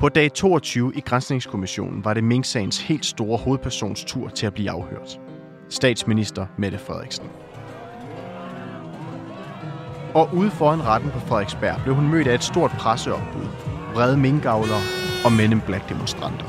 På 0.00 0.08
dag 0.08 0.32
22 0.32 0.92
i 0.94 1.00
Grænsningskommissionen 1.00 2.04
var 2.04 2.14
det 2.14 2.24
Mink-sagens 2.24 2.82
helt 2.82 3.06
store 3.06 3.38
hovedpersons 3.38 4.04
tur 4.04 4.28
til 4.28 4.46
at 4.46 4.54
blive 4.54 4.70
afhørt. 4.70 5.20
Statsminister 5.68 6.46
Mette 6.58 6.78
Frederiksen. 6.78 7.24
Og 10.14 10.34
ude 10.34 10.50
foran 10.50 10.82
retten 10.82 11.10
på 11.10 11.18
Frederiksberg 11.18 11.80
blev 11.82 11.94
hun 11.94 12.08
mødt 12.08 12.26
af 12.26 12.34
et 12.34 12.44
stort 12.44 12.70
presseopbud, 12.70 13.46
vrede 13.94 14.16
minkavlere 14.16 14.80
og 15.24 15.32
Men 15.32 15.52
in 15.52 15.60
Black 15.60 15.88
demonstranter. 15.88 16.46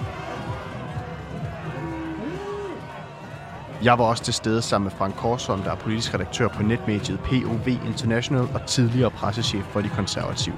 Jeg 3.84 4.00
var 4.00 4.06
også 4.06 4.24
til 4.24 4.34
stede 4.34 4.62
sammen 4.62 4.86
med 4.86 4.92
Frank 4.92 5.16
Korsholm, 5.16 5.62
der 5.62 5.72
er 5.72 5.76
politisk 5.76 6.14
redaktør 6.14 6.48
på 6.48 6.64
netmediet 6.64 7.20
POV 7.20 7.68
International 7.68 8.48
og 8.54 8.66
tidligere 8.68 9.12
pressechef 9.12 9.64
for 9.64 9.82
de 9.82 9.90
konservative. 9.90 10.56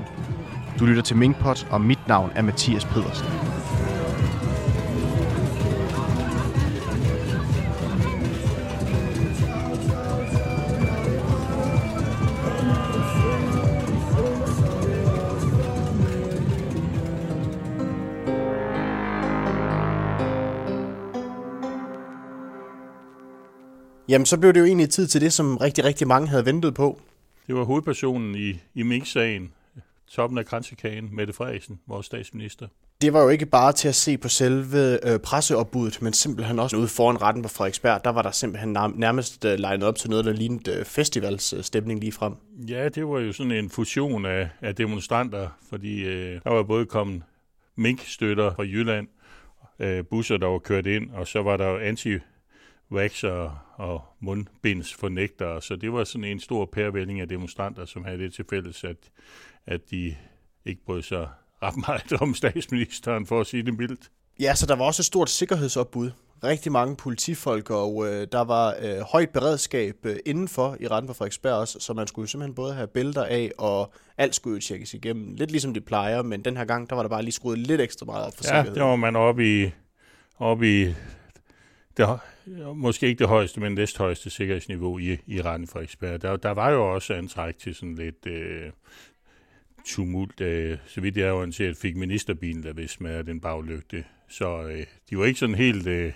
Du 0.83 0.87
lytter 0.87 1.03
til 1.03 1.17
Minkpot, 1.17 1.67
og 1.69 1.81
mit 1.81 2.07
navn 2.07 2.31
er 2.35 2.41
Mathias 2.41 2.85
Pedersen. 2.85 3.25
Jamen, 24.09 24.25
så 24.25 24.37
blev 24.39 24.53
det 24.53 24.59
jo 24.59 24.65
egentlig 24.65 24.89
tid 24.89 25.07
til 25.07 25.21
det, 25.21 25.33
som 25.33 25.57
rigtig, 25.57 25.83
rigtig 25.83 26.07
mange 26.07 26.27
havde 26.27 26.45
ventet 26.45 26.73
på. 26.73 27.01
Det 27.47 27.55
var 27.55 27.63
hovedpersonen 27.63 28.35
i, 28.35 28.59
i 28.75 28.83
Mink-sagen, 28.83 29.51
toppen 30.13 30.37
af 30.37 30.45
kransekagen, 30.45 31.09
Mette 31.11 31.33
Frederiksen, 31.33 31.79
vores 31.87 32.05
statsminister. 32.05 32.67
Det 33.01 33.13
var 33.13 33.23
jo 33.23 33.29
ikke 33.29 33.45
bare 33.45 33.73
til 33.73 33.87
at 33.87 33.95
se 33.95 34.17
på 34.17 34.29
selve 34.29 35.09
øh, 35.09 35.19
presseopbuddet, 35.19 36.01
men 36.01 36.13
simpelthen 36.13 36.59
også 36.59 36.77
ude 36.77 36.87
foran 36.87 37.21
retten 37.21 37.43
på 37.43 37.49
Frederiksberg. 37.49 38.03
Der 38.03 38.09
var 38.09 38.21
der 38.21 38.31
simpelthen 38.31 38.77
nærmest 38.95 39.45
øh, 39.45 39.59
legnet 39.59 39.87
op 39.87 39.95
til 39.95 40.09
noget, 40.09 40.25
der 40.25 40.33
lignede 40.33 40.79
øh, 40.79 40.85
festivalsstemning 40.85 41.99
lige 41.99 42.11
frem. 42.11 42.33
Ja, 42.67 42.89
det 42.89 43.07
var 43.07 43.19
jo 43.19 43.33
sådan 43.33 43.51
en 43.51 43.69
fusion 43.69 44.25
af, 44.25 44.49
af 44.61 44.75
demonstranter, 44.75 45.49
fordi 45.69 46.03
øh, 46.03 46.41
der 46.43 46.49
var 46.49 46.63
både 46.63 46.85
kommet 46.85 47.23
minkstøtter 47.75 48.53
fra 48.55 48.63
Jylland, 48.63 49.07
øh, 49.79 50.05
busser, 50.05 50.37
der 50.37 50.47
var 50.47 50.59
kørt 50.59 50.85
ind, 50.85 51.11
og 51.11 51.27
så 51.27 51.41
var 51.41 51.57
der 51.57 51.67
jo 51.67 51.77
anti 51.77 52.17
waxer 52.91 53.73
og 53.77 54.01
mundbindsfornægtere, 54.19 55.61
så 55.61 55.75
det 55.75 55.93
var 55.93 56.03
sådan 56.03 56.23
en 56.23 56.39
stor 56.39 56.65
pærvælling 56.65 57.21
af 57.21 57.27
demonstranter, 57.27 57.85
som 57.85 58.03
havde 58.03 58.17
det 58.17 58.33
til 58.33 58.45
fælles, 58.49 58.83
at, 58.83 58.97
at 59.65 59.81
de 59.91 60.15
ikke 60.65 60.85
brød 60.85 61.01
sig 61.01 61.27
ret 61.63 61.77
meget 61.87 62.21
om 62.21 62.33
statsministeren, 62.33 63.25
for 63.25 63.41
at 63.41 63.47
sige 63.47 63.63
det 63.63 63.77
mildt. 63.77 64.11
Ja, 64.39 64.55
så 64.55 64.65
der 64.65 64.75
var 64.75 64.85
også 64.85 65.01
et 65.01 65.05
stort 65.05 65.29
sikkerhedsopbud. 65.29 66.11
Rigtig 66.43 66.71
mange 66.71 66.95
politifolk, 66.95 67.69
og 67.69 68.07
øh, 68.07 68.27
der 68.31 68.41
var 68.41 68.75
øh, 68.81 68.99
højt 68.99 69.29
beredskab 69.29 69.95
øh, 70.03 70.15
indenfor 70.25 70.77
i 70.79 70.87
retten 70.87 71.07
på 71.07 71.13
Frederiksberg 71.13 71.53
også, 71.53 71.79
så 71.79 71.93
man 71.93 72.07
skulle 72.07 72.29
simpelthen 72.29 72.55
både 72.55 72.73
have 72.73 72.87
bælter 72.87 73.23
af, 73.23 73.51
og 73.57 73.93
alt 74.17 74.35
skulle 74.35 74.55
jo 74.55 74.61
tjekkes 74.61 74.93
igennem. 74.93 75.35
Lidt 75.35 75.51
ligesom 75.51 75.73
det 75.73 75.85
plejer, 75.85 76.21
men 76.21 76.45
den 76.45 76.57
her 76.57 76.65
gang, 76.65 76.89
der 76.89 76.95
var 76.95 77.03
der 77.03 77.09
bare 77.09 77.21
lige 77.23 77.31
skruet 77.31 77.57
lidt 77.57 77.81
ekstra 77.81 78.05
meget 78.05 78.25
op 78.25 78.33
for 78.35 78.43
ja, 78.43 78.47
sikkerheden. 78.47 78.75
Ja, 78.75 78.81
der 78.81 78.89
var 78.89 78.95
man 78.95 79.15
oppe 79.15 79.63
i, 79.63 79.71
oppe 80.39 80.81
i 80.81 80.93
det, 81.97 82.19
måske 82.75 83.07
ikke 83.07 83.19
det 83.19 83.27
højeste, 83.27 83.59
men 83.59 83.73
næsthøjeste 83.73 84.29
sikkerhedsniveau 84.29 84.97
i, 84.97 85.17
i 85.27 85.41
retten 85.41 85.67
Frederiksberg. 85.67 86.21
Der, 86.21 86.35
der 86.35 86.51
var 86.51 86.69
jo 86.69 86.93
også 86.93 87.13
antræk 87.13 87.57
til 87.57 87.75
sådan 87.75 87.95
lidt 87.95 88.25
øh, 88.25 88.71
tumult. 89.85 90.41
Øh, 90.41 90.77
så 90.87 91.01
vidt 91.01 91.17
jeg 91.17 91.27
er 91.27 91.31
orienteret, 91.31 91.77
fik 91.77 91.95
ministerbilen 91.95 92.63
der 92.63 92.73
vist 92.73 93.01
med 93.01 93.23
den 93.23 93.39
baglygte. 93.39 94.03
Så 94.29 94.63
øh, 94.63 94.85
de 95.09 95.17
var 95.17 95.25
ikke 95.25 95.39
sådan 95.39 95.55
helt... 95.55 95.87
Øh, 95.87 96.13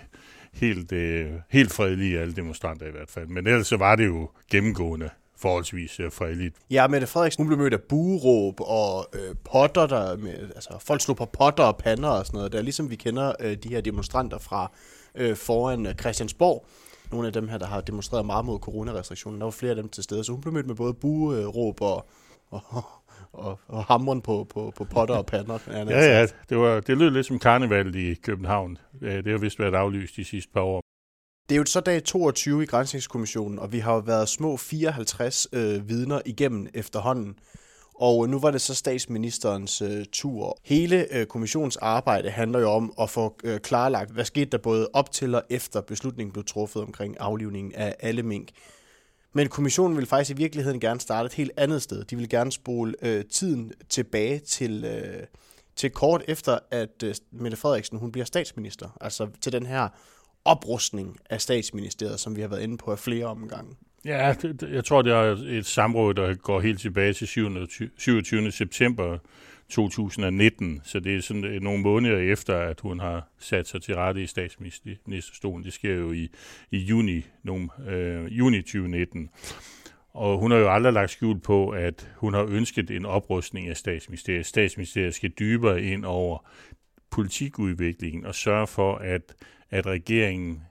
helt, 0.52 0.92
øh, 0.92 1.32
helt 1.50 1.72
fredelige, 1.72 2.20
alle 2.20 2.34
demonstranter 2.34 2.86
i 2.86 2.90
hvert 2.90 3.10
fald. 3.10 3.26
Men 3.26 3.46
ellers 3.46 3.66
så 3.66 3.76
var 3.76 3.96
det 3.96 4.06
jo 4.06 4.30
gennemgående 4.50 5.10
forholdsvis 5.36 6.00
øh, 6.00 6.12
fredeligt. 6.12 6.56
Ja, 6.70 6.88
Mette 6.88 7.06
Frederiksen 7.06 7.42
hun 7.42 7.46
blev 7.46 7.58
mødt 7.58 7.72
af 7.72 7.82
bueråb 7.82 8.60
og 8.60 9.06
øh, 9.12 9.34
potter, 9.44 9.86
der 9.86 10.16
med, 10.16 10.34
altså 10.54 10.76
folk 10.86 11.00
slog 11.00 11.16
på 11.16 11.24
potter 11.24 11.64
og 11.64 11.76
pander 11.76 12.08
og 12.08 12.26
sådan 12.26 12.36
noget. 12.38 12.52
Det 12.52 12.58
er 12.58 12.62
ligesom 12.62 12.90
vi 12.90 12.96
kender 12.96 13.32
øh, 13.40 13.56
de 13.56 13.68
her 13.68 13.80
demonstranter 13.80 14.38
fra 14.38 14.72
øh, 15.18 15.36
foran 15.36 15.86
øh, 15.86 15.94
Christiansborg. 15.94 16.66
Nogle 17.10 17.26
af 17.26 17.32
dem 17.32 17.48
her, 17.48 17.58
der 17.58 17.66
har 17.66 17.80
demonstreret 17.80 18.26
meget 18.26 18.44
mod 18.44 18.58
coronarestriktionen. 18.58 19.40
Der 19.40 19.44
var 19.44 19.50
flere 19.50 19.70
af 19.70 19.76
dem 19.76 19.88
til 19.88 20.04
stede, 20.04 20.24
så 20.24 20.32
hun 20.32 20.40
blev 20.40 20.54
mødt 20.54 20.66
med 20.66 20.74
både 20.74 20.94
bueråb 20.94 21.80
og, 21.80 22.06
og, 22.50 22.84
og, 23.32 23.58
og 23.68 23.84
hamren 23.84 24.22
på, 24.22 24.46
på, 24.50 24.72
på 24.76 24.84
potter 24.84 25.14
og 25.14 25.26
pander. 25.26 25.58
Ja, 25.70 26.18
ja, 26.18 26.26
det, 26.48 26.58
var, 26.58 26.80
det 26.80 26.98
lød 26.98 27.10
lidt 27.10 27.26
som 27.26 27.38
karnevalet 27.38 27.96
i 27.96 28.14
København. 28.14 28.78
Det 29.00 29.26
har 29.26 29.38
vist 29.38 29.58
været 29.58 29.74
aflyst 29.74 30.16
de 30.16 30.24
sidste 30.24 30.52
par 30.52 30.60
år. 30.60 30.82
Det 31.48 31.54
er 31.54 31.58
jo 31.58 31.64
så 31.64 31.80
dag 31.80 32.04
22 32.04 32.62
i 32.62 32.66
Grænsningskommissionen, 32.66 33.58
og 33.58 33.72
vi 33.72 33.78
har 33.78 33.94
jo 33.94 33.98
været 33.98 34.28
små 34.28 34.56
54 34.56 35.46
øh, 35.52 35.88
vidner 35.88 36.20
igennem 36.26 36.66
efterhånden. 36.74 37.38
Og 38.00 38.28
nu 38.28 38.38
var 38.38 38.50
det 38.50 38.60
så 38.60 38.74
statsministerens 38.74 39.82
øh, 39.82 40.06
tur. 40.12 40.58
Hele 40.64 41.14
øh, 41.14 41.26
kommissionens 41.26 41.76
arbejde 41.76 42.30
handler 42.30 42.60
jo 42.60 42.70
om 42.70 42.92
at 43.00 43.10
få 43.10 43.36
øh, 43.44 43.60
klarlagt, 43.60 44.10
hvad 44.10 44.24
skete 44.24 44.50
der 44.50 44.58
både 44.58 44.88
op 44.92 45.12
til 45.12 45.34
og 45.34 45.42
efter 45.50 45.80
beslutningen 45.80 46.32
blev 46.32 46.44
truffet 46.44 46.82
omkring 46.82 47.16
aflivningen 47.20 47.74
af 47.74 47.96
alle 48.00 48.22
mink. 48.22 48.48
Men 49.32 49.48
kommissionen 49.48 49.96
vil 49.96 50.06
faktisk 50.06 50.30
i 50.30 50.36
virkeligheden 50.36 50.80
gerne 50.80 51.00
starte 51.00 51.26
et 51.26 51.32
helt 51.32 51.52
andet 51.56 51.82
sted. 51.82 52.04
De 52.04 52.16
vil 52.16 52.28
gerne 52.28 52.52
spole 52.52 52.94
øh, 53.02 53.24
tiden 53.24 53.72
tilbage 53.88 54.38
til, 54.38 54.84
øh, 54.84 55.26
til 55.76 55.90
kort 55.90 56.22
efter, 56.28 56.58
at 56.70 57.02
øh, 57.04 57.14
Mette 57.30 57.56
Frederiksen 57.56 57.98
hun 57.98 58.12
bliver 58.12 58.24
statsminister. 58.24 58.96
Altså 59.00 59.28
til 59.40 59.52
den 59.52 59.66
her 59.66 59.88
oprustning 60.44 61.16
af 61.30 61.40
statsministeriet, 61.40 62.20
som 62.20 62.36
vi 62.36 62.40
har 62.40 62.48
været 62.48 62.62
inde 62.62 62.76
på 62.76 62.90
af 62.90 62.98
flere 62.98 63.26
omgange. 63.26 63.76
Ja, 64.04 64.34
jeg 64.70 64.84
tror, 64.84 65.02
det 65.02 65.12
er 65.12 65.36
et 65.58 65.66
samråd, 65.66 66.14
der 66.14 66.34
går 66.34 66.60
helt 66.60 66.80
tilbage 66.80 67.12
til 67.12 67.28
27. 67.98 68.50
september 68.50 69.18
2019, 69.68 70.80
så 70.84 71.00
det 71.00 71.16
er 71.16 71.20
sådan 71.20 71.44
øh, 71.44 71.62
nogle 71.62 71.82
måneder 71.82 72.18
efter, 72.18 72.58
at 72.58 72.80
hun 72.80 73.00
har 73.00 73.28
sat 73.38 73.68
sig 73.68 73.82
til 73.82 73.94
rette 73.94 74.22
i 74.22 74.26
statsministerstolen. 74.26 75.64
Det 75.64 75.72
sker 75.72 75.94
jo 75.94 76.12
i, 76.12 76.28
i 76.70 76.78
juni, 76.78 77.24
nogle, 77.42 77.68
øh, 77.88 78.38
juni 78.38 78.62
2019. 78.62 79.30
Og 80.14 80.38
hun 80.38 80.50
har 80.50 80.58
jo 80.58 80.72
aldrig 80.72 80.92
lagt 80.92 81.10
skjul 81.10 81.40
på, 81.40 81.68
at 81.68 82.10
hun 82.16 82.34
har 82.34 82.44
ønsket 82.44 82.90
en 82.90 83.06
oprustning 83.06 83.68
af 83.68 83.76
statsministeriet. 83.76 84.46
Statsministeriet 84.46 85.14
skal 85.14 85.30
dybere 85.30 85.82
ind 85.82 86.04
over 86.04 86.48
politikudviklingen 87.10 88.26
og 88.26 88.34
sørge 88.34 88.66
for, 88.66 88.94
at, 88.96 89.34
at 89.70 89.86
regeringen 89.86 90.62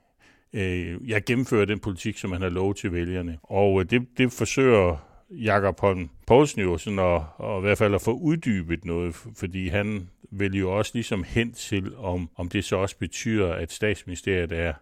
øh, 0.54 1.10
jeg 1.10 1.24
gennemfører 1.26 1.66
den 1.66 1.80
politik, 1.80 2.18
som 2.18 2.32
han 2.32 2.42
har 2.42 2.50
lovet 2.50 2.78
til 2.78 2.94
vælgerne. 2.94 3.38
Og 3.44 3.82
øh, 3.82 3.90
det, 3.90 4.08
det 4.18 4.32
forsøger 4.32 5.08
Jakob 5.30 5.80
Holm 5.80 6.10
Poulsen 6.28 6.62
jo 6.62 6.78
sådan 6.78 7.00
at, 7.00 7.22
at, 7.44 7.58
i 7.58 7.62
hvert 7.62 7.78
fald 7.78 7.96
at 7.96 8.02
få 8.02 8.12
uddybet 8.12 8.86
noget, 8.86 9.16
fordi 9.36 9.68
han 9.68 10.10
vil 10.32 10.56
jo 10.56 10.78
også 10.78 10.92
ligesom 10.94 11.24
hen 11.24 11.54
til, 11.54 11.96
om, 11.98 12.30
om 12.36 12.50
det 12.50 12.66
så 12.66 12.76
også 12.76 12.98
betyder, 12.98 13.54
at 13.54 13.72
statsministeriet 13.72 14.52
er, 14.52 14.74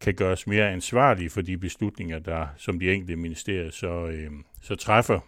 kan 0.00 0.14
gøres 0.14 0.46
mere 0.46 0.70
ansvarlige 0.70 1.30
for 1.30 1.40
de 1.40 1.58
beslutninger, 1.58 2.18
der 2.18 2.46
som 2.56 2.78
de 2.78 2.92
enkelte 2.92 3.16
ministerier 3.16 3.70
så, 3.70 4.06
øh, 4.06 4.30
så 4.62 4.74
træffer 4.74 5.20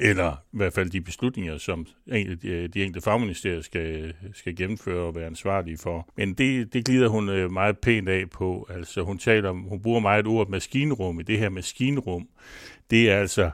eller 0.00 0.32
i 0.32 0.56
hvert 0.56 0.72
fald 0.72 0.90
de 0.90 1.00
beslutninger, 1.00 1.58
som 1.58 1.86
de, 2.06 2.68
enkelte 2.74 3.00
fagministerier 3.00 3.60
skal, 3.60 4.14
skal 4.34 4.56
gennemføre 4.56 5.06
og 5.06 5.14
være 5.14 5.26
ansvarlige 5.26 5.78
for. 5.78 6.08
Men 6.16 6.34
det, 6.34 6.72
det 6.72 6.84
glider 6.84 7.08
hun 7.08 7.28
øh, 7.28 7.50
meget 7.50 7.78
pænt 7.78 8.08
af 8.08 8.30
på. 8.30 8.66
Altså 8.70 9.02
hun 9.02 9.18
taler 9.18 9.48
om, 9.48 9.60
hun 9.60 9.82
bruger 9.82 10.00
meget 10.00 10.26
ord 10.26 10.48
maskinrum. 10.48 11.20
I 11.20 11.22
det 11.22 11.38
her 11.38 11.48
maskinrum, 11.48 12.28
det 12.90 13.10
er 13.10 13.18
altså 13.18 13.50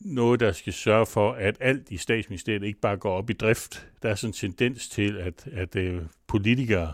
noget, 0.00 0.40
der 0.40 0.52
skal 0.52 0.72
sørge 0.72 1.06
for, 1.06 1.32
at 1.32 1.56
alt 1.60 1.90
i 1.90 1.96
statsministeriet 1.96 2.62
ikke 2.62 2.80
bare 2.80 2.96
går 2.96 3.12
op 3.12 3.30
i 3.30 3.32
drift. 3.32 3.88
Der 4.02 4.08
er 4.08 4.14
sådan 4.14 4.30
en 4.30 4.34
tendens 4.34 4.88
til, 4.88 5.16
at, 5.16 5.48
at 5.52 5.76
øh, 5.76 6.02
politikere 6.26 6.92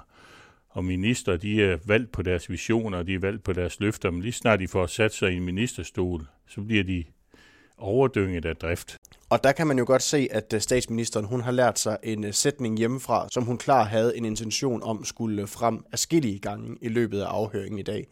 og 0.68 0.84
minister, 0.84 1.36
de 1.36 1.64
er 1.64 1.78
valgt 1.86 2.12
på 2.12 2.22
deres 2.22 2.50
visioner, 2.50 3.02
de 3.02 3.14
er 3.14 3.18
valgt 3.18 3.44
på 3.44 3.52
deres 3.52 3.80
løfter, 3.80 4.10
men 4.10 4.22
lige 4.22 4.32
snart 4.32 4.60
de 4.60 4.68
får 4.68 4.86
sat 4.86 5.14
sig 5.14 5.32
i 5.32 5.36
en 5.36 5.44
ministerstol, 5.44 6.26
så 6.46 6.60
bliver 6.60 6.84
de 6.84 7.04
overdynget 7.82 8.44
af 8.44 8.56
drift. 8.56 8.96
Og 9.30 9.44
der 9.44 9.52
kan 9.52 9.66
man 9.66 9.78
jo 9.78 9.84
godt 9.86 10.02
se, 10.02 10.28
at 10.30 10.52
øh, 10.54 10.60
statsministeren 10.60 11.26
hun 11.26 11.40
har 11.40 11.52
lært 11.52 11.78
sig 11.78 11.96
en 12.02 12.24
øh, 12.24 12.34
sætning 12.34 12.78
hjemmefra, 12.78 13.28
som 13.32 13.44
hun 13.44 13.58
klar 13.58 13.84
havde 13.84 14.16
en 14.16 14.24
intention 14.24 14.82
om 14.82 15.04
skulle 15.04 15.46
frem 15.46 15.84
afskillige 15.92 16.38
gange 16.38 16.76
i 16.80 16.88
løbet 16.88 17.20
af 17.20 17.26
afhøringen 17.26 17.78
i 17.78 17.82
dag. 17.82 18.06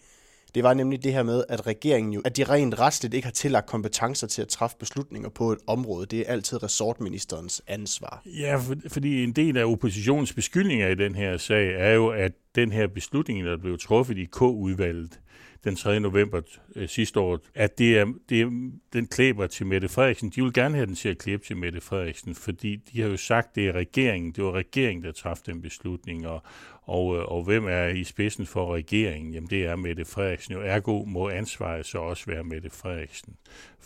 Det 0.54 0.62
var 0.62 0.74
nemlig 0.74 1.04
det 1.04 1.12
her 1.12 1.22
med, 1.22 1.44
at 1.48 1.66
regeringen 1.66 2.12
jo, 2.12 2.20
at 2.24 2.36
de 2.36 2.44
rent 2.44 2.80
retsligt 2.80 3.14
ikke 3.14 3.26
har 3.26 3.32
tillagt 3.32 3.66
kompetencer 3.66 4.26
til 4.26 4.42
at 4.42 4.48
træffe 4.48 4.76
beslutninger 4.78 5.28
på 5.28 5.52
et 5.52 5.58
område. 5.66 6.06
Det 6.06 6.20
er 6.20 6.32
altid 6.32 6.62
resortministerens 6.62 7.62
ansvar. 7.66 8.22
Ja, 8.26 8.56
for, 8.56 8.74
fordi 8.88 9.24
en 9.24 9.32
del 9.32 9.56
af 9.56 9.64
oppositionens 9.64 10.32
beskyldninger 10.32 10.88
i 10.88 10.94
den 10.94 11.14
her 11.14 11.36
sag 11.36 11.74
er 11.78 11.92
jo, 11.92 12.08
at 12.08 12.32
den 12.54 12.72
her 12.72 12.86
beslutning, 12.86 13.44
der 13.44 13.56
blev 13.56 13.78
truffet 13.78 14.18
i 14.18 14.24
K-udvalget, 14.24 15.20
den 15.64 15.76
3. 15.76 16.00
november 16.00 16.40
øh, 16.76 16.88
sidste 16.88 17.20
år, 17.20 17.38
at 17.54 17.78
det 17.78 17.98
er, 17.98 18.06
det 18.28 18.40
er, 18.40 18.70
den 18.92 19.06
klæber 19.06 19.46
til 19.46 19.66
Mette 19.66 19.88
Frederiksen. 19.88 20.30
De 20.30 20.42
vil 20.42 20.52
gerne 20.52 20.74
have 20.74 20.86
den 20.86 20.94
til 20.94 21.08
at 21.08 21.18
klæbe 21.18 21.44
til 21.44 21.56
Mette 21.56 21.80
Frederiksen, 21.80 22.34
fordi 22.34 22.76
de 22.76 23.00
har 23.00 23.08
jo 23.08 23.16
sagt, 23.16 23.54
det 23.54 23.68
er 23.68 23.72
regeringen. 23.72 24.32
Det 24.32 24.44
var 24.44 24.52
regeringen, 24.52 25.04
der 25.04 25.12
træffede 25.12 25.52
den 25.52 25.62
beslutning, 25.62 26.26
og, 26.26 26.42
og, 26.82 27.16
øh, 27.16 27.24
og 27.24 27.44
hvem 27.44 27.66
er 27.66 27.86
i 27.86 28.04
spidsen 28.04 28.46
for 28.46 28.74
regeringen? 28.74 29.34
Jamen 29.34 29.50
det 29.50 29.66
er 29.66 29.76
Mette 29.76 30.04
Frederiksen. 30.04 30.54
Jo 30.54 30.60
ergo 30.60 31.04
må 31.04 31.28
ansvaret 31.28 31.86
så 31.86 31.98
også 31.98 32.26
være 32.26 32.44
Mette 32.44 32.70
Frederiksen. 32.70 33.36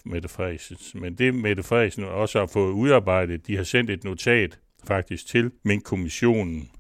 Mette 0.05 0.29
Frederiksen. 0.29 1.01
Men 1.01 1.15
det 1.15 1.35
Mette 1.35 1.63
Frederiksen 1.63 2.05
også 2.05 2.39
har 2.39 2.47
fået 2.47 2.73
udarbejdet, 2.73 3.47
de 3.47 3.57
har 3.57 3.65
sendt 3.65 3.91
et 3.91 4.05
notat 4.05 4.59
faktisk 4.87 5.27
til 5.27 5.51
Mink-kommissionen, 5.63 6.71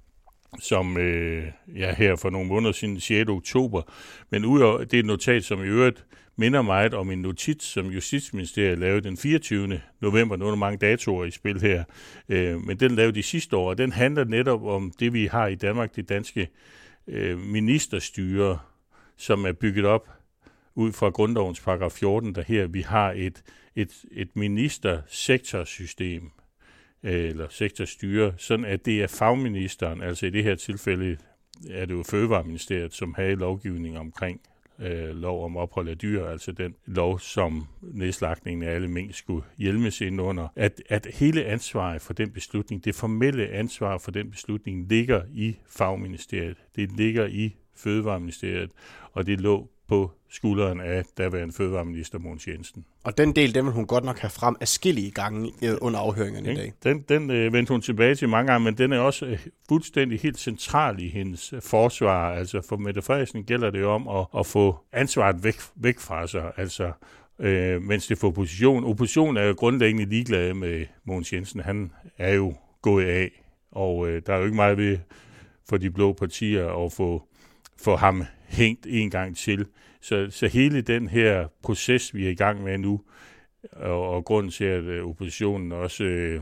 som 0.61 0.97
øh, 0.97 1.45
ja, 1.77 1.95
her 1.95 2.17
for 2.17 2.31
nogle 2.31 2.49
måneder 2.49 2.73
siden, 2.73 3.01
6. 3.01 3.31
oktober. 3.31 3.83
Men 4.31 4.45
udover 4.45 4.85
det 4.85 4.95
er 4.95 4.99
et 5.01 5.06
notat, 5.06 5.45
som 5.45 5.65
i 5.65 5.67
øvrigt 5.67 6.05
minder 6.37 6.62
meget 6.62 6.95
om 6.95 7.11
en 7.11 7.23
notits, 7.23 7.67
som 7.67 7.87
Justitsministeriet 7.87 8.79
lavede 8.79 9.01
den 9.01 9.17
24. 9.17 9.81
november. 10.01 10.37
Nu 10.37 10.47
er 10.47 10.51
der 10.51 10.56
mange 10.56 10.79
datoer 10.79 11.25
i 11.25 11.31
spil 11.31 11.61
her, 11.61 11.85
øh, 12.29 12.61
men 12.67 12.81
den 12.81 12.91
lavede 12.91 13.15
de 13.15 13.23
sidste 13.23 13.56
år, 13.56 13.69
og 13.71 13.79
den 13.79 13.93
handler 13.93 14.25
netop 14.25 14.65
om 14.65 14.93
det, 15.01 15.12
vi 15.12 15.27
har 15.27 15.47
i 15.47 15.55
Danmark, 15.55 15.97
det 15.97 16.09
danske 16.09 16.49
øh, 17.06 17.39
ministerstyre, 17.39 18.59
som 19.17 19.45
er 19.45 19.53
bygget 19.53 19.85
op 19.85 20.09
ud 20.75 20.93
fra 20.93 21.11
grundlovens 21.11 21.61
paragraf 21.61 21.93
14, 21.93 22.35
der 22.35 22.43
her 22.43 22.67
vi 22.67 22.81
har 22.81 23.12
et, 23.17 23.43
et, 23.77 24.05
et 24.12 24.37
ministersektorsystem, 24.37 26.31
eller 27.05 27.47
sektorstyre, 27.51 28.35
sådan 28.37 28.65
at 28.65 28.87
det 28.87 29.03
er 29.03 29.06
fagministeren, 29.06 30.03
altså 30.03 30.27
i 30.27 30.31
det 30.31 30.45
her 30.45 30.55
tilfælde 30.55 31.17
er 31.71 31.85
det 31.85 31.95
jo 31.95 32.03
Fødevareministeriet, 32.03 32.95
som 32.95 33.15
havde 33.15 33.37
lovgivning 33.37 33.99
omkring 33.99 34.41
øh, 34.79 35.17
lov 35.17 35.45
om 35.45 35.56
ophold 35.56 35.89
af 35.89 35.99
dyr, 35.99 36.27
altså 36.27 36.53
den 36.53 36.75
lov, 36.87 37.21
som 37.21 37.67
nedslagningen 37.83 38.69
af 38.69 38.75
alle 38.75 38.89
mink 38.89 39.15
skulle 39.15 39.45
hjelmes 39.59 40.01
ind 40.01 40.21
under, 40.21 40.49
at, 40.56 40.83
at 40.89 41.06
hele 41.15 41.45
ansvaret 41.45 42.03
for 42.03 42.12
den 42.12 42.31
beslutning, 42.31 42.85
det 42.85 42.95
formelle 42.95 43.49
ansvar 43.49 43.99
for 43.99 44.11
den 44.11 44.31
beslutning, 44.31 44.89
ligger 44.89 45.23
i 45.35 45.56
fagministeriet. 45.67 46.56
Det 46.77 46.93
ligger 46.93 47.27
i 47.27 47.56
Fødevareministeriet, 47.77 48.71
og 49.12 49.27
det 49.27 49.41
lå 49.41 49.71
på 49.89 50.11
skulderen 50.31 50.81
af 50.81 51.05
daværende 51.19 51.55
fødevareminister 51.55 52.19
Mogens 52.19 52.47
Jensen. 52.47 52.85
Og 53.05 53.19
den 53.19 53.37
del, 53.37 53.55
den 53.55 53.65
vil 53.65 53.73
hun 53.73 53.87
godt 53.87 54.05
nok 54.05 54.19
have 54.19 54.31
frem 54.31 54.57
afskillige 54.61 55.11
gange 55.11 55.53
øh, 55.63 55.75
under 55.81 56.01
afhøringerne 56.01 56.53
i 56.53 56.57
dag. 56.57 56.73
Den, 56.83 57.05
den 57.09 57.31
øh, 57.31 57.53
vendte 57.53 57.73
hun 57.73 57.81
tilbage 57.81 58.15
til 58.15 58.29
mange 58.29 58.53
gange, 58.53 58.65
men 58.65 58.79
den 58.79 58.93
er 58.93 58.99
også 58.99 59.27
øh, 59.27 59.47
fuldstændig 59.69 60.21
helt 60.21 60.39
central 60.39 61.01
i 61.01 61.09
hendes 61.09 61.53
øh, 61.53 61.63
forsvar. 61.63 62.33
Altså 62.33 62.67
for 62.69 62.77
Mette 62.77 63.03
Frederiksen 63.03 63.45
gælder 63.45 63.71
det 63.71 63.85
om 63.85 64.09
at, 64.09 64.27
at 64.39 64.47
få 64.47 64.77
ansvaret 64.93 65.45
væk, 65.45 65.57
væk 65.77 65.99
fra 65.99 66.27
sig. 66.27 66.53
Altså 66.57 66.93
øh, 67.39 67.83
mens 67.83 68.07
det 68.07 68.19
for 68.19 68.29
opposition. 68.29 68.85
Opposition 68.85 69.37
er 69.37 69.43
jo 69.43 69.55
grundlæggende 69.57 70.05
ligeglade 70.05 70.55
med 70.55 70.87
Mogens 71.05 71.33
Jensen. 71.33 71.61
Han 71.61 71.93
er 72.19 72.35
jo 72.35 72.55
gået 72.83 73.05
af, 73.05 73.31
og 73.71 74.09
øh, 74.09 74.23
der 74.27 74.33
er 74.33 74.39
jo 74.39 74.45
ikke 74.45 74.57
meget 74.57 74.79
ved 74.79 74.99
for 75.69 75.77
de 75.77 75.91
blå 75.91 76.13
partier 76.13 76.85
at 76.85 76.93
få, 76.93 77.23
få 77.76 77.97
ham 77.97 78.25
hængt 78.49 78.87
en 78.88 79.11
gang 79.11 79.37
til. 79.37 79.67
Så, 80.00 80.26
så 80.31 80.47
hele 80.47 80.81
den 80.81 81.09
her 81.09 81.49
proces, 81.62 82.15
vi 82.15 82.26
er 82.26 82.31
i 82.31 82.35
gang 82.35 82.62
med 82.62 82.79
nu, 82.79 83.00
og, 83.73 84.11
og 84.11 84.25
grunden 84.25 84.53
til, 84.53 84.65
at 84.65 84.82
øh, 84.82 85.09
oppositionen 85.09 85.73
også 85.73 86.05
øh, 86.05 86.41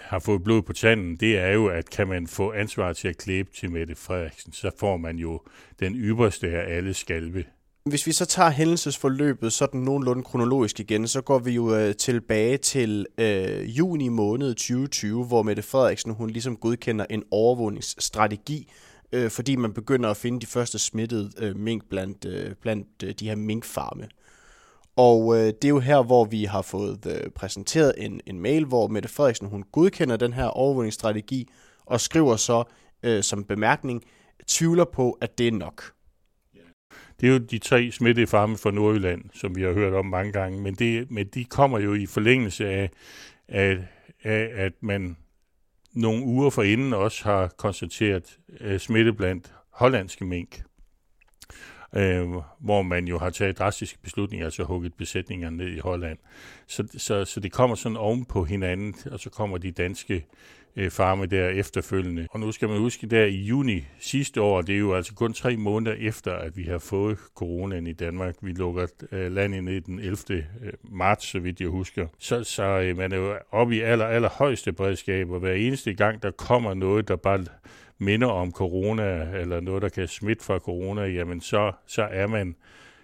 har 0.00 0.18
fået 0.18 0.44
blod 0.44 0.62
på 0.62 0.72
tanden, 0.72 1.16
det 1.16 1.38
er 1.38 1.52
jo, 1.52 1.66
at 1.66 1.90
kan 1.90 2.08
man 2.08 2.26
få 2.26 2.52
ansvar 2.52 2.92
til 2.92 3.08
at 3.08 3.16
klæbe 3.16 3.50
til 3.54 3.70
Mette 3.70 3.94
Frederiksen, 3.94 4.52
så 4.52 4.70
får 4.78 4.96
man 4.96 5.16
jo 5.16 5.40
den 5.80 5.94
ypperste 5.94 6.48
af 6.48 6.76
alle 6.76 6.94
skalve. 6.94 7.44
Hvis 7.84 8.06
vi 8.06 8.12
så 8.12 8.26
tager 8.26 8.50
hændelsesforløbet 8.50 9.52
sådan 9.52 9.80
nogenlunde 9.80 10.22
kronologisk 10.22 10.80
igen, 10.80 11.08
så 11.08 11.20
går 11.20 11.38
vi 11.38 11.50
jo 11.50 11.74
øh, 11.74 11.94
tilbage 11.94 12.56
til 12.56 13.06
øh, 13.18 13.78
juni 13.78 14.08
måned 14.08 14.54
2020, 14.54 15.24
hvor 15.24 15.42
Mette 15.42 15.62
Frederiksen 15.62 16.12
hun 16.14 16.30
ligesom 16.30 16.56
godkender 16.56 17.06
en 17.10 17.22
overvågningsstrategi 17.30 18.70
øh, 19.12 19.30
fordi 19.30 19.56
man 19.56 19.72
begynder 19.72 20.10
at 20.10 20.16
finde 20.16 20.40
de 20.40 20.46
første 20.46 20.78
smittede 20.78 21.30
øh, 21.38 21.56
mink 21.56 21.88
blandt, 21.88 22.24
øh, 22.24 22.54
blandt 22.54 22.88
øh, 23.04 23.14
de 23.20 23.28
her 23.28 23.36
minkfarme. 23.36 24.08
Og 24.96 25.36
øh, 25.36 25.46
det 25.46 25.64
er 25.64 25.68
jo 25.68 25.78
her, 25.78 26.02
hvor 26.02 26.24
vi 26.24 26.44
har 26.44 26.62
fået 26.62 27.06
øh, 27.06 27.30
præsenteret 27.30 27.94
en, 27.96 28.20
en 28.26 28.40
mail, 28.40 28.64
hvor 28.64 28.88
Mette 28.88 29.08
Frederiksen 29.08 29.48
hun 29.48 29.64
godkender 29.72 30.16
den 30.16 30.32
her 30.32 30.44
overvågningsstrategi 30.44 31.48
og 31.86 32.00
skriver 32.00 32.36
så 32.36 32.64
øh, 33.02 33.22
som 33.22 33.44
bemærkning, 33.44 34.04
tvivler 34.46 34.84
på, 34.84 35.18
at 35.20 35.38
det 35.38 35.48
er 35.48 35.52
nok. 35.52 35.92
Det 37.20 37.28
er 37.28 37.32
jo 37.32 37.38
de 37.38 37.58
tre 37.58 37.90
smittede 37.90 38.26
farme 38.26 38.56
fra 38.56 38.70
Nordjylland, 38.70 39.24
som 39.34 39.56
vi 39.56 39.62
har 39.62 39.72
hørt 39.72 39.94
om 39.94 40.06
mange 40.06 40.32
gange, 40.32 40.60
men, 40.60 40.74
det, 40.74 41.10
men 41.10 41.26
de 41.26 41.44
kommer 41.44 41.78
jo 41.78 41.94
i 41.94 42.06
forlængelse 42.06 42.68
af, 42.68 42.90
af, 43.48 43.78
af 44.22 44.50
at 44.54 44.72
man 44.80 45.16
nogle 45.98 46.24
uger 46.24 46.50
forinden 46.50 46.92
også 46.92 47.24
har 47.24 47.46
konstateret 47.46 48.38
øh, 48.60 48.78
smitte 48.80 49.12
blandt 49.12 49.54
hollandske 49.70 50.24
mink, 50.24 50.62
øh, 51.96 52.28
hvor 52.58 52.82
man 52.82 53.08
jo 53.08 53.18
har 53.18 53.30
taget 53.30 53.58
drastiske 53.58 53.98
beslutninger, 54.02 54.46
altså 54.46 54.64
hugget 54.64 54.94
besætningerne 54.94 55.56
ned 55.56 55.68
i 55.68 55.78
Holland. 55.78 56.18
Så, 56.66 56.88
så, 56.96 57.24
så 57.24 57.40
det 57.40 57.52
kommer 57.52 57.76
sådan 57.76 57.96
oven 57.96 58.24
på 58.24 58.44
hinanden, 58.44 58.94
og 59.12 59.20
så 59.20 59.30
kommer 59.30 59.58
de 59.58 59.70
danske 59.70 60.26
Øh, 60.76 60.90
farme 60.90 61.26
der 61.26 61.48
efterfølgende. 61.48 62.26
Og 62.30 62.40
nu 62.40 62.52
skal 62.52 62.68
man 62.68 62.78
huske, 62.78 63.06
der 63.06 63.24
i 63.24 63.36
juni 63.36 63.84
sidste 64.00 64.40
år, 64.40 64.62
det 64.62 64.74
er 64.74 64.78
jo 64.78 64.94
altså 64.94 65.14
kun 65.14 65.32
tre 65.32 65.56
måneder 65.56 65.96
efter, 65.98 66.32
at 66.32 66.56
vi 66.56 66.62
har 66.62 66.78
fået 66.78 67.18
coronaen 67.34 67.86
i 67.86 67.92
Danmark. 67.92 68.34
Vi 68.42 68.52
lukker 68.52 68.86
øh, 69.12 69.32
landet 69.32 69.64
ned 69.64 69.80
den 69.80 69.98
11. 69.98 70.16
Øh, 70.30 70.72
marts, 70.82 71.26
så 71.26 71.38
vidt 71.38 71.60
jeg 71.60 71.68
husker. 71.68 72.06
Så, 72.18 72.44
så 72.44 72.94
man 72.96 73.12
er 73.12 73.16
jo 73.16 73.34
oppe 73.50 73.76
i 73.76 73.80
aller, 73.80 74.06
aller 74.06 74.28
højeste 74.28 74.72
beredskab, 74.72 75.30
og 75.30 75.40
hver 75.40 75.52
eneste 75.52 75.94
gang, 75.94 76.22
der 76.22 76.30
kommer 76.30 76.74
noget, 76.74 77.08
der 77.08 77.16
bare 77.16 77.44
minder 77.98 78.28
om 78.28 78.52
corona, 78.52 79.28
eller 79.40 79.60
noget, 79.60 79.82
der 79.82 79.88
kan 79.88 80.08
smitte 80.08 80.44
fra 80.44 80.58
corona, 80.58 81.02
jamen 81.02 81.40
så, 81.40 81.72
så 81.86 82.02
er 82.02 82.26
man 82.26 82.56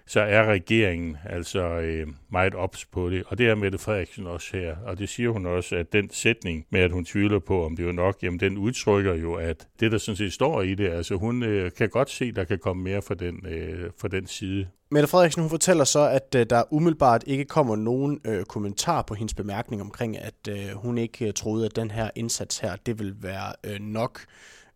så 0.06 0.20
er 0.20 0.44
regeringen 0.44 1.16
altså 1.24 1.60
øh, 1.60 2.06
meget 2.30 2.54
ops 2.54 2.84
på 2.84 3.10
det. 3.10 3.22
Og 3.26 3.38
det 3.38 3.48
er 3.48 3.54
Mette 3.54 3.78
Frederiksen 3.78 4.26
også 4.26 4.56
her. 4.56 4.76
Og 4.86 4.98
det 4.98 5.08
siger 5.08 5.30
hun 5.30 5.46
også, 5.46 5.76
at 5.76 5.92
den 5.92 6.10
sætning 6.10 6.66
med, 6.70 6.80
at 6.80 6.92
hun 6.92 7.04
tvivler 7.04 7.38
på, 7.38 7.64
om 7.64 7.76
det 7.76 7.88
er 7.88 7.92
nok, 7.92 8.16
jamen 8.22 8.40
den 8.40 8.58
udtrykker 8.58 9.14
jo, 9.14 9.34
at 9.34 9.68
det, 9.80 9.92
der 9.92 9.98
sådan 9.98 10.16
set 10.16 10.32
står 10.32 10.62
i 10.62 10.74
det, 10.74 10.88
altså 10.88 11.14
hun 11.14 11.42
øh, 11.42 11.72
kan 11.72 11.88
godt 11.88 12.10
se, 12.10 12.32
der 12.32 12.44
kan 12.44 12.58
komme 12.58 12.82
mere 12.82 13.02
fra 13.02 13.14
den, 13.14 13.46
øh, 13.46 13.90
fra 14.00 14.08
den 14.08 14.26
side. 14.26 14.66
Mette 14.90 15.08
Frederiksen 15.08 15.42
hun 15.42 15.50
fortæller 15.50 15.84
så, 15.84 16.08
at 16.08 16.34
øh, 16.36 16.46
der 16.50 16.62
umiddelbart 16.70 17.24
ikke 17.26 17.44
kommer 17.44 17.76
nogen 17.76 18.20
øh, 18.24 18.44
kommentar 18.44 19.02
på 19.02 19.14
hendes 19.14 19.34
bemærkning 19.34 19.82
omkring, 19.82 20.18
at 20.18 20.48
øh, 20.48 20.68
hun 20.74 20.98
ikke 20.98 21.26
øh, 21.26 21.32
troede, 21.32 21.66
at 21.66 21.76
den 21.76 21.90
her 21.90 22.10
indsats 22.14 22.58
her, 22.58 22.76
det 22.86 22.98
vil 22.98 23.14
være 23.22 23.52
øh, 23.64 23.80
nok. 23.80 24.20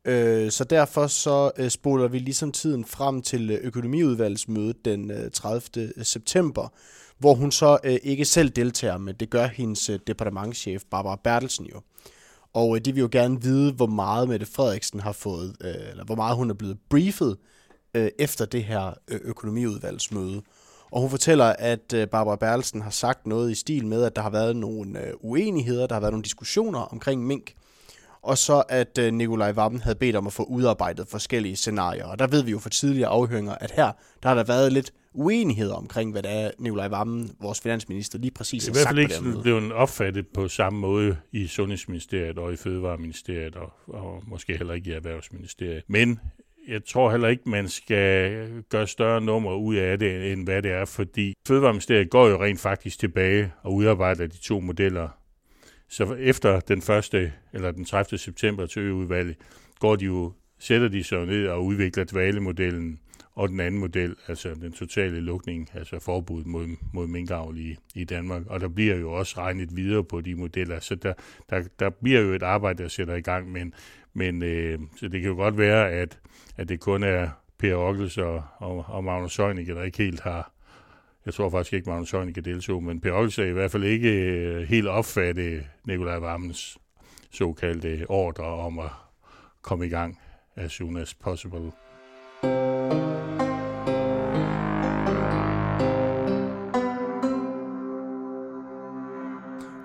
Øh, 0.04 0.50
så 0.50 0.64
derfor 0.64 1.06
så 1.06 1.50
øh, 1.58 1.70
spoler 1.70 2.08
vi 2.08 2.18
ligesom 2.18 2.52
tiden 2.52 2.84
frem 2.84 3.22
til 3.22 3.50
øh, 3.50 3.58
økonomiudvalgsmødet 3.62 4.84
den 4.84 5.10
øh, 5.10 5.30
30. 5.30 5.60
Øh, 5.76 6.04
september, 6.04 6.68
hvor 7.18 7.34
hun 7.34 7.52
så 7.52 7.78
ikke 8.02 8.24
selv 8.24 8.50
deltager, 8.50 8.98
men 8.98 9.14
det 9.14 9.30
gør 9.30 9.46
hendes 9.46 9.90
departementschef 10.06 10.82
Barbara 10.90 11.20
Bertelsen 11.24 11.66
jo. 11.66 11.80
Og 12.52 12.84
de 12.84 12.92
vil 12.92 13.00
jo 13.00 13.08
gerne 13.12 13.42
vide, 13.42 13.72
hvor 13.72 13.86
meget 13.86 14.28
Mette 14.28 14.46
Frederiksen 14.46 15.00
har 15.00 15.12
fået, 15.12 15.56
eller 15.60 16.04
hvor 16.04 16.14
meget 16.14 16.36
hun 16.36 16.50
er 16.50 16.54
blevet 16.54 16.78
briefet 16.90 17.36
efter 17.94 18.44
det 18.44 18.64
her 18.64 18.94
økonomiudvalgsmøde. 19.08 20.42
Og 20.90 21.00
hun 21.00 21.10
fortæller, 21.10 21.44
at 21.44 21.94
Barbara 22.10 22.36
Bertelsen 22.36 22.82
har 22.82 22.90
sagt 22.90 23.26
noget 23.26 23.50
i 23.50 23.54
stil 23.54 23.86
med, 23.86 24.04
at 24.04 24.16
der 24.16 24.22
har 24.22 24.30
været 24.30 24.56
nogle 24.56 24.98
uenigheder, 25.20 25.86
der 25.86 25.94
har 25.94 26.00
været 26.00 26.12
nogle 26.12 26.24
diskussioner 26.24 26.80
omkring 26.80 27.26
mink, 27.26 27.54
og 28.22 28.38
så 28.38 28.62
at 28.68 28.98
øh, 28.98 29.12
Nikolaj 29.12 29.52
Vammen 29.52 29.80
havde 29.80 29.96
bedt 29.96 30.16
om 30.16 30.26
at 30.26 30.32
få 30.32 30.42
udarbejdet 30.42 31.08
forskellige 31.08 31.56
scenarier. 31.56 32.04
Og 32.04 32.18
der 32.18 32.26
ved 32.26 32.42
vi 32.42 32.50
jo 32.50 32.58
fra 32.58 32.70
tidligere 32.70 33.08
afhøringer, 33.08 33.54
at 33.54 33.70
her 33.70 33.92
der 34.22 34.28
har 34.28 34.34
der 34.34 34.44
været 34.44 34.72
lidt 34.72 34.92
uenighed 35.14 35.70
omkring, 35.70 36.12
hvad 36.12 36.22
det 36.22 36.32
er, 36.32 36.50
Nikolaj 36.58 36.88
Vammen, 36.88 37.30
vores 37.40 37.60
finansminister, 37.60 38.18
lige 38.18 38.30
præcis 38.30 38.66
har 38.66 38.74
sagt 38.74 38.96
Det 38.96 39.02
er 39.02 39.04
i 39.04 39.06
hvert 39.06 39.16
fald 39.18 39.32
ikke 39.32 39.42
blevet 39.42 39.72
opfattet 39.72 40.26
på 40.34 40.48
samme 40.48 40.78
måde 40.78 41.16
i 41.32 41.46
Sundhedsministeriet 41.46 42.38
og 42.38 42.52
i 42.52 42.56
Fødevareministeriet, 42.56 43.56
og, 43.56 43.72
og 43.88 44.22
måske 44.26 44.56
heller 44.56 44.74
ikke 44.74 44.90
i 44.90 44.92
Erhvervsministeriet. 44.92 45.82
Men 45.88 46.20
jeg 46.68 46.84
tror 46.84 47.10
heller 47.10 47.28
ikke, 47.28 47.42
man 47.46 47.68
skal 47.68 48.48
gøre 48.70 48.86
større 48.86 49.20
nummer 49.20 49.54
ud 49.54 49.74
af 49.74 49.98
det, 49.98 50.32
end 50.32 50.44
hvad 50.44 50.62
det 50.62 50.70
er, 50.70 50.84
fordi 50.84 51.34
Fødevareministeriet 51.48 52.10
går 52.10 52.28
jo 52.28 52.44
rent 52.44 52.60
faktisk 52.60 52.98
tilbage 52.98 53.52
og 53.62 53.74
udarbejder 53.74 54.26
de 54.26 54.38
to 54.38 54.60
modeller 54.60 55.08
så 55.88 56.14
efter 56.14 56.60
den 56.60 56.82
første, 56.82 57.32
eller 57.52 57.70
den 57.70 57.84
30. 57.84 58.18
september 58.18 58.66
til 58.66 58.82
øudvalget, 58.82 59.36
går 59.78 59.96
de 59.96 60.04
jo, 60.04 60.32
sætter 60.58 60.88
de 60.88 61.04
sig 61.04 61.26
ned 61.26 61.48
og 61.48 61.64
udvikler 61.64 62.04
dvalemodellen 62.04 62.98
og 63.38 63.48
den 63.48 63.60
anden 63.60 63.80
model, 63.80 64.16
altså 64.28 64.54
den 64.54 64.72
totale 64.72 65.20
lukning, 65.20 65.70
altså 65.74 65.98
forbud 65.98 66.44
mod, 66.44 66.66
mod 66.92 67.06
minkavl 67.06 67.58
i, 67.58 67.76
i 67.94 68.04
Danmark. 68.04 68.42
Og 68.46 68.60
der 68.60 68.68
bliver 68.68 68.96
jo 68.96 69.12
også 69.12 69.40
regnet 69.40 69.76
videre 69.76 70.04
på 70.04 70.20
de 70.20 70.34
modeller, 70.34 70.80
så 70.80 70.94
der, 70.94 71.12
der, 71.50 71.62
der 71.78 71.90
bliver 71.90 72.20
jo 72.20 72.32
et 72.32 72.42
arbejde, 72.42 72.82
der 72.82 72.88
sætter 72.88 73.14
i 73.14 73.20
gang, 73.20 73.52
men, 73.52 73.74
men 74.14 74.42
øh, 74.42 74.78
så 74.96 75.08
det 75.08 75.20
kan 75.20 75.30
jo 75.30 75.36
godt 75.36 75.58
være, 75.58 75.90
at, 75.90 76.18
at 76.56 76.68
det 76.68 76.80
kun 76.80 77.02
er 77.02 77.28
Per 77.58 77.74
Ockels 77.74 78.18
og, 78.18 78.42
og, 78.56 78.84
og 78.88 79.04
Magnus 79.04 79.36
Heunicke, 79.36 79.74
der 79.74 79.82
ikke 79.82 79.98
helt 79.98 80.20
har, 80.20 80.52
jeg 81.28 81.34
tror 81.34 81.50
faktisk 81.50 81.72
ikke, 81.72 81.90
Magnus 81.90 82.10
Heunicke 82.10 82.40
deltog, 82.40 82.82
men 82.82 83.00
Per 83.00 83.12
Olsen 83.12 83.48
i 83.48 83.52
hvert 83.52 83.70
fald 83.70 83.84
ikke 83.84 84.08
øh, 84.08 84.68
helt 84.68 84.88
opfattet 84.88 85.66
Nikolaj 85.84 86.18
Vammens 86.18 86.78
såkaldte 87.30 88.06
ordre 88.08 88.44
om 88.44 88.78
at 88.78 88.90
komme 89.62 89.86
i 89.86 89.88
gang 89.88 90.20
as 90.56 90.72
soon 90.72 90.96
as 90.96 91.14
possible. 91.14 91.72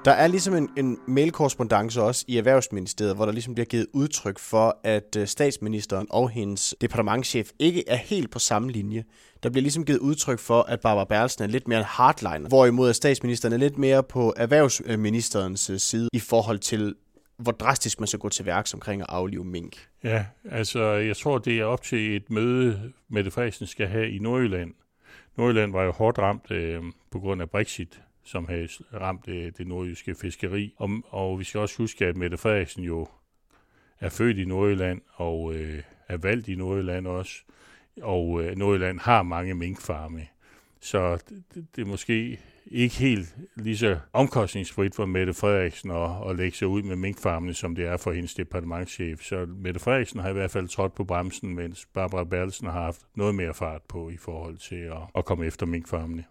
Der 0.05 0.12
er 0.12 0.27
ligesom 0.27 0.55
en, 0.55 0.69
en 0.77 1.00
mailkorrespondence 1.07 2.01
også 2.01 2.25
i 2.27 2.38
Erhvervsministeriet, 2.38 3.15
hvor 3.15 3.25
der 3.25 3.31
ligesom 3.31 3.53
bliver 3.53 3.65
givet 3.65 3.88
udtryk 3.93 4.39
for, 4.39 4.79
at 4.83 5.15
øh, 5.17 5.27
statsministeren 5.27 6.07
og 6.10 6.29
hendes 6.29 6.75
departementchef 6.81 7.51
ikke 7.60 7.89
er 7.89 7.95
helt 7.95 8.31
på 8.31 8.39
samme 8.39 8.72
linje. 8.72 9.03
Der 9.43 9.50
bliver 9.50 9.62
ligesom 9.62 9.86
givet 9.86 10.00
udtryk 10.00 10.39
for, 10.39 10.62
at 10.62 10.79
Barbara 10.79 11.05
Berlsen 11.05 11.43
er 11.43 11.48
lidt 11.48 11.67
mere 11.67 11.79
en 11.79 11.86
hardliner, 11.86 12.48
hvorimod 12.48 12.89
at 12.89 12.95
statsministeren 12.95 13.53
er 13.53 13.57
lidt 13.57 13.77
mere 13.77 14.03
på 14.03 14.33
erhvervsministerens 14.38 15.69
øh, 15.69 15.79
side 15.79 16.10
i 16.13 16.19
forhold 16.19 16.60
til, 16.60 16.95
hvor 17.38 17.51
drastisk 17.51 18.00
man 18.00 18.07
skal 18.07 18.19
gå 18.19 18.29
til 18.29 18.45
værks 18.45 18.74
omkring 18.74 19.01
at 19.01 19.07
aflive 19.10 19.45
mink. 19.45 19.88
Ja, 20.03 20.25
altså 20.51 20.83
jeg 20.83 21.17
tror, 21.17 21.38
det 21.38 21.60
er 21.60 21.65
op 21.65 21.81
til 21.81 22.15
et 22.15 22.29
møde, 22.29 22.91
Mette 23.10 23.31
Frederiksen 23.31 23.67
skal 23.67 23.88
have 23.88 24.12
i 24.12 24.19
Nordjylland. 24.19 24.74
Nordjylland 25.38 25.72
var 25.72 25.83
jo 25.83 25.91
hårdt 25.91 26.19
ramt 26.19 26.51
øh, 26.51 26.81
på 27.12 27.19
grund 27.19 27.41
af 27.41 27.50
Brexit, 27.50 28.01
som 28.24 28.48
havde 28.48 28.68
ramt 28.94 29.27
øh, 29.27 29.51
det 29.58 29.68
nordjyske 29.68 30.15
fiskeri. 30.15 30.74
Og, 30.77 30.89
og 31.10 31.39
vi 31.39 31.44
skal 31.44 31.60
også 31.60 31.77
huske, 31.77 32.06
at 32.06 32.18
Mette 32.18 32.38
Frederiksen 32.38 32.84
jo 32.84 33.08
er 34.00 34.10
født 34.10 34.38
i 34.38 34.46
Nordjylland 34.46 35.01
og 35.13 35.56
øh, 35.56 35.84
er 36.08 36.18
valgt 36.18 36.48
i 36.48 36.56
Nordjylland 36.56 37.08
også. 37.08 37.44
Og 38.01 38.44
øh, 38.44 38.58
Nordjylland 38.58 39.00
har 39.00 39.24
mange 39.24 39.53
minkfarme. 39.53 40.27
Så 40.80 41.18
det, 41.30 41.68
det 41.75 41.82
er 41.82 41.86
måske 41.86 42.39
ikke 42.65 42.96
helt 42.96 43.36
lige 43.56 43.77
så 43.77 44.00
omkostningsfrit 44.13 44.96
for 44.96 45.06
Mette 45.06 45.34
Frederiksen 45.34 45.92
at, 45.92 46.30
at 46.30 46.36
lægge 46.36 46.58
sig 46.58 46.68
ud 46.68 46.82
med 46.82 46.96
minkfarmene, 46.96 47.53
som 47.53 47.75
det 47.75 47.86
er 47.86 47.98
for 47.98 48.12
hendes 48.12 48.34
departementchef. 48.34 49.22
Så 49.22 49.46
Mette 49.46 49.80
Frederiksen 49.80 50.20
har 50.20 50.30
i 50.30 50.34
hvert 50.34 50.51
fald 50.51 50.68
trådt 50.68 50.96
på 50.96 51.03
bremsen, 51.03 51.56
mens 51.56 51.88
Barbara 51.94 52.24
Berlsen 52.24 52.68
har 52.68 52.82
haft 52.82 53.01
noget 53.15 53.36
mere 53.36 53.53
fart 53.53 53.82
på 53.82 54.10
i 54.10 54.18
forhold 54.18 54.58
til 54.58 54.75
at, 54.75 55.01
at 55.15 55.25
komme 55.25 55.46
efter 55.46 55.65
minkfarmene. 55.65 56.24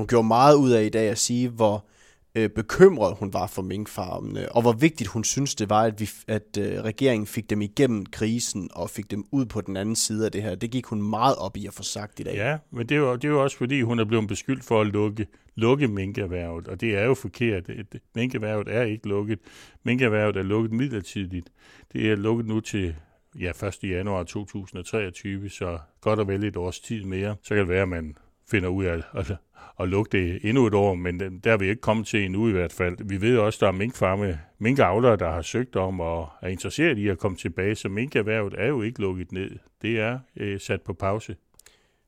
Hun 0.00 0.06
gjorde 0.06 0.28
meget 0.28 0.56
ud 0.56 0.70
af 0.70 0.84
i 0.84 0.88
dag 0.88 1.08
at 1.08 1.18
sige, 1.18 1.48
hvor 1.48 1.86
øh, 2.34 2.50
bekymret 2.50 3.16
hun 3.16 3.32
var 3.32 3.46
for 3.46 3.62
minkfarmene, 3.62 4.52
og 4.52 4.62
hvor 4.62 4.72
vigtigt 4.72 5.10
hun 5.10 5.24
synes 5.24 5.54
det 5.54 5.70
var, 5.70 5.82
at, 5.82 6.00
vi, 6.00 6.10
at 6.28 6.58
øh, 6.58 6.80
regeringen 6.84 7.26
fik 7.26 7.50
dem 7.50 7.62
igennem 7.62 8.06
krisen 8.06 8.70
og 8.72 8.90
fik 8.90 9.10
dem 9.10 9.24
ud 9.32 9.46
på 9.46 9.60
den 9.60 9.76
anden 9.76 9.96
side 9.96 10.26
af 10.26 10.32
det 10.32 10.42
her. 10.42 10.54
Det 10.54 10.70
gik 10.70 10.86
hun 10.86 11.02
meget 11.02 11.36
op 11.36 11.56
i 11.56 11.66
at 11.66 11.74
få 11.74 11.82
sagt 11.82 12.20
i 12.20 12.22
dag. 12.22 12.34
Ja, 12.34 12.58
men 12.70 12.88
det 12.88 12.94
er 12.94 12.98
jo, 12.98 13.14
det 13.14 13.24
er 13.24 13.28
jo 13.28 13.42
også 13.42 13.56
fordi, 13.56 13.82
hun 13.82 13.98
er 13.98 14.04
blevet 14.04 14.28
beskyldt 14.28 14.64
for 14.64 14.80
at 14.80 14.86
lukke, 14.86 15.26
lukke 15.54 15.88
minkerhvervet, 15.88 16.68
og 16.68 16.80
det 16.80 16.96
er 16.96 17.04
jo 17.04 17.14
forkert. 17.14 17.70
Minkerhvervet 18.14 18.68
er 18.68 18.82
ikke 18.82 19.08
lukket. 19.08 19.38
Minkerhvervet 19.84 20.36
er 20.36 20.42
lukket 20.42 20.72
midlertidigt. 20.72 21.50
Det 21.92 22.10
er 22.10 22.16
lukket 22.16 22.46
nu 22.46 22.60
til 22.60 22.94
ja, 23.40 23.50
1. 23.66 23.78
januar 23.82 24.22
2023, 24.22 25.48
så 25.48 25.78
godt 26.00 26.18
og 26.18 26.28
vel 26.28 26.44
et 26.44 26.56
års 26.56 26.80
tid 26.80 27.04
mere. 27.04 27.36
Så 27.42 27.48
kan 27.48 27.58
det 27.58 27.68
være, 27.68 27.82
at 27.82 27.88
man 27.88 28.16
finder 28.50 28.68
ud 28.68 28.84
af 28.84 29.02
at, 29.14 29.36
at 29.80 29.88
lukke 29.88 30.18
det 30.18 30.40
endnu 30.42 30.66
et 30.66 30.74
år, 30.74 30.94
men 30.94 31.20
der 31.44 31.52
er 31.52 31.56
vi 31.56 31.68
ikke 31.68 31.80
kommet 31.80 32.06
til 32.06 32.24
endnu 32.24 32.48
i 32.48 32.52
hvert 32.52 32.72
fald. 32.72 32.96
Vi 33.04 33.20
ved 33.20 33.38
også, 33.38 33.56
at 33.56 33.60
der 33.60 33.66
er 33.66 33.72
minkfarme, 33.72 34.40
minkavlere, 34.58 35.16
der 35.16 35.30
har 35.30 35.42
søgt 35.42 35.76
om 35.76 36.00
og 36.00 36.28
er 36.42 36.48
interesseret 36.48 36.98
i 36.98 37.08
at 37.08 37.18
komme 37.18 37.36
tilbage, 37.36 37.74
så 37.74 37.88
minkerhvervet 37.88 38.54
er 38.58 38.66
jo 38.66 38.82
ikke 38.82 39.00
lukket 39.00 39.32
ned. 39.32 39.50
Det 39.82 40.00
er 40.00 40.18
øh, 40.36 40.60
sat 40.60 40.82
på 40.82 40.92
pause. 40.92 41.36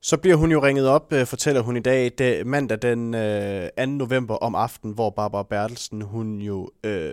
Så 0.04 0.16
bliver 0.16 0.36
hun 0.36 0.52
jo 0.52 0.62
ringet 0.62 0.88
op, 0.88 1.12
øh, 1.12 1.26
fortæller 1.26 1.60
hun 1.60 1.76
i 1.76 1.80
dag, 1.80 2.12
det, 2.18 2.46
mandag 2.46 2.78
den 2.82 3.14
øh, 3.14 3.68
2. 3.78 3.86
november 3.86 4.34
om 4.34 4.54
aftenen, 4.54 4.94
hvor 4.94 5.10
Barbara 5.10 5.42
Bertelsen, 5.42 6.02
hun 6.02 6.38
jo 6.38 6.70
øh, 6.84 7.12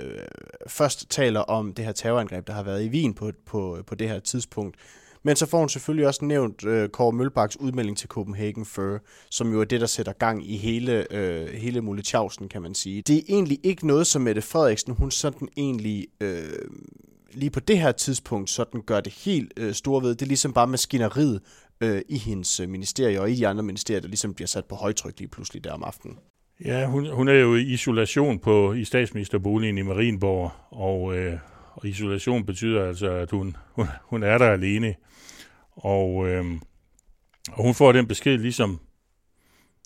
først 0.68 1.10
taler 1.10 1.40
om 1.40 1.74
det 1.74 1.86
her 1.86 1.92
terrorangreb, 1.92 2.48
der 2.48 2.54
har 2.54 2.64
været 2.64 2.84
i 2.84 2.90
Wien 2.90 3.14
på, 3.14 3.32
på, 3.46 3.78
på 3.88 3.96
det 3.96 4.10
her 4.10 4.20
tidspunkt, 4.20 4.76
men 5.24 5.36
så 5.36 5.46
får 5.46 5.60
hun 5.60 5.70
selvfølgelig 5.70 6.08
også 6.08 6.26
nævnt 6.26 6.66
øh, 6.66 6.90
Kåre 6.90 7.12
Mølbaks 7.12 7.60
udmelding 7.60 7.98
til 7.98 8.08
Copenhagen 8.08 8.66
Fur, 8.66 9.00
som 9.32 9.52
jo 9.52 9.62
er 9.62 9.66
det, 9.66 9.82
der 9.82 9.88
sætter 9.88 10.14
gang 10.14 10.52
i 10.52 10.58
hele, 10.58 11.14
øh, 11.14 11.48
hele 11.48 11.82
Mulletjavsen, 11.82 12.50
kan 12.50 12.62
man 12.62 12.76
sige. 12.76 13.02
Det 13.02 13.18
er 13.18 13.22
egentlig 13.30 13.60
ikke 13.64 13.88
noget, 13.88 14.08
som 14.08 14.22
Mette 14.22 14.42
Frederiksen, 14.42 14.94
hun 14.94 15.12
sådan 15.12 15.48
egentlig... 15.58 16.08
Øh, 16.22 16.44
lige 17.34 17.50
på 17.50 17.60
det 17.60 17.80
her 17.80 17.92
tidspunkt 17.92 18.50
sådan 18.50 18.82
gør 18.82 19.00
det 19.00 19.14
helt 19.14 19.54
øh, 19.58 19.74
store 19.74 20.04
ved. 20.04 20.10
Det 20.10 20.22
er 20.22 20.26
ligesom 20.26 20.54
bare 20.54 20.68
maskineriet 20.68 21.42
øh, 21.82 22.02
i 22.10 22.18
hendes 22.18 22.60
øh, 22.60 22.70
ministerie 22.70 23.22
og 23.22 23.32
i 23.32 23.36
de 23.36 23.48
andre 23.48 23.64
ministerier, 23.64 24.02
der 24.02 24.08
ligesom 24.08 24.34
bliver 24.34 24.48
sat 24.48 24.66
på 24.66 24.76
højtryk 24.76 25.20
lige 25.20 25.28
pludselig 25.28 25.64
der 25.64 25.72
om 25.72 25.84
aftenen. 25.84 26.18
Ja, 26.66 26.86
hun, 26.86 27.10
hun 27.14 27.28
er 27.28 27.34
jo 27.34 27.56
i 27.56 27.62
isolation 27.62 28.40
på 28.40 28.74
i 28.74 28.84
statsministerboligen 28.84 29.78
i 29.78 29.82
Marienborg, 29.82 30.52
og, 30.72 31.18
øh, 31.18 31.38
og 31.74 31.88
isolation 31.88 32.46
betyder 32.46 32.86
altså, 32.86 33.12
at 33.12 33.32
hun, 33.32 33.56
hun, 33.72 33.88
hun 34.04 34.24
er 34.24 34.38
der 34.38 34.52
alene. 34.52 34.96
Og, 35.72 36.28
øh, 36.28 36.46
og 37.52 37.64
hun 37.64 37.74
får 37.74 37.92
den 37.92 38.08
besked, 38.08 38.38
ligesom 38.38 38.80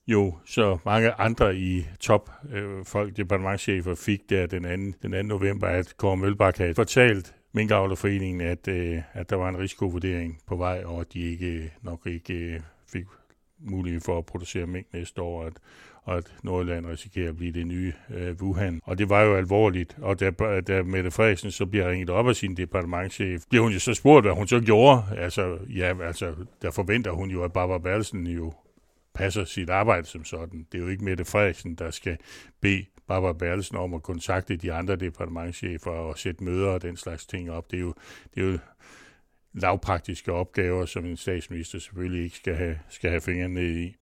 jo 0.08 0.36
så 0.46 0.78
mange 0.86 1.12
andre 1.12 1.56
i 1.56 1.86
top 2.00 2.32
øh, 2.52 2.86
folk, 2.86 3.18
departementchefer, 3.18 3.96
fik 3.96 4.30
der 4.30 4.46
den 4.46 4.64
2. 4.64 5.08
Den 5.08 5.12
2. 5.12 5.22
november, 5.22 5.68
at 5.68 5.98
Kåre 5.98 6.18
Mølbak 6.18 6.58
havde 6.58 6.76
fortalt 6.76 7.36
Minkavlerforeningen, 7.54 8.42
at, 8.42 8.68
øh, 8.68 9.02
at 9.14 9.30
der 9.30 9.36
var 9.36 9.50
en 9.50 9.58
risikovurdering 9.58 10.40
på 10.48 10.56
vej, 10.56 10.84
og 10.86 11.02
at 11.02 11.14
de 11.14 11.20
ikke 11.20 11.74
nok 11.82 12.02
ikke 12.06 12.34
øh, 12.34 12.60
fik 12.88 13.06
mulighed 13.60 14.02
for 14.02 14.18
at 14.18 14.26
producere 14.26 14.68
mink 14.68 14.88
næste 14.94 15.22
år, 15.22 15.46
at, 15.46 15.54
og 16.04 16.18
at 16.18 16.34
Nordjylland 16.44 16.86
risikerer 16.86 17.30
at 17.30 17.38
blive 17.38 17.52
det 17.52 17.68
nye 17.68 17.94
øh, 18.10 18.36
Wuhan. 18.42 18.82
Og 18.84 18.98
det 18.98 19.10
var 19.10 19.22
jo 19.22 19.36
alvorligt, 19.36 19.98
og 20.02 20.20
da, 20.20 20.32
da 20.62 20.84
Mette 20.84 21.12
Frederiksen 21.12 21.52
så 21.52 21.66
bliver 21.66 21.90
ringet 21.90 22.10
op 22.10 22.28
af 22.28 22.36
sin 22.36 22.58
departementchef, 22.58 23.44
bliver 23.50 23.64
hun 23.64 23.72
jo 23.72 23.80
så 23.80 23.94
spurgt, 23.94 24.26
hvad 24.26 24.34
hun 24.34 24.48
så 24.48 24.60
gjorde. 24.60 25.04
Altså, 25.18 25.58
ja, 25.76 25.94
altså, 26.04 26.36
der 26.62 26.72
forventer 26.72 27.12
hun 27.12 27.30
jo, 27.30 27.44
at 27.44 27.54
Barbara 27.54 27.78
Bertelsen 27.78 28.28
jo 28.28 28.54
passer 29.14 29.46
sit 29.46 29.70
arbejde 29.70 30.08
som 30.08 30.26
sådan. 30.26 30.68
Det 30.72 30.78
er 30.78 30.82
jo 30.82 30.88
ikke 30.88 31.04
Mette 31.04 31.26
Frederiksen, 31.26 31.76
der 31.76 31.92
skal 31.92 32.18
bede 32.62 32.86
Barbara 33.08 33.34
Bertelsen 33.34 33.78
om 33.78 33.94
at 33.94 34.04
kontakte 34.04 34.56
de 34.56 34.74
andre 34.74 34.96
departementchefer 34.96 35.92
og 35.92 36.18
sætte 36.18 36.44
møder 36.44 36.68
og 36.68 36.82
den 36.82 36.98
slags 36.98 37.26
ting 37.26 37.52
op. 37.52 37.72
Det 37.72 37.78
er 37.78 37.82
jo, 37.82 37.94
det 38.36 38.44
er 38.44 38.52
jo 38.52 38.58
lavpraktiske 39.54 40.34
opgaver, 40.34 40.86
som 40.86 41.06
en 41.06 41.18
statsminister 41.18 41.80
selvfølgelig 41.80 42.24
ikke 42.24 42.38
skal 42.38 42.56
have, 42.56 42.80
skal 42.90 43.10
have 43.10 43.22
fingrene 43.22 43.54
ned 43.54 43.78
i. 43.78 43.96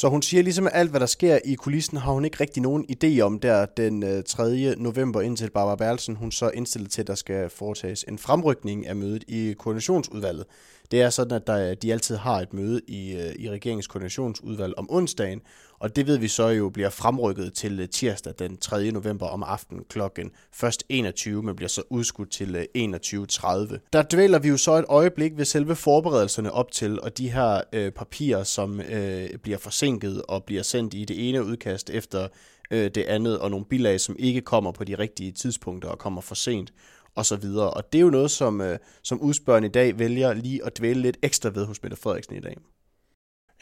Så 0.00 0.08
hun 0.08 0.22
siger 0.22 0.42
ligesom, 0.42 0.66
at 0.66 0.72
alt, 0.74 0.90
hvad 0.90 1.00
der 1.00 1.06
sker 1.06 1.38
i 1.44 1.54
kulissen, 1.54 1.98
har 1.98 2.12
hun 2.12 2.24
ikke 2.24 2.36
rigtig 2.40 2.62
nogen 2.62 2.86
idé 2.90 3.20
om 3.20 3.40
der 3.40 3.66
den 3.66 4.02
øh, 4.02 4.24
3. 4.24 4.74
November, 4.76 5.20
indtil 5.20 5.50
Barbara 5.50 5.76
Berlsen, 5.76 6.16
hun 6.16 6.32
så 6.32 6.50
indstillet 6.54 6.90
til, 6.90 7.00
at 7.00 7.06
der 7.06 7.14
skal 7.14 7.50
foretages 7.50 8.04
en 8.08 8.18
fremrykning 8.18 8.86
af 8.86 8.96
mødet 8.96 9.24
i 9.28 9.54
koordinationsudvalget. 9.58 10.44
Det 10.90 11.02
er 11.02 11.10
sådan, 11.10 11.36
at 11.36 11.46
der, 11.46 11.74
de 11.74 11.92
altid 11.92 12.16
har 12.16 12.40
et 12.40 12.52
møde 12.52 12.80
i, 12.88 13.12
øh, 13.12 13.34
i 13.38 13.50
regeringens 13.50 13.86
koordinationsudvalg 13.86 14.74
om 14.76 14.86
onsdagen, 14.90 15.40
og 15.80 15.96
det 15.96 16.06
ved 16.06 16.18
vi 16.18 16.28
så 16.28 16.48
jo 16.48 16.70
bliver 16.70 16.90
fremrykket 16.90 17.54
til 17.54 17.80
øh, 17.80 17.88
tirsdag 17.88 18.34
den 18.38 18.56
3. 18.56 18.90
november 18.90 19.26
om 19.26 19.42
aftenen 19.42 19.84
klokken 19.88 20.30
først 20.52 20.84
21, 20.88 21.42
men 21.42 21.56
bliver 21.56 21.68
så 21.68 21.82
udskudt 21.90 22.30
til 22.30 22.56
øh, 22.56 22.64
21.30. 22.76 23.88
Der 23.92 24.04
dvæler 24.12 24.38
vi 24.38 24.48
jo 24.48 24.56
så 24.56 24.72
et 24.72 24.84
øjeblik 24.88 25.32
ved 25.36 25.44
selve 25.44 25.76
forberedelserne 25.76 26.52
op 26.52 26.72
til, 26.72 27.00
og 27.00 27.18
de 27.18 27.30
her 27.30 27.60
øh, 27.72 27.92
papirer, 27.92 28.44
som 28.44 28.80
øh, 28.80 29.28
bliver 29.42 29.58
forsinket 29.58 30.22
og 30.22 30.44
bliver 30.44 30.62
sendt 30.62 30.94
i 30.94 31.04
det 31.04 31.28
ene 31.28 31.44
udkast 31.44 31.90
efter 31.90 32.28
øh, 32.70 32.90
det 32.94 33.02
andet, 33.02 33.38
og 33.38 33.50
nogle 33.50 33.66
bilag, 33.66 34.00
som 34.00 34.16
ikke 34.18 34.40
kommer 34.40 34.72
på 34.72 34.84
de 34.84 34.94
rigtige 34.94 35.32
tidspunkter 35.32 35.88
og 35.88 35.98
kommer 35.98 36.20
for 36.20 36.34
sent 36.34 36.72
og 37.18 37.26
så 37.26 37.36
videre. 37.36 37.70
Og 37.70 37.92
det 37.92 37.98
er 37.98 38.02
jo 38.02 38.10
noget, 38.10 38.30
som, 38.30 38.60
øh, 38.60 38.78
som 39.02 39.20
udspørgen 39.20 39.64
i 39.64 39.68
dag 39.68 39.98
vælger 39.98 40.34
lige 40.34 40.64
at 40.64 40.78
dvæle 40.78 41.00
lidt 41.00 41.18
ekstra 41.22 41.50
ved 41.50 41.66
hos 41.66 41.82
Mette 41.82 41.96
Frederiksen 41.96 42.36
i 42.36 42.40
dag. 42.40 42.56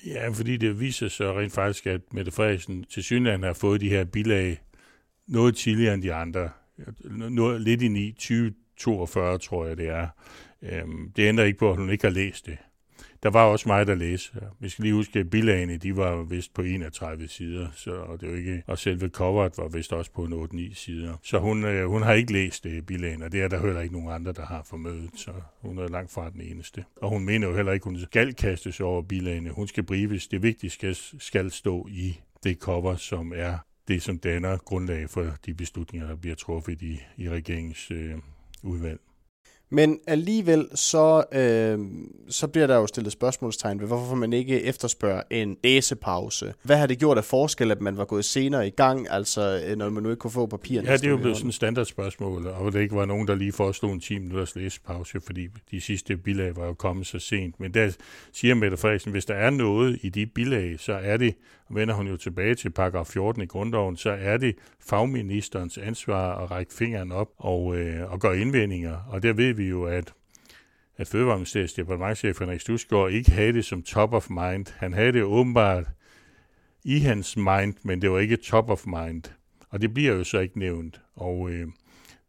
Ja, 0.06 0.28
fordi 0.28 0.56
det 0.56 0.80
viser 0.80 1.08
sig 1.08 1.26
rent 1.26 1.52
faktisk, 1.52 1.86
at 1.86 2.00
Mette 2.12 2.32
Frederiksen 2.32 2.84
til 2.84 3.02
synligheden 3.02 3.42
har 3.42 3.52
fået 3.52 3.80
de 3.80 3.88
her 3.88 4.04
bilag 4.04 4.60
noget 5.26 5.56
tidligere 5.56 5.94
end 5.94 6.02
de 6.02 6.14
andre. 6.14 6.50
Noget, 7.30 7.60
lidt 7.60 7.82
ind 7.82 7.98
i 7.98 8.12
2042, 8.12 9.38
tror 9.38 9.66
jeg 9.66 9.76
det 9.76 9.88
er. 9.88 10.08
Øhm, 10.62 11.12
det 11.16 11.28
ændrer 11.28 11.44
ikke 11.44 11.58
på, 11.58 11.70
at 11.70 11.76
hun 11.76 11.90
ikke 11.90 12.04
har 12.04 12.12
læst 12.12 12.46
det. 12.46 12.58
Der 13.26 13.32
var 13.32 13.44
også 13.44 13.68
meget 13.68 13.88
at 13.88 13.98
læse. 13.98 14.32
Vi 14.60 14.68
skal 14.68 14.82
lige 14.82 14.94
huske, 14.94 15.18
at 15.18 15.30
bilagene, 15.30 15.76
de 15.76 15.96
var 15.96 16.22
vist 16.22 16.54
på 16.54 16.62
31 16.62 17.28
sider, 17.28 17.68
så 17.74 17.94
og 17.94 18.20
det 18.20 18.30
var 18.30 18.36
ikke, 18.36 18.62
og 18.66 18.78
selve 18.78 19.08
coveret 19.08 19.52
var 19.58 19.68
vist 19.68 19.92
også 19.92 20.10
på 20.10 20.24
en 20.24 20.32
8-9 20.70 20.74
sider. 20.74 21.16
Så 21.22 21.38
hun, 21.38 21.64
øh, 21.64 21.88
hun 21.88 22.02
har 22.02 22.12
ikke 22.12 22.32
læst 22.32 22.66
øh, 22.66 22.82
bilagene, 22.82 23.24
og 23.24 23.32
det 23.32 23.42
er 23.42 23.48
der 23.48 23.60
heller 23.62 23.80
ikke 23.80 23.94
nogen 23.94 24.12
andre, 24.12 24.32
der 24.32 24.46
har 24.46 24.62
for 24.62 24.76
mødet, 24.76 25.10
så 25.14 25.30
hun 25.60 25.78
er 25.78 25.88
langt 25.88 26.12
fra 26.12 26.30
den 26.30 26.40
eneste. 26.40 26.84
Og 26.96 27.10
hun 27.10 27.24
mener 27.24 27.48
jo 27.48 27.56
heller 27.56 27.72
ikke, 27.72 27.84
hun 27.84 27.98
skal 27.98 28.34
kastes 28.34 28.80
over 28.80 29.02
bilagene. 29.02 29.50
Hun 29.50 29.68
skal 29.68 29.82
brives. 29.82 30.26
Det 30.26 30.42
vigtige 30.42 30.70
skal, 30.70 30.96
skal 31.18 31.50
stå 31.50 31.86
i 31.90 32.20
det 32.44 32.58
cover, 32.58 32.96
som 32.96 33.32
er 33.36 33.58
det, 33.88 34.02
som 34.02 34.18
danner 34.18 34.56
grundlag 34.56 35.10
for 35.10 35.26
de 35.46 35.54
beslutninger, 35.54 36.08
der 36.08 36.16
bliver 36.16 36.36
truffet 36.36 36.82
i, 36.82 37.00
i 37.16 37.30
regeringens 37.30 37.90
øh, 37.90 38.14
udvalg. 38.62 39.00
Men 39.70 39.98
alligevel 40.06 40.68
så, 40.74 41.24
øh, 41.32 41.78
så 42.28 42.48
bliver 42.48 42.66
der 42.66 42.76
jo 42.76 42.86
stillet 42.86 43.12
spørgsmålstegn 43.12 43.80
ved, 43.80 43.86
hvorfor 43.86 44.14
man 44.14 44.32
ikke 44.32 44.62
efterspørger 44.62 45.22
en 45.30 45.56
læsepause. 45.64 46.54
Hvad 46.62 46.76
har 46.76 46.86
det 46.86 46.98
gjort 46.98 47.18
af 47.18 47.24
forskel, 47.24 47.70
at 47.70 47.80
man 47.80 47.96
var 47.96 48.04
gået 48.04 48.24
senere 48.24 48.66
i 48.66 48.70
gang, 48.70 49.06
altså 49.10 49.62
øh, 49.68 49.76
når 49.76 49.90
man 49.90 50.02
nu 50.02 50.10
ikke 50.10 50.20
kunne 50.20 50.30
få 50.30 50.46
papirerne? 50.46 50.90
Ja, 50.90 50.96
det 50.96 51.04
er 51.04 51.10
jo 51.10 51.16
blevet 51.16 51.36
sådan 51.36 51.48
et 51.48 51.54
standardspørgsmål, 51.54 52.46
og 52.46 52.72
det 52.72 52.80
ikke 52.80 52.96
var 52.96 53.04
nogen, 53.04 53.28
der 53.28 53.34
lige 53.34 53.52
foreslog 53.52 53.92
en 53.92 54.00
10 54.00 54.18
minutters 54.18 54.56
læsepause, 54.56 55.20
fordi 55.20 55.48
de 55.70 55.80
sidste 55.80 56.16
bilag 56.16 56.56
var 56.56 56.66
jo 56.66 56.74
kommet 56.74 57.06
så 57.06 57.18
sent. 57.18 57.60
Men 57.60 57.74
der 57.74 57.90
siger 58.32 58.54
Mette 58.54 58.76
Frederiksen, 58.76 59.12
hvis 59.12 59.24
der 59.24 59.34
er 59.34 59.50
noget 59.50 59.98
i 60.02 60.08
de 60.08 60.26
bilag, 60.26 60.80
så 60.80 60.92
er 60.92 61.16
det, 61.16 61.34
vender 61.70 61.94
hun 61.94 62.08
jo 62.08 62.16
tilbage 62.16 62.54
til 62.54 62.70
paragraf 62.70 63.06
14 63.06 63.42
i 63.42 63.46
grundloven, 63.46 63.96
så 63.96 64.10
er 64.10 64.36
det 64.36 64.56
fagministerens 64.80 65.78
ansvar 65.78 66.36
at 66.36 66.50
række 66.50 66.74
fingeren 66.74 67.12
op 67.12 67.28
og, 67.38 67.76
øh, 67.76 68.12
og 68.12 68.20
gøre 68.20 68.38
indvendinger. 68.38 68.96
Og 69.08 69.22
der 69.22 69.32
ved 69.32 69.54
vi 69.54 69.68
jo, 69.68 69.84
at 69.84 70.12
at 70.98 71.08
Fødevareministeriets 71.08 71.72
departementchef 71.72 72.38
Henrik 72.38 72.60
Stusgaard 72.60 73.10
ikke 73.10 73.30
havde 73.30 73.52
det 73.52 73.64
som 73.64 73.82
top 73.82 74.12
of 74.12 74.30
mind. 74.30 74.66
Han 74.76 74.92
havde 74.92 75.12
det 75.12 75.22
åbenbart 75.22 75.84
i 76.84 76.98
hans 76.98 77.36
mind, 77.36 77.74
men 77.82 78.02
det 78.02 78.10
var 78.10 78.18
ikke 78.18 78.36
top 78.36 78.70
of 78.70 78.86
mind. 78.86 79.22
Og 79.68 79.80
det 79.80 79.94
bliver 79.94 80.12
jo 80.12 80.24
så 80.24 80.38
ikke 80.38 80.58
nævnt. 80.58 81.00
Og 81.14 81.50
øh, 81.50 81.68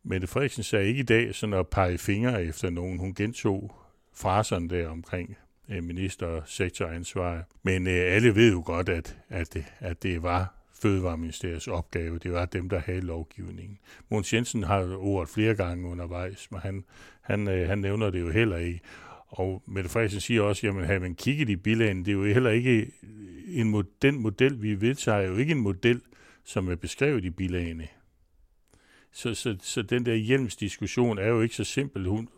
Mette 0.04 0.28
Frederiksen 0.28 0.64
sagde 0.64 0.88
ikke 0.88 1.00
i 1.00 1.04
dag 1.04 1.36
sådan 1.36 1.54
at 1.54 1.68
pege 1.68 1.98
fingre 1.98 2.44
efter 2.44 2.70
nogen. 2.70 3.00
Hun 3.00 3.14
gentog 3.14 3.76
fraserne 4.14 4.70
der 4.70 4.88
omkring 4.88 5.38
Øh, 5.70 5.84
minister- 5.84 6.28
og 6.28 6.44
sektoransvar. 6.46 7.44
Men 7.64 7.88
øh, 7.88 7.94
alle 7.94 8.36
ved 8.36 8.52
jo 8.52 8.64
godt, 8.66 8.90
at, 8.90 9.18
at, 9.30 9.54
det, 9.54 9.66
at 9.80 10.04
det 10.04 10.24
var 10.24 10.54
Fødevareministeriets 10.82 11.68
opgave. 11.68 12.18
Det 12.18 12.32
var 12.32 12.46
dem, 12.46 12.70
der 12.70 12.80
havde 12.80 13.02
lovgivningen. 13.02 13.80
Måns 14.10 14.34
Jensen 14.34 14.64
har 14.64 14.96
ordet 14.98 15.30
flere 15.30 15.56
gange 15.56 15.88
undervejs, 15.88 16.52
men 16.52 16.60
han, 16.60 16.84
han, 17.22 17.48
øh, 17.48 17.70
han 17.70 17.80
nævner 17.80 18.10
det 18.10 18.20
jo 18.20 18.30
heller 18.30 18.58
ikke. 18.58 18.82
Og 19.28 19.64
Mette 19.66 19.90
Frederiksen 19.90 20.22
siger 20.22 20.42
også, 20.42 20.68
jamen 20.68 20.86
har 20.86 21.00
man 21.00 21.16
kigget 21.16 21.50
i 21.50 21.56
bilagene, 21.56 22.06
det 22.06 22.12
er 22.12 22.16
jo 22.16 22.26
heller 22.26 22.50
ikke 22.50 22.92
en 23.48 23.70
mod, 23.70 23.84
den 24.02 24.20
model, 24.20 24.62
vi 24.62 24.82
vedtager, 24.82 25.18
er 25.18 25.28
jo 25.28 25.36
ikke 25.36 25.52
en 25.52 25.62
model, 25.62 26.02
som 26.44 26.70
er 26.70 26.76
beskrevet 26.76 27.26
i 27.26 27.30
bilagene. 27.30 27.88
Så, 29.12 29.34
så, 29.34 29.56
så 29.62 29.82
den 29.82 30.06
der 30.06 30.16
hjelmsdiskussion 30.16 31.18
er 31.18 31.28
jo 31.28 31.42
ikke 31.42 31.56
så 31.56 31.64
simpel. 31.64 32.08
Hun 32.08 32.30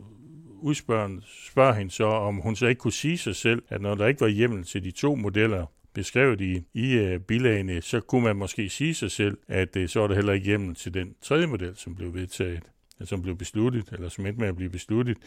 udspørger 0.62 1.20
spørger 1.44 1.72
hende 1.72 1.90
så, 1.90 2.04
om 2.04 2.36
hun 2.36 2.56
så 2.56 2.66
ikke 2.66 2.78
kunne 2.78 2.92
sige 2.92 3.18
sig 3.18 3.36
selv, 3.36 3.62
at 3.68 3.80
når 3.80 3.94
der 3.94 4.06
ikke 4.06 4.20
var 4.20 4.28
hjemmel 4.28 4.64
til 4.64 4.84
de 4.84 4.90
to 4.90 5.14
modeller, 5.14 5.66
beskrevet 5.94 6.40
i, 6.40 6.62
i 6.74 7.14
uh, 7.14 7.20
bilagene, 7.20 7.82
så 7.82 8.00
kunne 8.00 8.24
man 8.24 8.36
måske 8.36 8.68
sige 8.68 8.94
sig 8.94 9.10
selv, 9.10 9.38
at 9.48 9.76
uh, 9.76 9.86
så 9.86 10.00
er 10.00 10.06
der 10.06 10.14
heller 10.14 10.32
ikke 10.32 10.46
hjemmel 10.46 10.74
til 10.74 10.94
den 10.94 11.14
tredje 11.22 11.46
model, 11.46 11.76
som 11.76 11.94
blev 11.94 12.14
vedtaget, 12.14 12.62
eller 12.98 13.06
som 13.06 13.22
blev 13.22 13.36
besluttet, 13.36 13.88
eller 13.92 14.08
som 14.08 14.26
endte 14.26 14.40
med 14.40 14.48
at 14.48 14.56
blive 14.56 14.70
besluttet. 14.70 15.18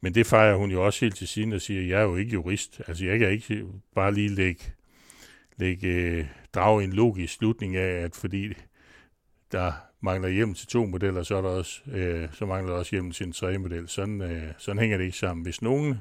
Men 0.00 0.14
det 0.14 0.26
fejrer 0.26 0.56
hun 0.56 0.70
jo 0.70 0.86
også 0.86 1.00
helt 1.04 1.16
til 1.16 1.28
siden 1.28 1.52
og 1.52 1.60
siger, 1.60 1.80
at 1.80 1.88
jeg 1.88 2.00
er 2.00 2.04
jo 2.04 2.16
ikke 2.16 2.32
jurist. 2.32 2.80
Altså 2.86 3.04
jeg 3.04 3.18
kan 3.18 3.30
ikke 3.30 3.64
bare 3.94 4.14
lige 4.14 4.28
lægge, 4.28 4.64
lægge 5.56 5.88
øh, 5.88 6.26
drage 6.54 6.84
en 6.84 6.92
logisk 6.92 7.34
slutning 7.34 7.76
af, 7.76 8.04
at 8.04 8.16
fordi 8.16 8.52
der 9.52 9.72
mangler 10.02 10.28
hjem 10.28 10.54
til 10.54 10.66
to 10.66 10.86
modeller, 10.86 11.22
så, 11.22 11.36
er 11.36 11.42
der 11.42 11.48
også, 11.48 11.80
øh, 11.92 12.28
så 12.32 12.46
mangler 12.46 12.72
der 12.72 12.78
også 12.78 12.96
hjem 12.96 13.12
til 13.12 13.26
en 13.26 13.32
tredje 13.32 13.58
model. 13.58 13.88
Sådan, 13.88 14.20
øh, 14.20 14.42
sådan 14.58 14.78
hænger 14.78 14.96
det 14.96 15.04
ikke 15.04 15.18
sammen. 15.18 15.44
Hvis 15.44 15.62
nogen 15.62 15.98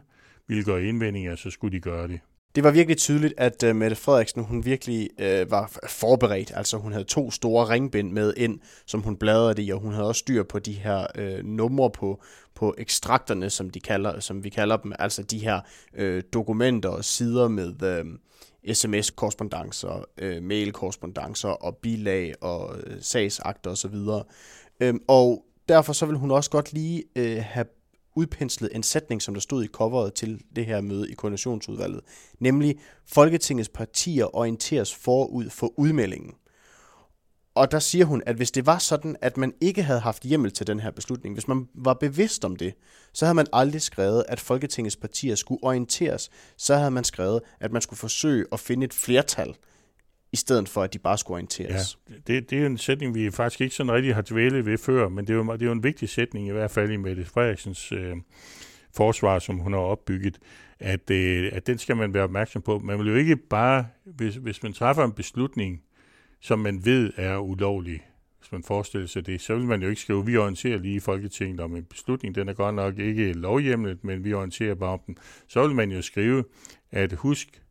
ville 0.47 0.63
gøre 0.63 0.83
indvendinger, 0.83 1.35
så 1.35 1.49
skulle 1.49 1.77
de 1.77 1.81
gøre 1.81 2.07
det. 2.07 2.19
Det 2.55 2.63
var 2.63 2.71
virkelig 2.71 2.97
tydeligt, 2.97 3.33
at 3.37 3.63
uh, 3.63 3.75
Mette 3.75 3.95
Frederiksen 3.95 4.43
hun 4.43 4.65
virkelig 4.65 5.09
uh, 5.19 5.51
var 5.51 5.79
forberedt. 5.87 6.51
Altså 6.55 6.77
hun 6.77 6.91
havde 6.91 7.03
to 7.05 7.31
store 7.31 7.69
ringbind 7.69 8.11
med 8.11 8.33
ind, 8.37 8.59
som 8.85 9.01
hun 9.01 9.17
bladrede 9.17 9.63
i, 9.63 9.69
og 9.69 9.79
hun 9.79 9.93
havde 9.93 10.07
også 10.07 10.19
styr 10.19 10.43
på 10.43 10.59
de 10.59 10.73
her 10.73 11.05
uh, 11.19 11.45
numre 11.45 11.91
på, 11.91 12.21
på 12.55 12.75
ekstrakterne, 12.77 13.49
som, 13.49 13.69
de 13.69 13.79
kalder, 13.79 14.19
som 14.19 14.43
vi 14.43 14.49
kalder 14.49 14.77
dem. 14.77 14.93
Altså 14.99 15.23
de 15.23 15.39
her 15.39 15.59
uh, 15.99 16.21
dokumenter 16.33 16.89
og 16.89 17.05
sider 17.05 17.47
med 17.47 18.01
uh, 18.03 18.11
sms-korrespondancer, 18.73 20.05
øh, 20.17 20.43
mail-korrespondancer 20.43 21.49
og 21.49 21.77
bilag 21.77 22.33
og 22.41 22.77
øh, 22.79 22.97
sagsakter 23.01 23.71
osv. 23.71 23.95
Uh, 23.95 24.21
øhm, 24.79 25.01
og 25.07 25.45
derfor 25.69 25.93
så 25.93 26.05
vil 26.05 26.15
hun 26.15 26.31
også 26.31 26.49
godt 26.49 26.73
lige 26.73 27.03
øh, 27.15 27.43
have 27.43 27.65
udpenslet 28.15 28.69
en 28.75 28.83
sætning, 28.83 29.21
som 29.21 29.33
der 29.33 29.41
stod 29.41 29.63
i 29.63 29.67
coveret 29.67 30.13
til 30.13 30.41
det 30.55 30.65
her 30.65 30.81
møde 30.81 31.11
i 31.11 31.13
koordinationsudvalget, 31.13 32.01
nemlig 32.39 32.79
Folketingets 33.07 33.69
partier 33.69 34.35
orienteres 34.35 34.95
forud 34.95 35.49
for 35.49 35.73
udmeldingen. 35.79 36.33
Og 37.59 37.71
der 37.71 37.79
siger 37.79 38.05
hun, 38.05 38.23
at 38.25 38.35
hvis 38.35 38.51
det 38.51 38.65
var 38.65 38.77
sådan, 38.77 39.15
at 39.21 39.37
man 39.37 39.53
ikke 39.61 39.83
havde 39.83 39.99
haft 39.99 40.23
hjemmel 40.23 40.51
til 40.51 40.67
den 40.67 40.79
her 40.79 40.91
beslutning, 40.91 41.35
hvis 41.35 41.47
man 41.47 41.67
var 41.75 41.93
bevidst 41.93 42.45
om 42.45 42.55
det, 42.55 42.73
så 43.13 43.25
havde 43.25 43.35
man 43.35 43.47
aldrig 43.53 43.81
skrevet, 43.81 44.23
at 44.27 44.39
Folketingets 44.39 44.95
partier 44.95 45.35
skulle 45.35 45.63
orienteres. 45.63 46.29
Så 46.57 46.75
havde 46.75 46.91
man 46.91 47.03
skrevet, 47.03 47.41
at 47.59 47.71
man 47.71 47.81
skulle 47.81 47.97
forsøge 47.97 48.45
at 48.51 48.59
finde 48.59 48.85
et 48.85 48.93
flertal 48.93 49.55
i 50.31 50.35
stedet 50.35 50.69
for, 50.69 50.83
at 50.83 50.93
de 50.93 50.99
bare 50.99 51.17
skulle 51.17 51.35
orienteres. 51.35 51.97
Ja, 52.09 52.15
det, 52.27 52.49
det 52.49 52.61
er 52.61 52.65
en 52.65 52.77
sætning, 52.77 53.15
vi 53.15 53.31
faktisk 53.31 53.61
ikke 53.61 53.75
sådan 53.75 53.91
rigtig 53.91 54.15
har 54.15 54.23
dvælet 54.29 54.65
ved 54.65 54.77
før, 54.77 55.09
men 55.09 55.27
det 55.27 55.33
er 55.33 55.37
jo, 55.37 55.53
det 55.53 55.61
er 55.61 55.65
jo 55.65 55.71
en 55.71 55.83
vigtig 55.83 56.09
sætning, 56.09 56.47
i 56.47 56.51
hvert 56.51 56.71
fald 56.71 56.91
i 56.91 56.97
Mette 56.97 57.25
Frederiksens 57.25 57.91
øh, 57.91 58.15
forsvar, 58.95 59.39
som 59.39 59.57
hun 59.57 59.73
har 59.73 59.79
opbygget, 59.79 60.37
at, 60.79 61.09
øh, 61.11 61.49
at 61.53 61.67
den 61.67 61.77
skal 61.77 61.97
man 61.97 62.13
være 62.13 62.23
opmærksom 62.23 62.61
på. 62.61 62.79
Man 62.79 62.99
vil 62.99 63.07
jo 63.07 63.15
ikke 63.15 63.35
bare, 63.35 63.85
hvis, 64.05 64.35
hvis 64.35 64.63
man 64.63 64.73
træffer 64.73 65.03
en 65.03 65.11
beslutning, 65.11 65.81
som 66.39 66.59
man 66.59 66.85
ved 66.85 67.11
er 67.15 67.37
ulovlig, 67.37 68.01
hvis 68.39 68.51
man 68.51 68.63
forestiller 68.63 69.07
sig 69.07 69.25
det, 69.25 69.41
så 69.41 69.55
vil 69.55 69.65
man 69.65 69.81
jo 69.81 69.89
ikke 69.89 70.01
skrive, 70.01 70.25
vi 70.25 70.37
orienterer 70.37 70.77
lige 70.77 70.95
i 70.95 70.99
Folketinget 70.99 71.59
om 71.59 71.75
en 71.75 71.83
beslutning, 71.83 72.35
den 72.35 72.49
er 72.49 72.53
godt 72.53 72.75
nok 72.75 72.99
ikke 72.99 73.33
lovhjemlet, 73.33 74.03
men 74.03 74.23
vi 74.23 74.33
orienterer 74.33 74.75
bare 74.75 74.93
om 74.93 74.99
den. 75.07 75.17
Så 75.47 75.67
vil 75.67 75.75
man 75.75 75.91
jo 75.91 76.01
skrive, 76.01 76.43
at 76.91 77.13
husk, 77.13 77.61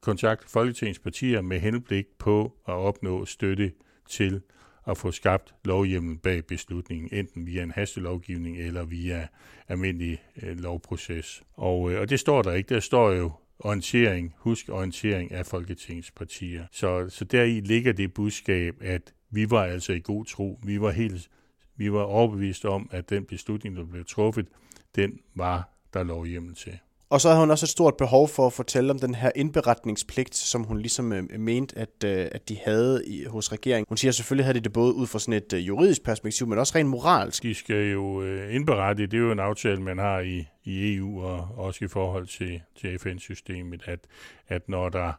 kontakt 0.00 0.50
Folketingets 0.50 0.98
partier 0.98 1.40
med 1.40 1.60
henblik 1.60 2.06
på 2.18 2.44
at 2.68 2.74
opnå 2.74 3.24
støtte 3.24 3.72
til 4.08 4.40
at 4.86 4.98
få 4.98 5.12
skabt 5.12 5.54
lovhjemmel 5.64 6.18
bag 6.18 6.46
beslutningen, 6.46 7.08
enten 7.12 7.46
via 7.46 7.62
en 7.62 7.70
hastelovgivning 7.70 8.58
eller 8.58 8.84
via 8.84 9.28
almindelig 9.68 10.22
øh, 10.42 10.58
lovproces. 10.58 11.42
Og, 11.52 11.92
øh, 11.92 12.00
og 12.00 12.10
det 12.10 12.20
står 12.20 12.42
der 12.42 12.52
ikke. 12.52 12.74
Der 12.74 12.80
står 12.80 13.10
jo 13.10 13.32
orientering, 13.64 14.34
husk 14.36 14.68
orientering 14.68 15.32
af 15.32 15.46
Folketingets 15.46 16.10
partier. 16.10 16.66
Så, 16.72 17.08
så 17.08 17.24
deri 17.24 17.60
ligger 17.60 17.92
det 17.92 18.14
budskab, 18.14 18.76
at 18.80 19.14
vi 19.30 19.50
var 19.50 19.64
altså 19.64 19.92
i 19.92 20.00
god 20.00 20.24
tro. 20.24 20.60
Vi 20.64 20.80
var 20.80 20.90
helt 20.90 21.30
vi 21.76 21.92
var 21.92 22.02
overbevist 22.02 22.64
om, 22.64 22.88
at 22.92 23.10
den 23.10 23.24
beslutning, 23.24 23.76
der 23.76 23.84
blev 23.84 24.04
truffet, 24.04 24.48
den 24.96 25.18
var 25.34 25.68
der 25.94 26.02
lovhjemmel 26.02 26.54
til. 26.54 26.78
Og 27.12 27.20
så 27.20 27.28
havde 27.28 27.40
hun 27.40 27.50
også 27.50 27.64
et 27.64 27.70
stort 27.70 27.96
behov 27.96 28.28
for 28.28 28.46
at 28.46 28.52
fortælle 28.52 28.90
om 28.90 28.98
den 28.98 29.14
her 29.14 29.30
indberetningspligt, 29.34 30.34
som 30.34 30.64
hun 30.64 30.78
ligesom 30.78 31.12
øh, 31.12 31.22
øh, 31.30 31.40
mente, 31.40 31.78
at, 31.78 32.04
øh, 32.04 32.28
at 32.32 32.48
de 32.48 32.58
havde 32.64 33.02
i, 33.06 33.24
hos 33.24 33.52
regeringen. 33.52 33.86
Hun 33.88 33.96
siger 33.96 34.10
at 34.10 34.14
selvfølgelig 34.14 34.44
havde 34.44 34.58
de 34.58 34.64
det 34.64 34.72
både 34.72 34.94
ud 34.94 35.06
fra 35.06 35.18
sådan 35.18 35.34
et 35.34 35.52
øh, 35.52 35.66
juridisk 35.66 36.04
perspektiv, 36.04 36.46
men 36.46 36.58
også 36.58 36.72
rent 36.74 36.88
moralsk. 36.88 37.42
De 37.42 37.54
skal 37.54 37.90
jo 37.90 38.22
øh, 38.22 38.54
indberette, 38.54 39.06
det 39.06 39.14
er 39.14 39.18
jo 39.18 39.32
en 39.32 39.38
aftale, 39.38 39.82
man 39.82 39.98
har 39.98 40.20
i, 40.20 40.46
i 40.64 40.96
EU 40.96 41.22
og 41.22 41.48
også 41.56 41.84
i 41.84 41.88
forhold 41.88 42.26
til, 42.26 42.60
til 42.80 42.98
FN-systemet, 42.98 43.82
at, 43.86 43.98
at 44.48 44.68
når 44.68 44.88
der 44.88 45.12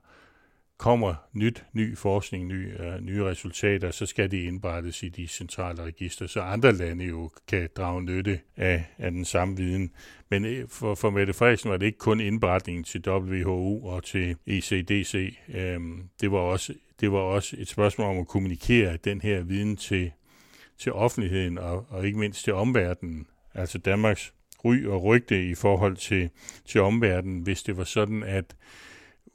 kommer 0.83 1.15
nyt, 1.33 1.65
ny 1.73 1.97
forskning, 1.97 2.47
ny, 2.47 2.81
øh, 2.81 3.01
nye 3.01 3.23
resultater, 3.23 3.91
så 3.91 4.05
skal 4.05 4.31
de 4.31 4.43
indberettes 4.43 5.03
i 5.03 5.09
de 5.09 5.27
centrale 5.27 5.83
register, 5.83 6.27
så 6.27 6.41
andre 6.41 6.71
lande 6.71 7.05
jo 7.05 7.31
kan 7.47 7.69
drage 7.75 8.01
nytte 8.01 8.39
af, 8.57 8.85
af 8.97 9.11
den 9.11 9.25
samme 9.25 9.57
viden. 9.57 9.91
Men 10.29 10.45
øh, 10.45 10.67
for, 10.69 10.95
for 10.95 11.09
Mette 11.09 11.33
Frederiksen 11.33 11.71
var 11.71 11.77
det 11.77 11.85
ikke 11.85 11.97
kun 11.97 12.19
indberetningen 12.19 12.83
til 12.83 13.01
WHO 13.07 13.85
og 13.85 14.03
til 14.03 14.35
ECDC. 14.47 15.37
Um, 15.47 15.55
øhm, 15.55 16.09
det, 16.21 16.31
var 16.31 16.37
også, 16.37 16.73
det 16.99 17.11
var 17.11 17.19
også 17.19 17.55
et 17.59 17.67
spørgsmål 17.67 18.07
om 18.07 18.17
at 18.17 18.27
kommunikere 18.27 18.97
den 18.97 19.21
her 19.21 19.43
viden 19.43 19.77
til, 19.77 20.11
til 20.77 20.93
offentligheden 20.93 21.57
og, 21.57 21.85
og 21.89 22.05
ikke 22.05 22.19
mindst 22.19 22.43
til 22.43 22.53
omverdenen. 22.53 23.27
Altså 23.53 23.77
Danmarks 23.77 24.33
ry 24.65 24.85
og 24.85 25.03
rygte 25.03 25.49
i 25.49 25.55
forhold 25.55 25.97
til, 25.97 26.29
til 26.65 26.81
omverdenen, 26.81 27.41
hvis 27.41 27.63
det 27.63 27.77
var 27.77 27.83
sådan, 27.83 28.23
at 28.23 28.55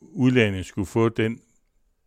udlandet 0.01 0.67
skulle 0.67 0.87
få 0.87 1.09
den 1.09 1.41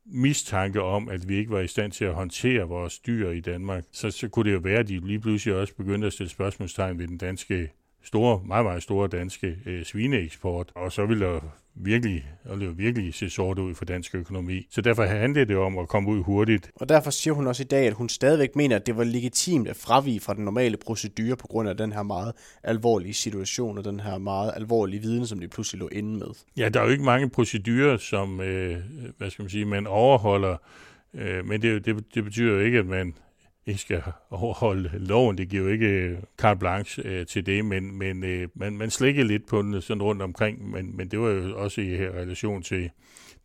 mistanke 0.06 0.82
om, 0.82 1.10
at 1.10 1.30
vi 1.30 1.36
ikke 1.36 1.51
var 1.51 1.60
i 1.60 1.67
stand 1.67 1.91
til 1.91 2.06
at 2.06 2.13
håndtere 2.13 2.67
vores 2.67 2.99
dyr 2.99 3.30
i 3.30 3.39
Danmark, 3.39 3.84
så, 3.91 4.12
så 4.12 4.30
kunne 4.30 4.49
det 4.49 4.56
jo 4.56 4.60
være, 4.60 4.80
at 4.80 4.88
de 4.88 4.99
lige 4.99 5.19
pludselig 5.19 5.56
også 5.56 5.75
begyndte 5.75 6.08
at 6.08 6.13
stille 6.13 6.30
spørgsmålstegn 6.30 6.99
ved 6.99 7.08
den 7.08 7.17
danske 7.17 7.71
store, 8.03 8.41
meget, 8.45 8.65
meget 8.65 8.83
store 8.83 9.07
danske 9.07 9.57
øh, 9.65 9.85
svineeksport, 9.85 10.71
og 10.75 10.91
så 10.91 11.05
ville 11.05 11.25
der 11.25 11.39
virkelig, 11.75 12.25
og 12.45 12.59
det 12.59 12.77
virkelig 12.77 13.13
se 13.13 13.29
sort 13.29 13.59
ud 13.59 13.75
for 13.75 13.85
dansk 13.85 14.15
økonomi. 14.15 14.67
Så 14.69 14.81
derfor 14.81 15.03
handlede 15.03 15.45
det 15.45 15.57
om 15.57 15.77
at 15.77 15.87
komme 15.87 16.09
ud 16.09 16.23
hurtigt. 16.23 16.71
Og 16.75 16.89
derfor 16.89 17.11
siger 17.11 17.33
hun 17.33 17.47
også 17.47 17.63
i 17.63 17.65
dag, 17.65 17.87
at 17.87 17.93
hun 17.93 18.09
stadigvæk 18.09 18.55
mener, 18.55 18.75
at 18.75 18.85
det 18.85 18.97
var 18.97 19.03
legitimt 19.03 19.67
at 19.67 19.75
fravige 19.75 20.19
fra 20.19 20.33
den 20.33 20.45
normale 20.45 20.77
procedure 20.77 21.35
på 21.35 21.47
grund 21.47 21.69
af 21.69 21.77
den 21.77 21.91
her 21.91 22.03
meget 22.03 22.33
alvorlige 22.63 23.13
situation 23.13 23.77
og 23.77 23.85
den 23.85 23.99
her 23.99 24.17
meget 24.17 24.51
alvorlige 24.55 25.01
viden, 25.01 25.27
som 25.27 25.39
de 25.39 25.47
pludselig 25.47 25.79
lå 25.79 25.89
inde 25.91 26.19
med. 26.19 26.27
Ja, 26.57 26.69
der 26.69 26.79
er 26.79 26.83
jo 26.83 26.91
ikke 26.91 27.03
mange 27.03 27.29
procedurer, 27.29 27.97
som 27.97 28.41
øh, 28.41 28.77
hvad 29.17 29.29
skal 29.29 29.43
man 29.43 29.49
sige, 29.49 29.65
man 29.65 29.87
overholder, 29.87 30.57
øh, 31.13 31.45
men 31.45 31.61
det, 31.61 31.85
det, 31.85 32.15
det 32.15 32.23
betyder 32.23 32.53
jo 32.53 32.59
ikke, 32.59 32.79
at 32.79 32.85
man 32.85 33.13
ikke 33.71 33.81
skal 33.81 34.03
overholde 34.29 34.91
loven. 34.93 35.38
Det 35.38 35.49
giver 35.49 35.63
jo 35.63 35.69
ikke 35.69 35.88
øh, 35.88 36.17
carte 36.38 36.60
blanche 36.60 37.03
øh, 37.05 37.25
til 37.25 37.45
det, 37.45 37.65
men, 37.65 37.97
men 37.97 38.23
øh, 38.23 38.47
man, 38.55 38.77
man 38.77 38.89
slikker 38.89 39.23
lidt 39.23 39.47
på 39.47 39.62
den 39.62 39.81
sådan 39.81 40.03
rundt 40.03 40.21
omkring, 40.21 40.71
men, 40.71 40.97
men 40.97 41.07
det 41.07 41.19
var 41.19 41.29
jo 41.29 41.57
også 41.57 41.81
i 41.81 41.95
her 41.97 42.12
relation 42.12 42.63
til 42.63 42.89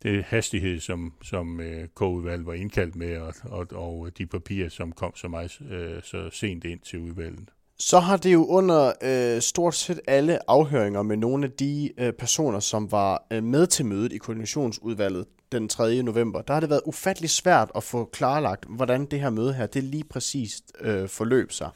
det 0.03 0.23
hastighed, 0.23 0.79
som, 0.79 1.13
som 1.23 1.59
øh, 1.59 1.87
K-udvalget 1.95 2.45
var 2.45 2.53
indkaldt 2.53 2.95
med, 2.95 3.17
og, 3.17 3.33
og, 3.43 3.67
og 3.71 4.17
de 4.17 4.25
papirer, 4.25 4.69
som 4.69 4.91
kom 4.91 5.15
så 5.15 5.27
meget 5.27 5.61
øh, 5.71 6.03
så 6.03 6.29
sent 6.31 6.63
ind 6.63 6.79
til 6.79 6.99
udvalget. 6.99 7.49
Så 7.79 7.99
har 7.99 8.17
det 8.17 8.33
jo 8.33 8.45
under 8.45 8.93
øh, 9.01 9.41
stort 9.41 9.75
set 9.75 9.99
alle 10.07 10.49
afhøringer 10.49 11.01
med 11.01 11.17
nogle 11.17 11.45
af 11.45 11.51
de 11.51 11.91
øh, 11.97 12.13
personer, 12.13 12.59
som 12.59 12.91
var 12.91 13.27
øh, 13.31 13.43
med 13.43 13.67
til 13.67 13.85
mødet 13.85 14.13
i 14.13 14.17
koordinationsudvalget 14.17 15.25
den 15.51 15.69
3. 15.69 16.03
november, 16.03 16.41
der 16.41 16.53
har 16.53 16.59
det 16.59 16.69
været 16.69 16.81
ufattelig 16.85 17.29
svært 17.29 17.71
at 17.75 17.83
få 17.83 18.09
klarlagt, 18.13 18.65
hvordan 18.69 19.05
det 19.05 19.19
her 19.19 19.29
møde 19.29 19.53
her, 19.53 19.65
det 19.65 19.83
lige 19.83 20.03
præcist 20.03 20.71
øh, 20.81 21.09
forløb 21.09 21.51
sig. 21.51 21.69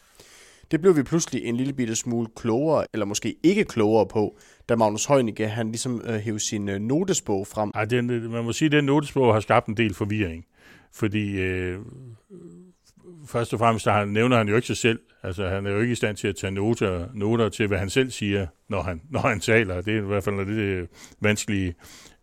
Det 0.71 0.81
blev 0.81 0.97
vi 0.97 1.03
pludselig 1.03 1.45
en 1.45 1.57
lille 1.57 1.73
bitte 1.73 1.95
smule 1.95 2.27
klogere, 2.35 2.85
eller 2.93 3.05
måske 3.05 3.35
ikke 3.43 3.63
klogere 3.63 4.07
på, 4.07 4.37
da 4.69 4.75
Magnus 4.75 5.05
Heunicke, 5.05 5.47
han 5.47 5.67
ligesom 5.67 6.01
øh, 6.05 6.13
hævde 6.13 6.39
sin 6.39 6.69
øh, 6.69 6.79
notesbog 6.79 7.47
frem. 7.47 7.71
Ej, 7.75 7.85
den, 7.85 8.09
øh, 8.09 8.31
man 8.31 8.43
må 8.43 8.51
sige, 8.51 8.65
at 8.65 8.71
den 8.71 8.85
notesbog 8.85 9.33
har 9.33 9.39
skabt 9.39 9.67
en 9.67 9.77
del 9.77 9.93
forvirring, 9.93 10.45
fordi 10.93 11.31
øh, 11.31 11.79
først 13.27 13.53
og 13.53 13.59
fremmest 13.59 13.85
der 13.85 14.05
nævner 14.05 14.37
han 14.37 14.47
jo 14.47 14.55
ikke 14.55 14.67
sig 14.67 14.77
selv. 14.77 14.99
Altså, 15.23 15.47
han 15.47 15.65
er 15.65 15.71
jo 15.71 15.79
ikke 15.79 15.91
i 15.91 15.95
stand 15.95 16.17
til 16.17 16.27
at 16.27 16.35
tage 16.35 16.51
noter, 16.51 17.07
noter 17.13 17.49
til, 17.49 17.67
hvad 17.67 17.77
han 17.77 17.89
selv 17.89 18.11
siger, 18.11 18.47
når 18.69 18.81
han, 18.81 19.01
når 19.09 19.19
han 19.19 19.39
taler. 19.39 19.81
Det 19.81 19.93
er 19.93 19.97
i 19.97 20.05
hvert 20.05 20.23
fald 20.23 20.37
det 20.37 20.47
øh, 20.47 20.87
vanskelige 21.21 21.73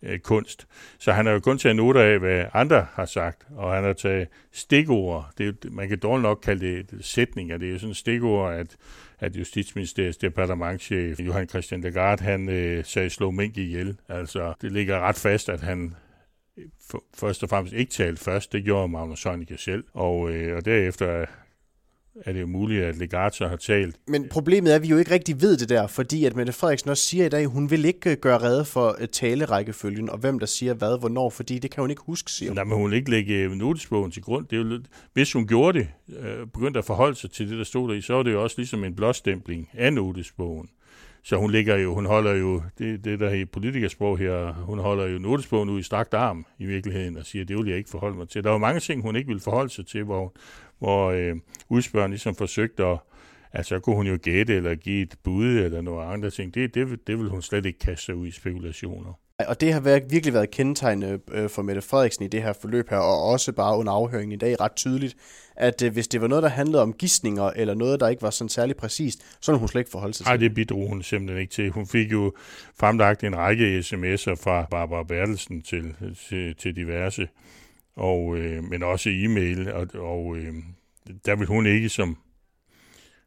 øh, 0.02 0.18
kunst. 0.18 0.66
Så 0.98 1.12
han 1.12 1.26
har 1.26 1.32
jo 1.32 1.40
kun 1.40 1.58
taget 1.58 1.76
noter 1.76 2.02
af, 2.02 2.18
hvad 2.18 2.44
andre 2.52 2.86
har 2.92 3.04
sagt, 3.04 3.46
og 3.56 3.74
han 3.74 3.84
har 3.84 3.92
taget 3.92 4.28
stikord. 4.52 5.30
Det 5.38 5.48
er, 5.48 5.70
man 5.70 5.88
kan 5.88 5.98
dårligt 5.98 6.22
nok 6.22 6.40
kalde 6.42 6.82
det 6.82 7.04
sætninger. 7.04 7.58
Det 7.58 7.68
er 7.68 7.72
jo 7.72 7.78
sådan 7.78 7.94
stikord, 7.94 8.54
at, 8.54 8.76
at 9.20 9.36
Justitsministeriets 9.36 10.16
departementchef 10.16 11.20
Johan 11.20 11.48
Christian 11.48 11.80
Lagarde, 11.80 12.24
han 12.24 12.48
øh, 12.48 12.84
sagde 12.84 13.10
slå 13.10 13.30
mink 13.30 13.56
ihjel. 13.56 13.96
Altså, 14.08 14.54
det 14.60 14.72
ligger 14.72 15.00
ret 15.00 15.16
fast, 15.16 15.48
at 15.48 15.60
han 15.60 15.94
øh, 16.56 16.64
for, 16.90 17.04
først 17.14 17.42
og 17.42 17.48
fremmest 17.48 17.74
ikke 17.74 17.92
talte 17.92 18.24
først. 18.24 18.52
Det 18.52 18.64
gjorde 18.64 18.88
Magnus 18.88 19.22
Heunicke 19.22 19.56
selv. 19.56 19.84
Og, 19.94 20.30
øh, 20.30 20.56
og 20.56 20.64
derefter 20.64 21.26
er 22.24 22.32
det 22.32 22.40
jo 22.40 22.46
muligt, 22.46 22.84
at 22.84 22.96
Legato 22.96 23.46
har 23.46 23.56
talt. 23.56 23.96
Men 24.08 24.28
problemet 24.28 24.72
er, 24.72 24.76
at 24.76 24.82
vi 24.82 24.88
jo 24.88 24.96
ikke 24.96 25.10
rigtig 25.10 25.40
ved 25.40 25.56
det 25.56 25.68
der, 25.68 25.86
fordi 25.86 26.24
at 26.24 26.36
Mette 26.36 26.52
Frederiksen 26.52 26.90
også 26.90 27.04
siger 27.04 27.26
i 27.26 27.28
dag, 27.28 27.42
at 27.42 27.48
hun 27.48 27.70
vil 27.70 27.84
ikke 27.84 28.10
øh, 28.10 28.16
gøre 28.16 28.38
redde 28.38 28.64
for 28.64 28.96
øh, 29.00 29.08
talerækkefølgen, 29.08 30.10
og 30.10 30.18
hvem 30.18 30.38
der 30.38 30.46
siger 30.46 30.74
hvad, 30.74 30.98
hvornår, 30.98 31.30
fordi 31.30 31.58
det 31.58 31.70
kan 31.70 31.80
hun 31.80 31.90
ikke 31.90 32.02
huske, 32.06 32.30
siger 32.30 32.50
hun. 32.50 32.54
Nej, 32.54 32.64
men 32.64 32.76
hun 32.76 32.90
vil 32.90 32.96
ikke 32.96 33.10
lægge 33.10 33.34
øh, 33.34 33.50
notesbogen 33.50 34.10
til 34.10 34.22
grund. 34.22 34.46
Det 34.46 34.58
er 34.58 34.60
jo, 34.60 34.80
hvis 35.12 35.32
hun 35.32 35.46
gjorde 35.46 35.78
det, 35.78 35.88
begyndte 36.52 36.78
at 36.78 36.84
forholde 36.84 37.16
sig 37.16 37.30
til 37.30 37.50
det, 37.50 37.58
der 37.58 37.64
stod 37.64 37.88
der 37.88 37.94
i, 37.94 38.00
så 38.00 38.14
er 38.14 38.22
det 38.22 38.32
jo 38.32 38.42
også 38.42 38.54
ligesom 38.58 38.84
en 38.84 38.94
blåstempling 38.94 39.70
af 39.74 39.92
notesbogen. 39.92 40.68
Så 41.22 41.36
hun 41.36 41.50
ligger 41.50 41.76
jo, 41.76 41.94
hun 41.94 42.06
holder 42.06 42.34
jo, 42.34 42.62
det, 42.78 43.04
det 43.04 43.20
der 43.20 43.30
i 43.30 43.44
politikersprog 43.44 44.18
her, 44.18 44.52
hun 44.52 44.78
holder 44.78 45.06
jo 45.06 45.18
notesbogen 45.18 45.68
ud 45.68 45.80
i 45.80 45.82
strakt 45.82 46.14
arm 46.14 46.46
i 46.58 46.66
virkeligheden 46.66 47.16
og 47.16 47.26
siger, 47.26 47.44
det 47.44 47.56
vil 47.56 47.68
jeg 47.68 47.78
ikke 47.78 47.90
forholde 47.90 48.16
mig 48.16 48.28
til. 48.28 48.44
Der 48.44 48.50
var 48.50 48.58
mange 48.58 48.80
ting, 48.80 49.02
hun 49.02 49.16
ikke 49.16 49.26
ville 49.26 49.40
forholde 49.40 49.70
sig 49.70 49.86
til, 49.86 50.04
hvor, 50.04 50.34
hvor 50.78 51.10
øh, 51.10 51.36
udspørgeren 51.68 52.10
ligesom 52.10 52.34
forsøgte 52.34 52.84
at, 52.84 52.98
altså 53.52 53.78
kunne 53.78 53.96
hun 53.96 54.06
jo 54.06 54.18
gætte 54.22 54.56
eller 54.56 54.74
give 54.74 55.02
et 55.02 55.14
bud 55.24 55.46
eller 55.46 55.80
nogle 55.80 56.04
andre 56.04 56.30
ting. 56.30 56.54
Det, 56.54 56.74
det, 56.74 57.06
det 57.06 57.18
vil 57.18 57.28
hun 57.28 57.42
slet 57.42 57.66
ikke 57.66 57.78
kaste 57.78 58.04
sig 58.04 58.14
ud 58.14 58.26
i 58.26 58.30
spekulationer. 58.30 59.12
Og 59.48 59.60
det 59.60 59.72
har 59.72 59.80
været, 59.80 60.02
virkelig 60.10 60.34
været 60.34 60.50
kendetegnende 60.50 61.20
øh, 61.32 61.50
for 61.50 61.62
Mette 61.62 61.82
Frederiksen 61.82 62.24
i 62.24 62.28
det 62.28 62.42
her 62.42 62.52
forløb 62.52 62.90
her, 62.90 62.96
og 62.96 63.22
også 63.22 63.52
bare 63.52 63.78
under 63.78 63.92
afhøringen 63.92 64.32
i 64.32 64.36
dag 64.36 64.60
ret 64.60 64.72
tydeligt, 64.72 65.16
at 65.56 65.82
øh, 65.82 65.92
hvis 65.92 66.08
det 66.08 66.20
var 66.20 66.26
noget, 66.26 66.42
der 66.42 66.48
handlede 66.48 66.82
om 66.82 66.92
gissninger, 66.92 67.44
eller 67.44 67.74
noget, 67.74 68.00
der 68.00 68.08
ikke 68.08 68.22
var 68.22 68.30
sådan 68.30 68.48
særlig 68.48 68.76
præcist, 68.76 69.36
så 69.40 69.52
ville 69.52 69.58
hun 69.58 69.68
slet 69.68 69.80
ikke 69.80 69.90
forholde 69.90 70.14
sig 70.14 70.26
til. 70.26 70.30
Nej, 70.30 70.36
det 70.36 70.54
bidrog 70.54 70.88
hun 70.88 71.02
simpelthen 71.02 71.40
ikke 71.40 71.52
til. 71.52 71.70
Hun 71.70 71.86
fik 71.86 72.12
jo 72.12 72.32
fremlagt 72.78 73.24
en 73.24 73.36
række 73.36 73.78
sms'er 73.78 74.34
fra 74.34 74.66
Barbara 74.70 75.02
Bertelsen 75.02 75.62
til, 75.62 75.94
til, 76.28 76.54
til 76.54 76.76
diverse, 76.76 77.28
og, 77.98 78.38
øh, 78.38 78.64
men 78.64 78.82
også 78.82 79.10
e-mail, 79.10 79.72
og, 79.72 79.88
og 79.94 80.36
øh, 80.36 80.54
der 81.26 81.36
vil 81.36 81.46
hun 81.46 81.66
ikke 81.66 81.88
som 81.88 82.18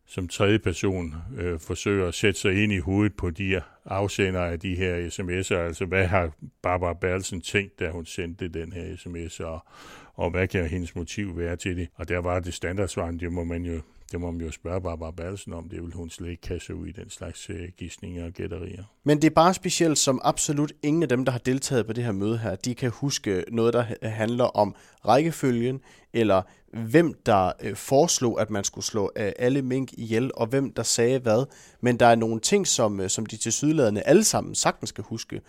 som 0.06 0.28
tredje 0.28 0.60
person 0.60 1.16
øh, 1.38 1.60
forsøger 1.60 2.08
at 2.08 2.14
sætte 2.14 2.40
sig 2.40 2.64
ind 2.64 2.74
i 2.74 2.78
hovedet 2.78 3.14
på 3.18 3.30
de 3.30 3.62
afsender 3.86 4.42
af 4.42 4.60
de 4.60 4.76
her 4.76 5.10
sms'er. 5.10 5.56
Altså, 5.56 5.86
hvad 5.86 6.08
har 6.08 6.32
Barbara 6.62 6.94
Berlsen 6.94 7.42
tænkt, 7.42 7.80
da 7.80 7.90
hun 7.90 8.06
sendte 8.06 8.48
den 8.48 8.74
her 8.74 8.96
sms, 8.98 9.40
og, 9.40 9.66
og 10.14 10.30
hvad 10.30 10.48
kan 10.48 10.66
hendes 10.66 10.96
motiv 10.96 11.38
være 11.38 11.56
til 11.56 11.78
det? 11.78 11.88
Og 11.96 12.10
der 12.10 12.18
var 12.18 12.40
det 12.40 12.54
standardsvar, 12.54 13.12
det 13.12 13.32
må 13.32 13.44
man 13.44 13.66
jo 13.66 13.82
det 14.12 14.22
må 14.22 14.32
man 14.32 14.42
jo 14.42 14.52
spørge 14.52 14.82
Barbara 14.82 15.12
Bertelsen 15.12 15.54
om. 15.54 15.70
Det 15.70 15.82
vil 15.84 15.94
hun 15.94 16.10
slet 16.10 16.30
ikke 16.30 16.42
kasse 16.42 16.76
ud 16.76 16.88
i 16.88 16.92
den 16.92 17.10
slags 17.10 17.50
øh, 17.50 17.70
gissninger 17.78 18.26
og 18.26 18.32
gætterier. 18.32 18.84
Men 19.04 19.22
det 19.22 19.28
er 19.28 19.34
bare 19.36 19.54
specielt, 19.54 19.98
som 19.98 20.22
absolut 20.24 20.74
ingen 20.84 21.04
af 21.04 21.10
dem, 21.10 21.26
der 21.26 21.32
har 21.32 21.40
deltaget 21.40 21.88
på 21.88 21.94
det 21.94 22.04
her 22.04 22.12
møde 22.12 22.38
her, 22.38 22.56
de 22.56 22.76
kan 22.76 22.92
huske 22.92 23.44
noget, 23.52 23.74
der 23.74 24.08
handler 24.08 24.44
om 24.44 24.76
rækkefølgen, 25.08 25.80
eller 26.14 26.42
hvem 26.74 27.14
der 27.26 27.52
øh, 27.62 27.76
foreslog, 27.76 28.42
at 28.42 28.50
man 28.50 28.64
skulle 28.64 28.86
slå 28.86 29.12
øh, 29.16 29.32
alle 29.40 29.62
mink 29.62 29.94
ihjel, 29.94 30.32
og 30.36 30.48
hvem 30.48 30.74
der 30.74 30.84
sagde 30.84 31.20
hvad. 31.20 31.46
Men 31.82 31.98
der 31.98 32.06
er 32.06 32.16
nogle 32.16 32.40
ting, 32.40 32.68
som, 32.68 33.10
som 33.10 33.26
de 33.26 33.38
til 33.38 33.52
sydladende 33.52 34.02
alle 34.02 34.24
sammen 34.24 34.56
sagtens 34.56 34.90
skal 34.90 35.04
huske. 35.04 35.42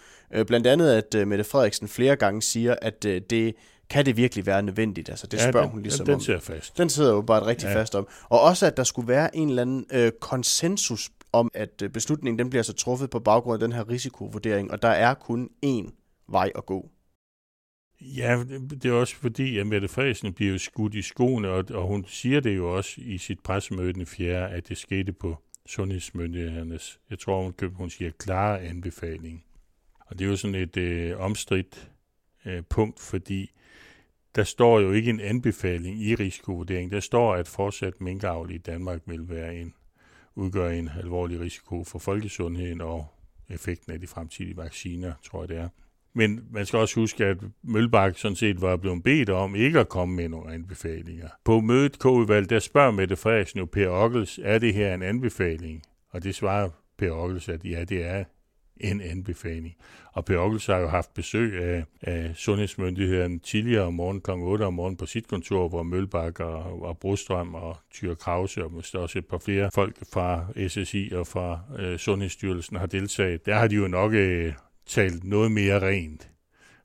Blandt 0.46 0.66
andet, 0.66 0.90
at 1.14 1.28
Mette 1.28 1.44
Frederiksen 1.44 1.88
flere 1.88 2.16
gange 2.16 2.42
siger, 2.42 2.76
at 2.82 3.02
det 3.02 3.54
kan 3.92 4.06
det 4.06 4.16
virkelig 4.16 4.46
være 4.46 4.62
nødvendigt? 4.62 5.08
Altså, 5.08 5.26
det 5.26 5.40
spørger 5.40 5.58
ja, 5.58 5.62
den, 5.62 5.70
hun 5.70 5.82
ligesom 5.82 6.06
den, 6.06 6.12
den 6.12 6.20
sidder 6.20 6.40
fast. 6.40 6.78
Den 6.78 6.88
sidder 6.88 7.12
jo 7.12 7.22
bare 7.22 7.46
rigtig 7.46 7.66
ja. 7.66 7.74
fast 7.74 7.94
om. 7.94 8.08
Og 8.28 8.40
også, 8.40 8.66
at 8.66 8.76
der 8.76 8.84
skulle 8.84 9.08
være 9.08 9.36
en 9.36 9.48
eller 9.48 9.62
anden 9.62 9.86
øh, 9.92 10.12
konsensus 10.20 11.10
om, 11.32 11.50
at 11.54 11.82
øh, 11.82 11.90
beslutningen 11.90 12.38
den 12.38 12.50
bliver 12.50 12.62
så 12.62 12.72
truffet 12.72 13.10
på 13.10 13.20
baggrund 13.20 13.62
af 13.62 13.68
den 13.68 13.76
her 13.76 13.88
risikovurdering, 13.88 14.70
og 14.70 14.82
der 14.82 14.88
er 14.88 15.14
kun 15.14 15.50
én 15.66 15.90
vej 16.28 16.50
at 16.54 16.66
gå. 16.66 16.90
Ja, 18.00 18.44
det 18.70 18.84
er 18.84 18.92
også 18.92 19.16
fordi, 19.16 19.58
at 19.58 19.66
Mette 19.66 19.88
Frederiksen 19.88 20.32
bliver 20.32 20.58
skudt 20.58 20.94
i 20.94 21.02
skoene, 21.02 21.48
og, 21.48 21.64
og 21.70 21.86
hun 21.86 22.04
siger 22.08 22.40
det 22.40 22.56
jo 22.56 22.76
også 22.76 22.92
i 22.96 23.18
sit 23.18 23.40
pressemøde 23.40 23.92
den 23.92 24.06
4., 24.06 24.50
at 24.50 24.68
det 24.68 24.78
skete 24.78 25.12
på 25.12 25.36
sundhedsmyndighedernes, 25.66 27.00
jeg 27.10 27.18
tror 27.18 27.42
hun, 27.42 27.72
hun 27.74 27.90
siger, 27.90 28.10
klare 28.18 28.60
anbefaling. 28.60 29.44
Og 30.06 30.18
det 30.18 30.24
er 30.24 30.28
jo 30.28 30.36
sådan 30.36 30.54
et 30.54 30.76
øh, 30.76 31.20
omstridt 31.20 31.90
øh, 32.46 32.62
punkt, 32.70 33.00
fordi 33.00 33.50
der 34.34 34.44
står 34.44 34.80
jo 34.80 34.92
ikke 34.92 35.10
en 35.10 35.20
anbefaling 35.20 36.02
i 36.02 36.14
risikovurderingen. 36.14 36.90
Der 36.90 37.00
står, 37.00 37.34
at 37.34 37.48
fortsat 37.48 38.00
minkavl 38.00 38.50
i 38.50 38.58
Danmark 38.58 39.00
vil 39.06 39.28
være 39.28 39.56
en, 39.56 39.74
udgøre 40.34 40.78
en 40.78 40.90
alvorlig 40.98 41.40
risiko 41.40 41.84
for 41.84 41.98
folkesundheden 41.98 42.80
og 42.80 43.06
effekten 43.48 43.92
af 43.92 44.00
de 44.00 44.06
fremtidige 44.06 44.56
vacciner, 44.56 45.12
tror 45.24 45.42
jeg 45.42 45.48
det 45.48 45.56
er. 45.56 45.68
Men 46.14 46.40
man 46.50 46.66
skal 46.66 46.78
også 46.78 47.00
huske, 47.00 47.24
at 47.24 47.36
Mølbak 47.62 48.18
sådan 48.18 48.36
set 48.36 48.60
var 48.60 48.76
blevet 48.76 49.02
bedt 49.02 49.30
om 49.30 49.54
ikke 49.54 49.80
at 49.80 49.88
komme 49.88 50.14
med 50.14 50.28
nogle 50.28 50.52
anbefalinger. 50.52 51.28
På 51.44 51.60
mødet 51.60 51.98
K-udvalg, 51.98 52.50
der 52.50 52.58
spørger 52.58 52.90
Mette 52.90 53.16
Frederiksen 53.16 53.58
jo 53.58 53.64
Per 53.64 53.88
Ockels, 53.88 54.40
er 54.42 54.58
det 54.58 54.74
her 54.74 54.94
en 54.94 55.02
anbefaling? 55.02 55.82
Og 56.10 56.22
det 56.22 56.34
svarer 56.34 56.70
Per 56.98 57.10
Ockels, 57.10 57.48
at 57.48 57.64
ja, 57.64 57.84
det 57.84 58.04
er 58.04 58.24
en 58.76 59.00
anbefaling. 59.00 59.74
Og 60.12 60.24
Per 60.24 60.38
Ockels 60.38 60.66
har 60.66 60.78
jo 60.78 60.88
haft 60.88 61.14
besøg 61.14 61.62
af, 61.62 61.84
af 62.02 62.30
sundhedsmyndigheden 62.34 63.40
tidligere 63.40 63.84
om 63.84 63.94
morgenen 63.94 64.20
kl. 64.20 64.30
8 64.30 64.62
om 64.62 64.74
morgenen 64.74 64.96
på 64.96 65.06
sit 65.06 65.28
kontor, 65.28 65.68
hvor 65.68 65.82
Mølbak 65.82 66.40
og, 66.40 66.82
og 66.82 66.98
Brostrøm 66.98 67.54
og 67.54 67.76
Tyre 67.92 68.16
Krause 68.16 68.64
og 68.64 68.72
måske 68.72 68.98
også 68.98 69.18
et 69.18 69.26
par 69.26 69.38
flere 69.38 69.70
folk 69.74 69.96
fra 70.12 70.46
SSI 70.68 71.10
og 71.14 71.26
fra 71.26 71.60
øh, 71.78 71.98
Sundhedsstyrelsen 71.98 72.76
har 72.76 72.86
deltaget. 72.86 73.46
Der 73.46 73.54
har 73.54 73.68
de 73.68 73.74
jo 73.74 73.88
nok 73.88 74.12
øh, 74.12 74.52
talt 74.86 75.24
noget 75.24 75.52
mere 75.52 75.88
rent 75.88 76.31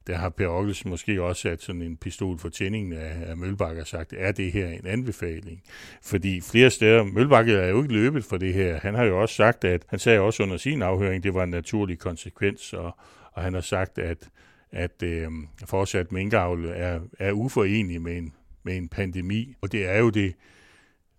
der 0.08 0.16
har 0.18 0.30
Per 0.30 0.48
Ockels 0.48 0.86
måske 0.86 1.24
også 1.24 1.42
sat 1.42 1.62
sådan 1.62 1.82
en 1.82 1.98
pistol 1.98 2.40
for 2.40 2.50
tændingen 2.50 2.94
af, 2.94 3.30
af 3.30 3.38
Mølbakke 3.38 3.82
og 3.82 3.88
sagt, 3.88 4.14
er 4.18 4.32
det 4.32 4.52
her 4.52 4.68
en 4.68 4.88
anbefaling? 4.88 5.64
Fordi 6.04 6.42
flere 6.42 6.70
steder, 6.70 7.04
Mølbakke 7.04 7.54
er 7.54 7.68
jo 7.68 7.82
ikke 7.82 7.94
løbet 7.94 8.24
for 8.24 8.38
det 8.38 8.54
her. 8.54 8.80
Han 8.80 8.96
har 8.96 9.04
jo 9.04 9.22
også 9.22 9.36
sagt, 9.36 9.64
at 9.64 9.86
han 9.88 10.00
sagde 10.00 10.20
også 10.20 10.44
under 10.44 10.58
sin 10.58 10.82
afhøring, 10.82 11.24
det 11.24 11.34
var 11.34 11.44
en 11.44 11.50
naturlig 11.50 12.00
konsekvens, 12.00 12.74
og, 12.74 12.98
og 13.32 13.44
han 13.44 13.54
har 13.54 13.62
sagt, 13.62 13.98
at, 13.98 14.30
at 14.72 15.04
øh, 15.04 15.28
fortsat 15.66 16.12
minkavl 16.12 16.66
er, 16.66 17.00
er 17.20 17.32
uforenelig 17.32 18.02
med 18.02 18.18
en, 18.18 18.34
med 18.64 18.78
en 18.78 18.88
pandemi. 18.88 19.56
Og 19.62 19.72
det 19.72 19.90
er 19.90 19.98
jo 19.98 20.10
det, 20.10 20.34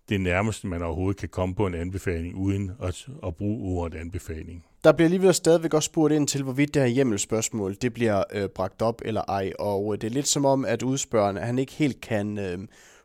det 0.09 0.21
nærmeste, 0.21 0.67
man 0.67 0.81
overhovedet 0.81 1.19
kan 1.19 1.29
komme 1.29 1.55
på 1.55 1.67
en 1.67 1.73
anbefaling, 1.73 2.35
uden 2.35 2.71
at, 2.83 3.07
at 3.27 3.35
bruge 3.35 3.79
ordet 3.79 3.97
anbefaling. 3.97 4.65
Der 4.83 4.91
bliver 4.91 5.05
alligevel 5.05 5.33
stadigvæk 5.33 5.73
også 5.73 5.87
spurgt 5.87 6.13
ind 6.13 6.27
til, 6.27 6.43
hvorvidt 6.43 6.73
det 6.73 6.81
her 6.81 6.89
hjemmelspørgsmål 6.89 7.75
det 7.81 7.93
bliver 7.93 8.23
øh, 8.33 8.49
bragt 8.49 8.81
op 8.81 9.01
eller 9.05 9.21
ej, 9.21 9.51
og 9.59 9.93
øh, 9.93 10.01
det 10.01 10.07
er 10.07 10.11
lidt 10.11 10.27
som 10.27 10.45
om, 10.45 10.65
at 10.65 10.83
udspørgeren 10.83 11.37
han 11.37 11.59
ikke 11.59 11.73
helt 11.73 12.01
kan 12.01 12.37
øh, 12.37 12.57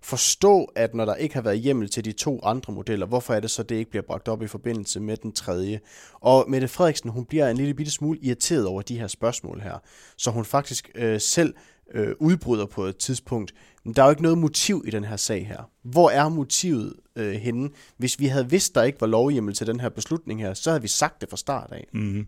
forstå, 0.03 0.65
at 0.75 0.95
når 0.95 1.05
der 1.05 1.15
ikke 1.15 1.35
har 1.35 1.43
været 1.43 1.59
hjemmel 1.59 1.89
til 1.89 2.05
de 2.05 2.13
to 2.13 2.41
andre 2.43 2.73
modeller, 2.73 3.07
hvorfor 3.07 3.35
er 3.35 3.41
det 3.41 3.51
så, 3.51 3.63
det 3.63 3.75
ikke 3.75 3.91
bliver 3.91 4.03
bragt 4.03 4.29
op 4.29 4.43
i 4.43 4.47
forbindelse 4.47 5.01
med 5.01 5.17
den 5.17 5.33
tredje? 5.33 5.81
Og 6.21 6.45
Mette 6.49 6.69
Frederiksen, 6.69 7.11
hun 7.11 7.25
bliver 7.25 7.49
en 7.49 7.57
lille 7.57 7.75
bitte 7.75 7.93
smule 7.93 8.19
irriteret 8.23 8.67
over 8.67 8.83
de 8.83 8.99
her 8.99 9.07
spørgsmål 9.07 9.61
her, 9.61 9.79
så 10.17 10.31
hun 10.31 10.45
faktisk 10.45 10.91
øh, 10.95 11.21
selv 11.21 11.55
øh, 11.95 12.15
udbryder 12.19 12.67
på 12.67 12.85
et 12.85 12.97
tidspunkt. 12.97 13.55
Men 13.85 13.95
der 13.95 14.03
er 14.03 14.07
jo 14.07 14.11
ikke 14.11 14.23
noget 14.23 14.39
motiv 14.39 14.85
i 14.87 14.91
den 14.91 15.05
her 15.05 15.17
sag 15.17 15.47
her. 15.47 15.71
Hvor 15.83 16.11
er 16.11 16.29
motivet 16.29 16.95
øh, 17.17 17.33
henne? 17.33 17.71
Hvis 17.97 18.21
vi 18.21 18.27
havde 18.27 18.51
vidst, 18.51 18.75
der 18.75 18.83
ikke 18.83 19.01
var 19.01 19.07
lovhjemmel 19.07 19.55
til 19.55 19.67
den 19.67 19.81
her 19.81 19.89
beslutning 19.89 20.41
her, 20.41 20.55
så 20.55 20.71
havde 20.71 20.83
vi 20.83 20.89
sagt 20.89 21.21
det 21.21 21.31
fra 21.31 21.37
start 21.37 21.73
af. 21.73 21.89
Mm. 21.93 22.27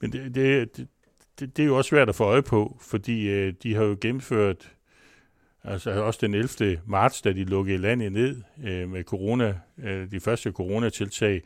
Men 0.00 0.12
det, 0.12 0.34
det, 0.34 0.76
det, 1.40 1.56
det 1.56 1.62
er 1.62 1.66
jo 1.66 1.76
også 1.76 1.88
svært 1.88 2.08
at 2.08 2.14
få 2.14 2.24
øje 2.24 2.42
på, 2.42 2.78
fordi 2.80 3.28
øh, 3.28 3.54
de 3.62 3.74
har 3.74 3.84
jo 3.84 3.96
gennemført 4.00 4.70
Altså 5.64 5.90
også 5.90 6.18
den 6.22 6.34
11. 6.34 6.80
marts, 6.86 7.22
da 7.22 7.32
de 7.32 7.44
lukkede 7.44 7.78
landet 7.78 8.12
ned 8.12 8.42
øh, 8.64 8.88
med 8.88 9.04
corona, 9.04 9.58
øh, 9.78 10.10
de 10.10 10.20
første 10.20 10.52
coronatiltag, 10.52 11.42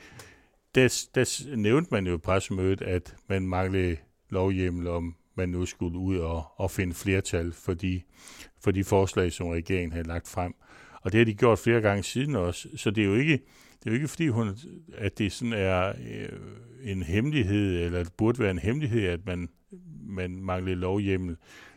der, 0.75 1.07
der 1.15 1.57
nævnte 1.57 1.89
man 1.93 2.07
jo 2.07 2.15
i 2.15 2.19
pressemødet, 2.19 2.83
at 2.83 3.17
man 3.29 3.49
manglede 3.49 3.97
lovhjemmel 4.31 4.89
om, 4.89 5.15
man 5.37 5.49
nu 5.49 5.67
skulle 5.67 5.99
ud 5.99 6.19
og, 6.19 6.45
og 6.57 6.71
finde 6.71 6.95
flertal 6.95 7.53
for 7.53 7.75
de, 7.75 8.01
for 8.61 8.71
de 8.71 8.85
forslag, 8.85 9.33
som 9.33 9.47
regeringen 9.47 9.93
havde 9.93 10.09
lagt 10.09 10.29
frem. 10.29 10.55
Og 11.03 11.13
det 11.13 11.19
har 11.19 11.25
de 11.25 11.35
gjort 11.35 11.59
flere 11.59 11.81
gange 11.81 12.03
siden 12.03 12.37
også, 12.37 12.69
så 12.77 12.91
det 12.91 13.03
er 13.05 13.09
jo 13.09 13.15
ikke, 13.15 13.33
det 13.79 13.87
er 13.87 13.91
jo 13.91 13.95
ikke 13.95 14.09
fordi, 14.09 14.29
hun, 14.29 14.57
at 14.95 15.19
det 15.19 15.33
sådan 15.33 15.53
er 15.53 15.89
øh, 15.89 16.29
en 16.83 17.03
hemmelighed, 17.03 17.85
eller 17.85 17.99
det 17.99 18.13
burde 18.13 18.39
være 18.39 18.51
en 18.51 18.59
hemmelighed, 18.59 19.09
at 19.09 19.27
man, 19.27 19.49
man 20.07 20.31
manglede 20.31 20.77
lovhjemmel. 20.77 21.37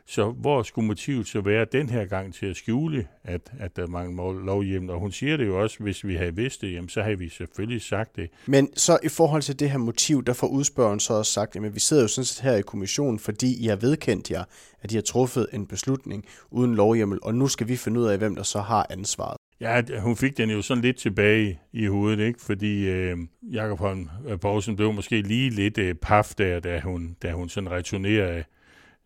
Så 0.09 0.31
hvor 0.31 0.63
skulle 0.63 0.87
motivet 0.87 1.27
så 1.27 1.41
være 1.41 1.65
den 1.71 1.89
her 1.89 2.05
gang 2.05 2.33
til 2.33 2.45
at 2.45 2.55
skjule, 2.55 3.07
at, 3.23 3.41
at 3.59 3.75
der 3.75 3.87
mangler 3.87 4.45
lovhjemmel? 4.45 4.89
Og 4.89 4.99
hun 4.99 5.11
siger 5.11 5.37
det 5.37 5.45
jo 5.45 5.61
også, 5.61 5.77
hvis 5.79 6.07
vi 6.07 6.15
havde 6.15 6.35
vidst 6.35 6.61
det, 6.61 6.73
jamen, 6.73 6.89
så 6.89 7.01
havde 7.01 7.17
vi 7.17 7.29
selvfølgelig 7.29 7.81
sagt 7.81 8.15
det. 8.15 8.29
Men 8.45 8.69
så 8.75 8.99
i 9.03 9.09
forhold 9.09 9.41
til 9.41 9.59
det 9.59 9.69
her 9.71 9.77
motiv, 9.77 10.23
der 10.23 10.33
får 10.33 10.47
udspørgen 10.47 10.99
så 10.99 11.13
også 11.13 11.31
sagt, 11.31 11.55
at 11.55 11.75
vi 11.75 11.79
sidder 11.79 12.03
jo 12.03 12.07
sådan 12.07 12.25
set 12.25 12.43
her 12.43 12.55
i 12.55 12.61
kommissionen, 12.61 13.19
fordi 13.19 13.63
I 13.63 13.67
har 13.67 13.75
vedkendt 13.75 14.31
jer, 14.31 14.43
at 14.81 14.91
I 14.91 14.95
har 14.95 15.01
truffet 15.01 15.47
en 15.53 15.67
beslutning 15.67 16.25
uden 16.51 16.75
lovhjemmel, 16.75 17.19
og 17.21 17.35
nu 17.35 17.47
skal 17.47 17.67
vi 17.67 17.75
finde 17.75 17.99
ud 17.99 18.05
af, 18.05 18.17
hvem 18.17 18.35
der 18.35 18.43
så 18.43 18.59
har 18.59 18.87
ansvaret. 18.89 19.37
Ja, 19.61 19.81
hun 19.99 20.15
fik 20.15 20.37
den 20.37 20.49
jo 20.49 20.61
sådan 20.61 20.81
lidt 20.81 20.97
tilbage 20.97 21.59
i 21.73 21.85
hovedet, 21.85 22.19
ikke? 22.19 22.41
fordi 22.41 22.89
øh, 22.89 23.17
Jakob 23.51 23.79
Holm 23.79 24.09
Poulsen 24.41 24.75
blev 24.75 24.93
måske 24.93 25.21
lige 25.21 25.49
lidt 25.49 25.77
øh, 25.77 25.95
paf 25.95 26.33
der, 26.37 26.59
da 26.59 26.79
hun, 26.79 27.15
da 27.23 27.31
hun 27.31 27.49
sådan 27.49 27.71
returnerede 27.71 28.43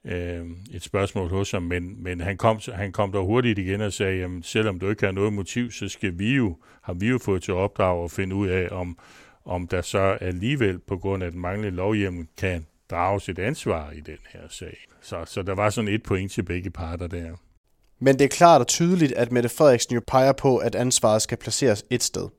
øh, 0.05 0.45
et 0.73 0.83
spørgsmål 0.83 1.29
hos 1.29 1.51
ham, 1.51 1.63
men, 1.63 2.03
men 2.03 2.21
han, 2.21 2.37
kom, 2.37 2.59
han 2.73 2.91
kom 2.91 3.11
der 3.11 3.19
hurtigt 3.19 3.59
igen 3.59 3.81
og 3.81 3.93
sagde, 3.93 4.17
jamen 4.17 4.43
selvom 4.43 4.79
du 4.79 4.89
ikke 4.89 5.05
har 5.05 5.11
noget 5.11 5.33
motiv, 5.33 5.71
så 5.71 5.87
skal 5.87 6.19
vi 6.19 6.35
jo, 6.35 6.57
har 6.81 6.93
vi 6.93 7.07
jo 7.07 7.17
fået 7.17 7.43
til 7.43 7.53
opdrag 7.53 8.03
at 8.03 8.11
finde 8.11 8.35
ud 8.35 8.47
af, 8.47 8.67
om, 8.71 8.97
om 9.45 9.67
der 9.67 9.81
så 9.81 10.17
alligevel 10.21 10.79
på 10.79 10.97
grund 10.97 11.23
af 11.23 11.31
den 11.31 11.41
manglende 11.41 11.75
lovhjem 11.75 12.27
kan 12.37 12.65
drage 12.91 13.21
sit 13.21 13.39
ansvar 13.39 13.91
i 13.91 13.99
den 13.99 14.17
her 14.33 14.41
sag. 14.49 14.77
Så, 15.01 15.23
så 15.25 15.41
der 15.41 15.55
var 15.55 15.69
sådan 15.69 15.87
et 15.87 16.03
point 16.03 16.31
til 16.31 16.43
begge 16.43 16.69
parter 16.69 17.07
der. 17.07 17.31
Men 17.99 18.19
det 18.19 18.25
er 18.25 18.29
klart 18.29 18.61
og 18.61 18.67
tydeligt, 18.67 19.11
at 19.11 19.31
Mette 19.31 19.49
Frederiksen 19.49 19.95
jo 19.95 20.01
peger 20.07 20.33
på, 20.33 20.57
at 20.57 20.75
ansvaret 20.75 21.21
skal 21.21 21.37
placeres 21.37 21.85
et 21.89 22.03
sted. 22.03 22.29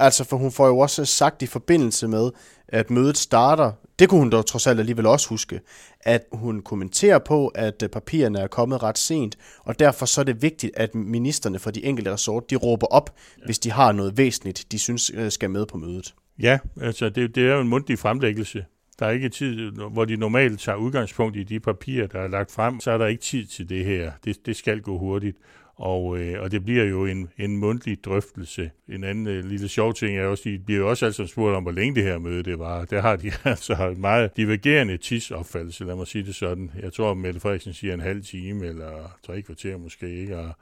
Altså, 0.00 0.24
for 0.24 0.36
hun 0.36 0.52
får 0.52 0.66
jo 0.66 0.78
også 0.78 1.04
sagt 1.04 1.42
i 1.42 1.46
forbindelse 1.46 2.08
med, 2.08 2.30
at 2.68 2.90
mødet 2.90 3.16
starter, 3.16 3.72
det 3.98 4.08
kunne 4.08 4.20
hun 4.20 4.30
dog 4.30 4.46
trods 4.46 4.66
alt 4.66 4.80
alligevel 4.80 5.06
også 5.06 5.28
huske, 5.28 5.60
at 6.00 6.24
hun 6.32 6.62
kommenterer 6.62 7.18
på, 7.18 7.48
at 7.48 7.84
papirerne 7.92 8.38
er 8.38 8.46
kommet 8.46 8.82
ret 8.82 8.98
sent, 8.98 9.38
og 9.64 9.78
derfor 9.78 10.06
så 10.06 10.20
er 10.20 10.24
det 10.24 10.42
vigtigt, 10.42 10.72
at 10.76 10.94
ministerne 10.94 11.58
for 11.58 11.70
de 11.70 11.84
enkelte 11.84 12.12
resort, 12.12 12.50
de 12.50 12.56
råber 12.56 12.86
op, 12.86 13.14
ja. 13.38 13.44
hvis 13.44 13.58
de 13.58 13.70
har 13.72 13.92
noget 13.92 14.18
væsentligt, 14.18 14.72
de 14.72 14.78
synes 14.78 15.10
øh, 15.14 15.30
skal 15.30 15.50
med 15.50 15.66
på 15.66 15.76
mødet. 15.76 16.14
Ja, 16.38 16.58
altså 16.80 17.08
det, 17.08 17.34
det 17.34 17.48
er 17.48 17.54
jo 17.54 17.60
en 17.60 17.68
mundtlig 17.68 17.98
fremlæggelse. 17.98 18.64
Der 18.98 19.06
er 19.06 19.10
ikke 19.10 19.28
tid, 19.28 19.70
hvor 19.70 20.04
de 20.04 20.16
normalt 20.16 20.60
tager 20.60 20.76
udgangspunkt 20.76 21.36
i 21.36 21.42
de 21.42 21.60
papirer, 21.60 22.06
der 22.06 22.20
er 22.20 22.28
lagt 22.28 22.52
frem, 22.52 22.80
så 22.80 22.90
er 22.90 22.98
der 22.98 23.06
ikke 23.06 23.22
tid 23.22 23.46
til 23.46 23.68
det 23.68 23.84
her. 23.84 24.12
Det, 24.24 24.46
det 24.46 24.56
skal 24.56 24.80
gå 24.80 24.98
hurtigt. 24.98 25.36
Og, 25.80 26.18
øh, 26.18 26.42
og 26.42 26.50
det 26.50 26.64
bliver 26.64 26.84
jo 26.84 27.06
en, 27.06 27.28
en 27.38 27.56
mundtlig 27.56 28.04
drøftelse. 28.04 28.70
En 28.88 29.04
anden 29.04 29.26
øh, 29.26 29.44
lille 29.44 29.68
sjov 29.68 29.94
ting 29.94 30.18
er 30.18 30.26
også, 30.26 30.42
de 30.48 30.58
bliver 30.58 30.80
jo 30.80 30.88
også 30.90 31.06
altså 31.06 31.26
spurgt 31.26 31.56
om, 31.56 31.62
hvor 31.62 31.72
længe 31.72 31.94
det 31.94 32.02
her 32.04 32.18
møde 32.18 32.42
det 32.42 32.58
var. 32.58 32.84
Der 32.84 33.00
har 33.00 33.16
de 33.16 33.32
altså 33.44 33.88
en 33.88 34.00
meget 34.00 34.36
divergerende 34.36 34.96
tidsopfattelse, 34.96 35.84
lad 35.84 35.96
mig 35.96 36.06
sige 36.06 36.24
det 36.24 36.34
sådan. 36.34 36.70
Jeg 36.82 36.92
tror, 36.92 37.14
Mette 37.14 37.40
Frederiksen 37.40 37.72
siger 37.72 37.94
en 37.94 38.00
halv 38.00 38.22
time, 38.22 38.66
eller 38.66 39.18
tre 39.26 39.42
kvarter 39.42 39.76
måske 39.76 40.20
ikke, 40.20 40.38
og 40.38 40.52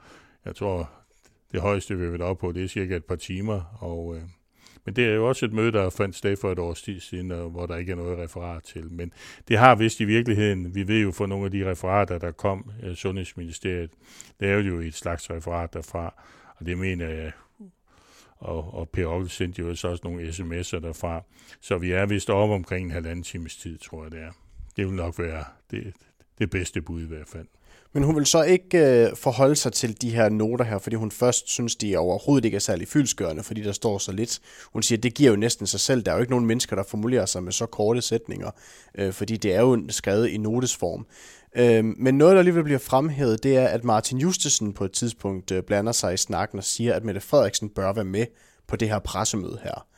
jeg 0.45 0.55
tror, 0.55 0.91
det 1.51 1.61
højeste, 1.61 1.97
vi 1.97 2.11
vil 2.11 2.21
op 2.21 2.37
på, 2.37 2.51
det 2.51 2.63
er 2.63 2.67
cirka 2.67 2.95
et 2.95 3.05
par 3.05 3.15
timer, 3.15 3.77
og 3.79 4.15
øh, 4.15 4.21
men 4.89 4.95
det 4.95 5.05
er 5.05 5.13
jo 5.13 5.27
også 5.27 5.45
et 5.45 5.53
møde, 5.53 5.71
der 5.71 5.89
fandt 5.89 6.15
sted 6.15 6.37
for 6.37 6.51
et 6.51 6.59
års 6.59 6.81
tid 6.81 6.99
siden, 6.99 7.31
og 7.31 7.49
hvor 7.49 7.65
der 7.65 7.77
ikke 7.77 7.91
er 7.91 7.95
noget 7.95 8.17
referat 8.17 8.63
til. 8.63 8.91
Men 8.91 9.13
det 9.47 9.57
har 9.57 9.75
vist 9.75 9.99
i 9.99 10.03
virkeligheden, 10.03 10.75
vi 10.75 10.87
ved 10.87 11.01
jo 11.01 11.11
fra 11.11 11.27
nogle 11.27 11.45
af 11.45 11.51
de 11.51 11.71
referater, 11.71 12.17
der 12.17 12.31
kom, 12.31 12.71
øh, 12.83 12.95
Sundhedsministeriet, 12.95 13.91
lavede 14.39 14.67
jo 14.67 14.79
et 14.79 14.93
slags 14.93 15.29
referat 15.29 15.73
derfra, 15.73 16.23
og 16.57 16.65
det 16.65 16.77
mener 16.77 17.07
jeg, 17.07 17.31
og, 18.37 18.73
og 18.73 18.89
Per 18.89 19.07
Ockel 19.07 19.29
sendte 19.29 19.61
jo 19.61 19.75
så 19.75 19.87
også 19.87 20.01
nogle 20.03 20.29
sms'er 20.29 20.79
derfra. 20.79 21.23
Så 21.61 21.77
vi 21.77 21.91
er 21.91 22.05
vist 22.05 22.29
op 22.29 22.49
omkring 22.49 22.85
en 22.85 22.91
halvanden 22.91 23.23
times 23.23 23.55
tid, 23.55 23.77
tror 23.77 24.03
jeg 24.03 24.11
det 24.11 24.19
er. 24.19 24.31
Det 24.77 24.85
vil 24.85 24.93
nok 24.93 25.19
være 25.19 25.43
det, 25.71 25.93
det 26.39 26.49
bedste 26.49 26.81
bud 26.81 27.01
i 27.01 27.07
hvert 27.07 27.27
fald. 27.27 27.47
Men 27.93 28.03
hun 28.03 28.15
vil 28.15 28.25
så 28.25 28.43
ikke 28.43 28.77
øh, 28.77 29.15
forholde 29.15 29.55
sig 29.55 29.73
til 29.73 30.01
de 30.01 30.09
her 30.09 30.29
noter 30.29 30.65
her, 30.65 30.79
fordi 30.79 30.95
hun 30.95 31.11
først 31.11 31.49
synes, 31.49 31.75
de 31.75 31.93
er 31.93 31.97
overhovedet 31.97 32.45
ikke 32.45 32.55
er 32.55 32.59
særlig 32.59 32.87
fyldskørende, 32.87 33.43
fordi 33.43 33.61
der 33.61 33.71
står 33.71 33.97
så 33.97 34.11
lidt. 34.11 34.39
Hun 34.73 34.83
siger, 34.83 34.97
at 34.97 35.03
det 35.03 35.13
giver 35.13 35.29
jo 35.29 35.35
næsten 35.35 35.67
sig 35.67 35.79
selv. 35.79 36.03
Der 36.03 36.11
er 36.11 36.15
jo 36.15 36.21
ikke 36.21 36.31
nogen 36.31 36.45
mennesker, 36.45 36.75
der 36.75 36.83
formulerer 36.83 37.25
sig 37.25 37.43
med 37.43 37.51
så 37.51 37.65
korte 37.65 38.01
sætninger, 38.01 38.51
øh, 38.95 39.13
fordi 39.13 39.37
det 39.37 39.55
er 39.55 39.61
jo 39.61 39.83
skrevet 39.89 40.27
i 40.27 40.37
notesform. 40.37 41.05
Øh, 41.55 41.85
men 41.85 42.17
noget, 42.17 42.33
der 42.33 42.39
alligevel 42.39 42.63
bliver 42.63 42.79
fremhævet, 42.79 43.43
det 43.43 43.57
er, 43.57 43.67
at 43.67 43.83
Martin 43.83 44.17
Justesen 44.17 44.73
på 44.73 44.85
et 44.85 44.91
tidspunkt 44.91 45.51
øh, 45.51 45.63
blander 45.63 45.91
sig 45.91 46.13
i 46.13 46.17
snakken 46.17 46.57
og 46.57 46.63
siger, 46.63 46.93
at 46.93 47.03
Mette 47.03 47.21
Frederiksen 47.21 47.69
bør 47.69 47.93
være 47.93 48.05
med 48.05 48.25
på 48.67 48.75
det 48.75 48.89
her 48.89 48.99
pressemøde 48.99 49.59
her. 49.63 49.88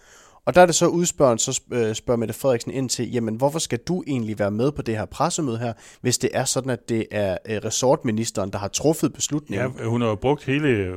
Og 0.45 0.55
der 0.55 0.61
er 0.61 0.65
det 0.65 0.75
så 0.75 0.87
udspørgen, 0.87 1.37
så 1.37 1.61
øh, 1.73 1.95
spørger 1.95 2.17
Mette 2.17 2.33
Frederiksen 2.33 2.71
ind 2.71 2.89
til, 2.89 3.11
jamen 3.11 3.35
hvorfor 3.35 3.59
skal 3.59 3.79
du 3.79 4.03
egentlig 4.07 4.39
være 4.39 4.51
med 4.51 4.71
på 4.71 4.81
det 4.81 4.97
her 4.97 5.05
pressemøde 5.05 5.57
her, 5.57 5.73
hvis 6.01 6.17
det 6.17 6.29
er 6.33 6.45
sådan, 6.45 6.69
at 6.69 6.89
det 6.89 7.07
er 7.11 7.37
øh, 7.49 7.57
resortministeren, 7.65 8.51
der 8.51 8.59
har 8.59 8.67
truffet 8.67 9.13
beslutningen? 9.13 9.73
Ja, 9.77 9.85
hun 9.85 10.01
har 10.01 10.07
jo 10.07 10.15
brugt 10.15 10.45
hele 10.45 10.67
øh, 10.67 10.95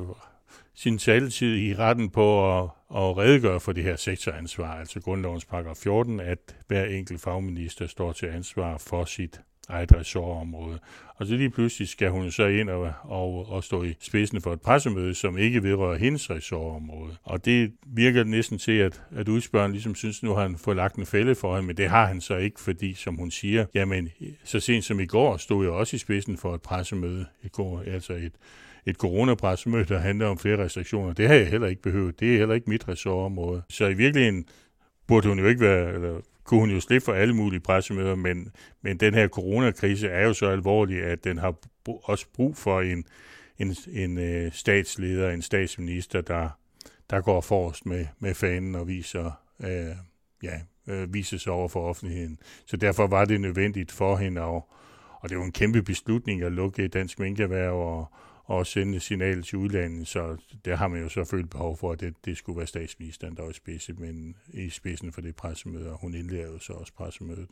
sin 0.74 0.98
taletid 0.98 1.56
i 1.56 1.74
retten 1.74 2.10
på 2.10 2.58
at, 2.58 2.64
at 2.94 3.16
redegøre 3.16 3.60
for 3.60 3.72
det 3.72 3.84
her 3.84 3.96
sektoransvar, 3.96 4.74
altså 4.74 5.00
grundlovens 5.00 5.44
paragraf 5.44 5.76
14, 5.76 6.20
at 6.20 6.56
hver 6.66 6.84
enkelt 6.84 7.20
fagminister 7.20 7.86
står 7.86 8.12
til 8.12 8.26
ansvar 8.26 8.78
for 8.78 9.04
sit 9.04 9.40
eget 9.68 9.94
ressortområde. 9.94 10.78
Og 11.16 11.26
så 11.26 11.36
lige 11.36 11.50
pludselig 11.50 11.88
skal 11.88 12.10
hun 12.10 12.30
så 12.30 12.46
ind 12.46 12.70
og, 12.70 12.92
og, 13.02 13.48
og 13.48 13.64
stå 13.64 13.82
i 13.82 13.94
spidsen 14.00 14.40
for 14.40 14.52
et 14.52 14.60
pressemøde, 14.60 15.14
som 15.14 15.38
ikke 15.38 15.62
vedrører 15.62 15.98
hendes 15.98 16.30
ressortområde. 16.30 17.16
Og 17.22 17.44
det 17.44 17.72
virker 17.86 18.24
næsten 18.24 18.58
til, 18.58 18.72
at, 18.72 19.02
at 19.16 19.28
udspørgen 19.28 19.72
ligesom 19.72 19.94
synes, 19.94 20.22
nu 20.22 20.34
har 20.34 20.42
han 20.42 20.56
fået 20.56 20.76
lagt 20.76 20.96
en 20.96 21.06
fælde 21.06 21.34
for 21.34 21.54
hende, 21.54 21.66
men 21.66 21.76
det 21.76 21.88
har 21.88 22.06
han 22.06 22.20
så 22.20 22.36
ikke, 22.36 22.60
fordi 22.60 22.94
som 22.94 23.16
hun 23.16 23.30
siger, 23.30 23.66
jamen 23.74 24.08
så 24.44 24.60
sent 24.60 24.84
som 24.84 25.00
i 25.00 25.06
går 25.06 25.36
stod 25.36 25.64
jeg 25.64 25.72
også 25.72 25.96
i 25.96 25.98
spidsen 25.98 26.36
for 26.36 26.54
et 26.54 26.62
pressemøde. 26.62 27.26
I 27.42 27.48
går, 27.48 27.82
altså 27.86 28.12
et, 28.12 28.32
et 28.86 28.96
coronapressemøde, 28.96 29.84
der 29.84 29.98
handler 29.98 30.26
om 30.26 30.38
flere 30.38 30.64
restriktioner. 30.64 31.12
Det 31.12 31.28
har 31.28 31.34
jeg 31.34 31.46
heller 31.46 31.68
ikke 31.68 31.82
behøvet. 31.82 32.20
Det 32.20 32.34
er 32.34 32.38
heller 32.38 32.54
ikke 32.54 32.70
mit 32.70 32.88
ressortområde. 32.88 33.62
Så 33.68 33.86
i 33.86 33.94
virkeligheden 33.94 34.44
burde 35.06 35.28
hun 35.28 35.38
jo 35.38 35.46
ikke 35.46 35.60
være, 35.60 35.94
eller 35.94 36.20
kunne 36.44 36.60
hun 36.60 36.70
jo 36.70 36.80
slippe 36.80 37.04
for 37.04 37.12
alle 37.12 37.34
mulige 37.34 37.60
pressemøder, 37.60 38.14
men, 38.14 38.52
men 38.82 38.96
den 38.96 39.14
her 39.14 39.28
coronakrise 39.28 40.08
er 40.08 40.26
jo 40.26 40.32
så 40.32 40.46
alvorlig, 40.46 41.02
at 41.02 41.24
den 41.24 41.38
har 41.38 41.54
også 41.86 42.26
brug 42.34 42.56
for 42.56 42.80
en, 42.80 43.04
en, 43.58 43.76
en 43.92 44.18
øh, 44.18 44.52
statsleder, 44.52 45.30
en 45.30 45.42
statsminister, 45.42 46.20
der, 46.20 46.48
der 47.10 47.20
går 47.20 47.40
forrest 47.40 47.86
med, 47.86 48.06
med 48.18 48.34
fanen 48.34 48.74
og 48.74 48.88
viser, 48.88 49.30
øh, 49.60 49.96
ja, 50.42 50.60
øh, 50.88 51.14
viser 51.14 51.38
sig 51.38 51.52
over 51.52 51.68
for 51.68 51.88
offentligheden. 51.88 52.38
Så 52.66 52.76
derfor 52.76 53.06
var 53.06 53.24
det 53.24 53.40
nødvendigt 53.40 53.92
for 53.92 54.16
hende, 54.16 54.42
og, 54.42 54.72
og 55.20 55.28
det 55.28 55.38
var 55.38 55.44
en 55.44 55.52
kæmpe 55.52 55.82
beslutning 55.82 56.42
at 56.42 56.52
lukke 56.52 56.88
dansk 56.88 57.18
minkerhverv 57.18 57.74
og, 57.74 58.08
og 58.44 58.66
sende 58.66 59.00
signal 59.00 59.42
til 59.42 59.58
udlandet, 59.58 60.08
så 60.08 60.36
der 60.64 60.76
har 60.76 60.88
man 60.88 61.02
jo 61.02 61.08
så 61.08 61.24
følt 61.24 61.50
behov 61.50 61.76
for, 61.76 61.92
at 61.92 62.00
det, 62.00 62.14
det 62.24 62.38
skulle 62.38 62.56
være 62.56 62.66
statsministeren, 62.66 63.36
der 63.36 63.42
var 63.42 63.50
i 63.50 63.54
spidsen, 63.54 63.96
men 63.98 64.36
i 64.48 64.70
spidsen 64.70 65.12
for 65.12 65.20
det 65.20 65.36
pressemøde, 65.36 65.90
og 65.90 65.98
hun 66.00 66.14
indleder 66.14 66.46
jo 66.46 66.58
så 66.58 66.72
også 66.72 66.92
pressemødet. 66.96 67.46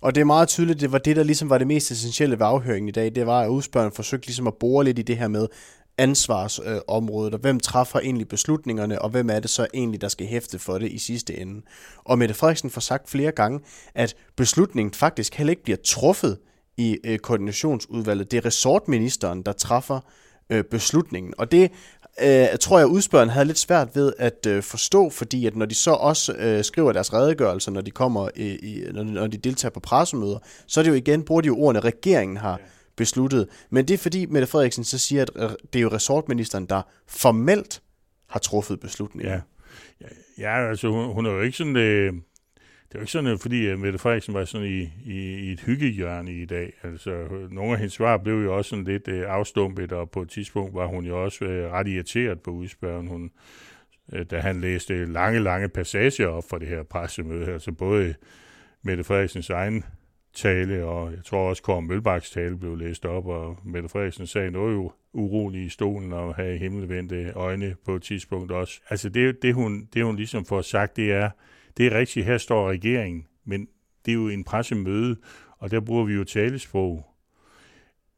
Og 0.00 0.14
det 0.14 0.20
er 0.20 0.24
meget 0.24 0.48
tydeligt, 0.48 0.80
det 0.80 0.92
var 0.92 0.98
det, 0.98 1.16
der 1.16 1.22
ligesom 1.22 1.50
var 1.50 1.58
det 1.58 1.66
mest 1.66 1.90
essentielle 1.90 2.38
ved 2.38 2.46
afhøringen 2.46 2.88
i 2.88 2.92
dag, 2.92 3.14
det 3.14 3.26
var, 3.26 3.40
at 3.40 3.48
udspørgeren 3.48 3.92
forsøgte 3.92 4.26
ligesom 4.26 4.46
at 4.46 4.54
bore 4.54 4.84
lidt 4.84 4.98
i 4.98 5.02
det 5.02 5.16
her 5.16 5.28
med 5.28 5.48
ansvarsområdet, 5.98 7.34
og 7.34 7.40
hvem 7.40 7.60
træffer 7.60 8.00
egentlig 8.00 8.28
beslutningerne, 8.28 9.02
og 9.02 9.10
hvem 9.10 9.30
er 9.30 9.40
det 9.40 9.50
så 9.50 9.66
egentlig, 9.74 10.00
der 10.00 10.08
skal 10.08 10.26
hæfte 10.26 10.58
for 10.58 10.78
det 10.78 10.92
i 10.92 10.98
sidste 10.98 11.36
ende. 11.36 11.62
Og 12.04 12.18
Mette 12.18 12.34
Frederiksen 12.34 12.70
får 12.70 12.80
sagt 12.80 13.10
flere 13.10 13.32
gange, 13.32 13.60
at 13.94 14.16
beslutningen 14.36 14.94
faktisk 14.94 15.34
heller 15.34 15.50
ikke 15.50 15.62
bliver 15.62 15.78
truffet 15.84 16.38
i 16.76 16.98
øh, 17.04 17.18
koordinationsudvalget. 17.18 18.30
Det 18.30 18.36
er 18.36 18.46
resortministeren, 18.46 19.42
der 19.42 19.52
træffer 19.52 19.96
øh, 19.96 20.25
Øh, 20.50 20.64
beslutningen. 20.64 21.34
Og 21.38 21.52
det 21.52 21.72
øh, 22.22 22.46
tror 22.60 22.78
jeg, 22.78 22.86
udspørgeren 22.86 23.30
havde 23.30 23.46
lidt 23.46 23.58
svært 23.58 23.88
ved 23.96 24.12
at 24.18 24.46
øh, 24.48 24.62
forstå, 24.62 25.10
fordi 25.10 25.46
at 25.46 25.56
når 25.56 25.66
de 25.66 25.74
så 25.74 25.90
også 25.90 26.32
øh, 26.32 26.64
skriver 26.64 26.92
deres 26.92 27.12
redegørelser, 27.12 27.72
når 27.72 27.80
de 27.80 27.90
kommer 27.90 28.28
i, 28.36 28.56
i, 28.56 28.92
når, 28.92 29.02
når 29.02 29.26
de 29.26 29.36
deltager 29.36 29.70
på 29.72 29.80
pressemøder, 29.80 30.38
så 30.66 30.80
er 30.80 30.84
det 30.84 30.90
jo 30.90 30.94
igen, 30.94 31.22
bruger 31.22 31.40
de 31.40 31.46
jo 31.46 31.58
ordene, 31.58 31.80
regeringen 31.80 32.36
har 32.36 32.60
besluttet. 32.96 33.48
Men 33.70 33.88
det 33.88 33.94
er 33.94 33.98
fordi 33.98 34.26
Mette 34.26 34.46
Frederiksen 34.46 34.84
så 34.84 34.98
siger, 34.98 35.22
at 35.22 35.30
øh, 35.36 35.50
det 35.72 35.78
er 35.78 35.82
jo 35.82 35.88
resortministeren, 35.88 36.66
der 36.66 36.82
formelt 37.08 37.82
har 38.28 38.40
truffet 38.40 38.80
beslutningen. 38.80 39.32
Ja, 39.32 39.40
ja 40.38 40.68
altså 40.68 40.88
hun, 40.88 41.12
hun 41.12 41.26
er 41.26 41.30
jo 41.30 41.40
ikke 41.40 41.56
sådan... 41.56 41.76
Øh 41.76 42.12
det 42.88 42.94
er 42.94 42.98
jo 42.98 43.00
ikke 43.00 43.12
sådan, 43.12 43.38
fordi 43.38 43.66
øh, 43.66 43.78
Mette 43.78 43.98
Frederiksen 43.98 44.34
var 44.34 44.44
sådan 44.44 44.66
i, 44.66 44.90
i, 45.04 45.34
i 45.34 45.52
et 45.52 45.60
hyggehjørne 45.60 46.32
i 46.32 46.44
dag. 46.44 46.72
Altså, 46.82 47.10
øh, 47.10 47.52
nogle 47.52 47.72
af 47.72 47.78
hendes 47.78 47.92
svar 47.92 48.16
blev 48.16 48.34
jo 48.34 48.56
også 48.56 48.68
sådan 48.68 48.84
lidt 48.84 49.08
øh, 49.08 49.24
afstumpet, 49.28 49.92
og 49.92 50.10
på 50.10 50.22
et 50.22 50.28
tidspunkt 50.28 50.74
var 50.74 50.86
hun 50.86 51.04
jo 51.04 51.24
også 51.24 51.44
øh, 51.44 51.72
ret 51.72 51.88
irriteret 51.88 52.40
på 52.40 52.50
udspørgen. 52.50 53.06
Hun, 53.06 53.30
øh, 54.12 54.26
da 54.30 54.38
han 54.40 54.60
læste 54.60 55.04
lange, 55.04 55.40
lange 55.40 55.68
passager 55.68 56.28
op 56.28 56.44
for 56.50 56.58
det 56.58 56.68
her 56.68 56.82
pressemøde. 56.82 57.52
Altså 57.52 57.72
både 57.72 58.14
Mette 58.82 59.04
Frederiksens 59.04 59.50
egen 59.50 59.84
tale, 60.34 60.84
og 60.84 61.12
jeg 61.12 61.24
tror 61.24 61.48
også, 61.48 61.62
Kåre 61.62 61.82
Mølbaks 61.82 62.30
tale 62.30 62.58
blev 62.58 62.76
læst 62.76 63.04
op, 63.04 63.26
og 63.26 63.58
Mette 63.64 63.88
Frederiksen 63.88 64.26
sagde 64.26 64.50
noget 64.50 64.74
jo 64.74 64.92
urolig 65.12 65.64
i 65.64 65.68
stolen 65.68 66.12
og 66.12 66.34
have 66.34 66.58
himmelvendte 66.58 67.32
øjne 67.34 67.74
på 67.84 67.94
et 67.94 68.02
tidspunkt 68.02 68.52
også. 68.52 68.80
Altså 68.90 69.08
det, 69.08 69.42
det, 69.42 69.54
hun, 69.54 69.88
det 69.94 70.04
hun 70.04 70.16
ligesom 70.16 70.44
får 70.44 70.62
sagt, 70.62 70.96
det 70.96 71.12
er, 71.12 71.30
det 71.76 71.86
er 71.86 71.98
rigtigt, 71.98 72.26
her 72.26 72.38
står 72.38 72.70
regeringen, 72.70 73.26
men 73.44 73.68
det 74.04 74.10
er 74.10 74.14
jo 74.14 74.28
en 74.28 74.44
pressemøde, 74.44 75.16
og 75.58 75.70
der 75.70 75.80
bruger 75.80 76.04
vi 76.04 76.14
jo 76.14 76.24
talesprog. 76.24 77.06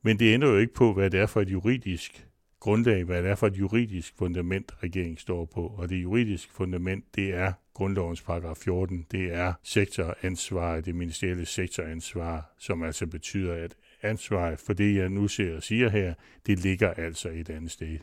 Men 0.03 0.19
det 0.19 0.35
ændrer 0.35 0.49
jo 0.49 0.57
ikke 0.57 0.75
på, 0.75 0.93
hvad 0.93 1.11
det 1.11 1.21
er 1.21 1.27
for 1.27 1.41
et 1.41 1.49
juridisk 1.49 2.29
grundlag, 2.61 3.05
hvad 3.05 3.23
det 3.23 3.31
er 3.31 3.35
for 3.35 3.47
et 3.47 3.59
juridisk 3.59 4.15
fundament, 4.19 4.73
regeringen 4.83 5.17
står 5.17 5.45
på. 5.45 5.67
Og 5.67 5.89
det 5.89 6.03
juridiske 6.03 6.53
fundament, 6.53 7.05
det 7.15 7.35
er 7.35 7.53
grundlovens 7.75 8.23
paragraf 8.23 8.57
14, 8.57 9.07
det 9.11 9.35
er 9.35 9.53
sektoransvar, 9.63 10.81
det 10.81 10.95
ministerielle 10.95 11.47
sektoransvar, 11.47 12.55
som 12.59 12.83
altså 12.83 13.07
betyder, 13.07 13.55
at 13.55 13.77
ansvaret 14.03 14.59
for 14.59 14.73
det, 14.73 14.97
jeg 14.97 15.09
nu 15.09 15.29
ser 15.29 15.57
og 15.57 15.63
siger 15.63 15.89
her, 15.89 16.15
det 16.47 16.59
ligger 16.59 16.95
altså 16.95 17.29
et 17.29 17.51
andet 17.51 17.71
sted 17.71 17.99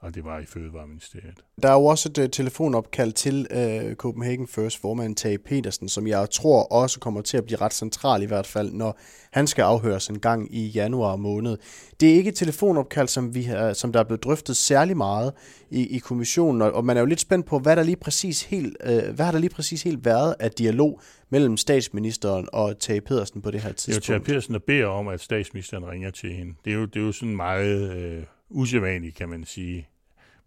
og 0.00 0.14
det 0.14 0.24
var 0.24 0.38
i 0.38 0.46
Fødevareministeriet. 0.46 1.34
Der 1.62 1.68
er 1.68 1.72
jo 1.72 1.84
også 1.84 2.08
et 2.08 2.18
uh, 2.18 2.24
telefonopkald 2.32 3.12
til 3.12 3.46
uh, 3.54 3.94
Copenhagen 3.94 4.46
First 4.46 4.80
formand 4.80 5.16
Tage 5.16 5.38
Petersen, 5.38 5.88
som 5.88 6.06
jeg 6.06 6.30
tror 6.30 6.62
også 6.62 7.00
kommer 7.00 7.20
til 7.20 7.36
at 7.36 7.44
blive 7.44 7.60
ret 7.60 7.74
central 7.74 8.22
i 8.22 8.26
hvert 8.26 8.46
fald, 8.46 8.72
når 8.72 8.98
han 9.32 9.46
skal 9.46 9.62
afhøres 9.62 10.08
en 10.08 10.18
gang 10.18 10.54
i 10.54 10.66
januar 10.66 11.16
måned. 11.16 11.56
Det 12.00 12.10
er 12.10 12.14
ikke 12.14 12.28
et 12.28 12.34
telefonopkald, 12.34 13.08
som, 13.08 13.34
vi 13.34 13.42
har, 13.42 13.72
som 13.72 13.92
der 13.92 14.00
er 14.00 14.04
blevet 14.04 14.24
drøftet 14.24 14.56
særlig 14.56 14.96
meget 14.96 15.32
i, 15.70 15.96
i 15.96 15.98
kommissionen, 15.98 16.62
og, 16.62 16.72
og 16.72 16.84
man 16.84 16.96
er 16.96 17.00
jo 17.00 17.06
lidt 17.06 17.20
spændt 17.20 17.46
på, 17.46 17.58
hvad 17.58 17.76
der 17.76 17.82
lige 17.82 17.96
præcis 17.96 18.42
helt, 18.42 18.76
uh, 18.84 19.14
hvad 19.14 19.24
har 19.24 19.32
der 19.32 19.38
lige 19.38 19.50
præcis 19.50 19.82
helt 19.82 20.04
været 20.04 20.34
af 20.40 20.50
dialog 20.50 21.00
mellem 21.30 21.56
statsministeren 21.56 22.48
og 22.52 22.78
Tage 22.78 23.00
Pedersen 23.00 23.42
på 23.42 23.50
det 23.50 23.60
her 23.60 23.72
tidspunkt? 23.72 24.06
Det 24.06 24.10
er 24.10 24.14
jo 24.14 24.18
Tage 24.18 24.24
Pedersen, 24.24 24.54
der 24.54 24.60
beder 24.66 24.86
om, 24.86 25.08
at 25.08 25.20
statsministeren 25.20 25.84
ringer 25.84 26.10
til 26.10 26.32
hende. 26.32 26.54
Det 26.64 26.72
er 26.72 26.76
jo, 26.76 26.84
det 26.84 26.96
er 26.96 27.04
jo 27.04 27.12
sådan 27.12 27.36
meget... 27.36 27.92
Øh 27.96 28.24
usædvanligt, 28.50 29.16
kan 29.16 29.28
man 29.28 29.44
sige. 29.44 29.88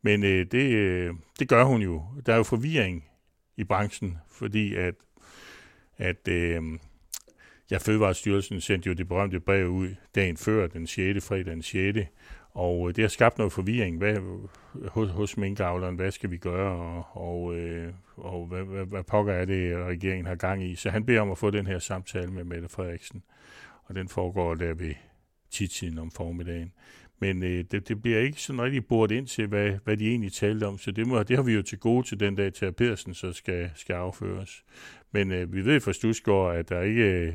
Men 0.06 0.24
øh, 0.24 0.46
det, 0.52 0.72
øh, 0.72 1.14
det 1.40 1.50
gør 1.50 1.64
hun 1.64 1.82
jo. 1.82 2.04
Der 2.26 2.34
er 2.34 2.38
jo 2.38 2.44
forvirring 2.44 3.06
i 3.58 3.64
branchen, 3.64 4.18
fordi 4.30 4.76
at, 4.76 4.96
at 5.98 6.28
øh, 6.28 6.62
ja, 7.72 7.78
Fødevarestyrelsen 7.78 8.62
sendte 8.62 8.88
jo 8.88 8.94
det 8.94 9.08
berømte 9.08 9.40
brev 9.40 9.68
ud 9.68 9.96
dagen 10.16 10.38
før, 10.38 10.68
den 10.68 10.88
6. 10.88 11.26
fredag 11.26 11.46
den 11.46 11.62
6. 11.62 12.00
Og 12.52 12.90
øh, 12.90 12.96
det 12.96 13.04
har 13.04 13.10
skabt 13.10 13.38
noget 13.38 13.54
forvirring 13.54 13.98
hvad, 13.98 14.18
hos, 14.88 15.10
hos 15.10 15.38
minkavleren. 15.38 15.96
Hvad 15.96 16.12
skal 16.12 16.32
vi 16.32 16.38
gøre, 16.38 16.72
og, 16.72 17.06
og, 17.14 17.56
øh, 17.56 17.94
og 18.16 18.46
hvad, 18.46 18.64
hvad, 18.64 18.86
hvad 18.86 19.04
pokker 19.04 19.34
er 19.34 19.46
det, 19.46 19.78
regeringen 19.78 20.26
har 20.26 20.36
gang 20.36 20.64
i? 20.64 20.76
Så 20.76 20.90
han 20.90 21.06
beder 21.06 21.22
om 21.22 21.32
at 21.32 21.38
få 21.38 21.50
den 21.50 21.68
her 21.68 21.80
samtale 21.80 22.32
med 22.32 22.44
Mette 22.44 22.70
Frederiksen, 22.70 23.24
og 23.84 23.96
den 23.96 24.08
foregår 24.08 24.56
der 24.56 24.74
ved 24.74 24.94
tidtiden 25.52 25.98
om 25.98 26.12
formiddagen. 26.12 26.74
Men 27.24 27.44
øh, 27.44 27.64
det, 27.72 27.88
det 27.88 28.02
bliver 28.02 28.20
ikke 28.20 28.42
sådan 28.42 28.62
rigtig 28.62 28.86
bort 28.88 29.12
ind 29.12 29.28
til, 29.28 29.48
hvad, 29.48 29.72
hvad 29.84 29.98
de 29.98 30.10
egentlig 30.10 30.34
talte 30.34 30.68
om, 30.68 30.78
så 30.78 30.92
det, 30.92 31.08
må, 31.08 31.24
det 31.24 31.36
har 31.36 31.44
vi 31.44 31.54
jo 31.54 31.62
til 31.62 31.80
gode 31.80 32.08
til 32.08 32.20
den 32.20 32.36
dag, 32.36 32.54
til 32.54 32.66
at 32.66 32.76
Pedersen 32.76 33.14
så 33.14 33.34
skal, 33.34 33.72
skal 33.76 33.94
afføres. 33.94 34.64
Men 35.12 35.32
øh, 35.32 35.54
vi 35.54 35.66
ved 35.66 35.80
fra 35.80 35.94
Stusgaard, 35.94 36.56
at 36.56 36.70
der 36.70 36.82
ikke 36.82 37.04
øh, 37.04 37.34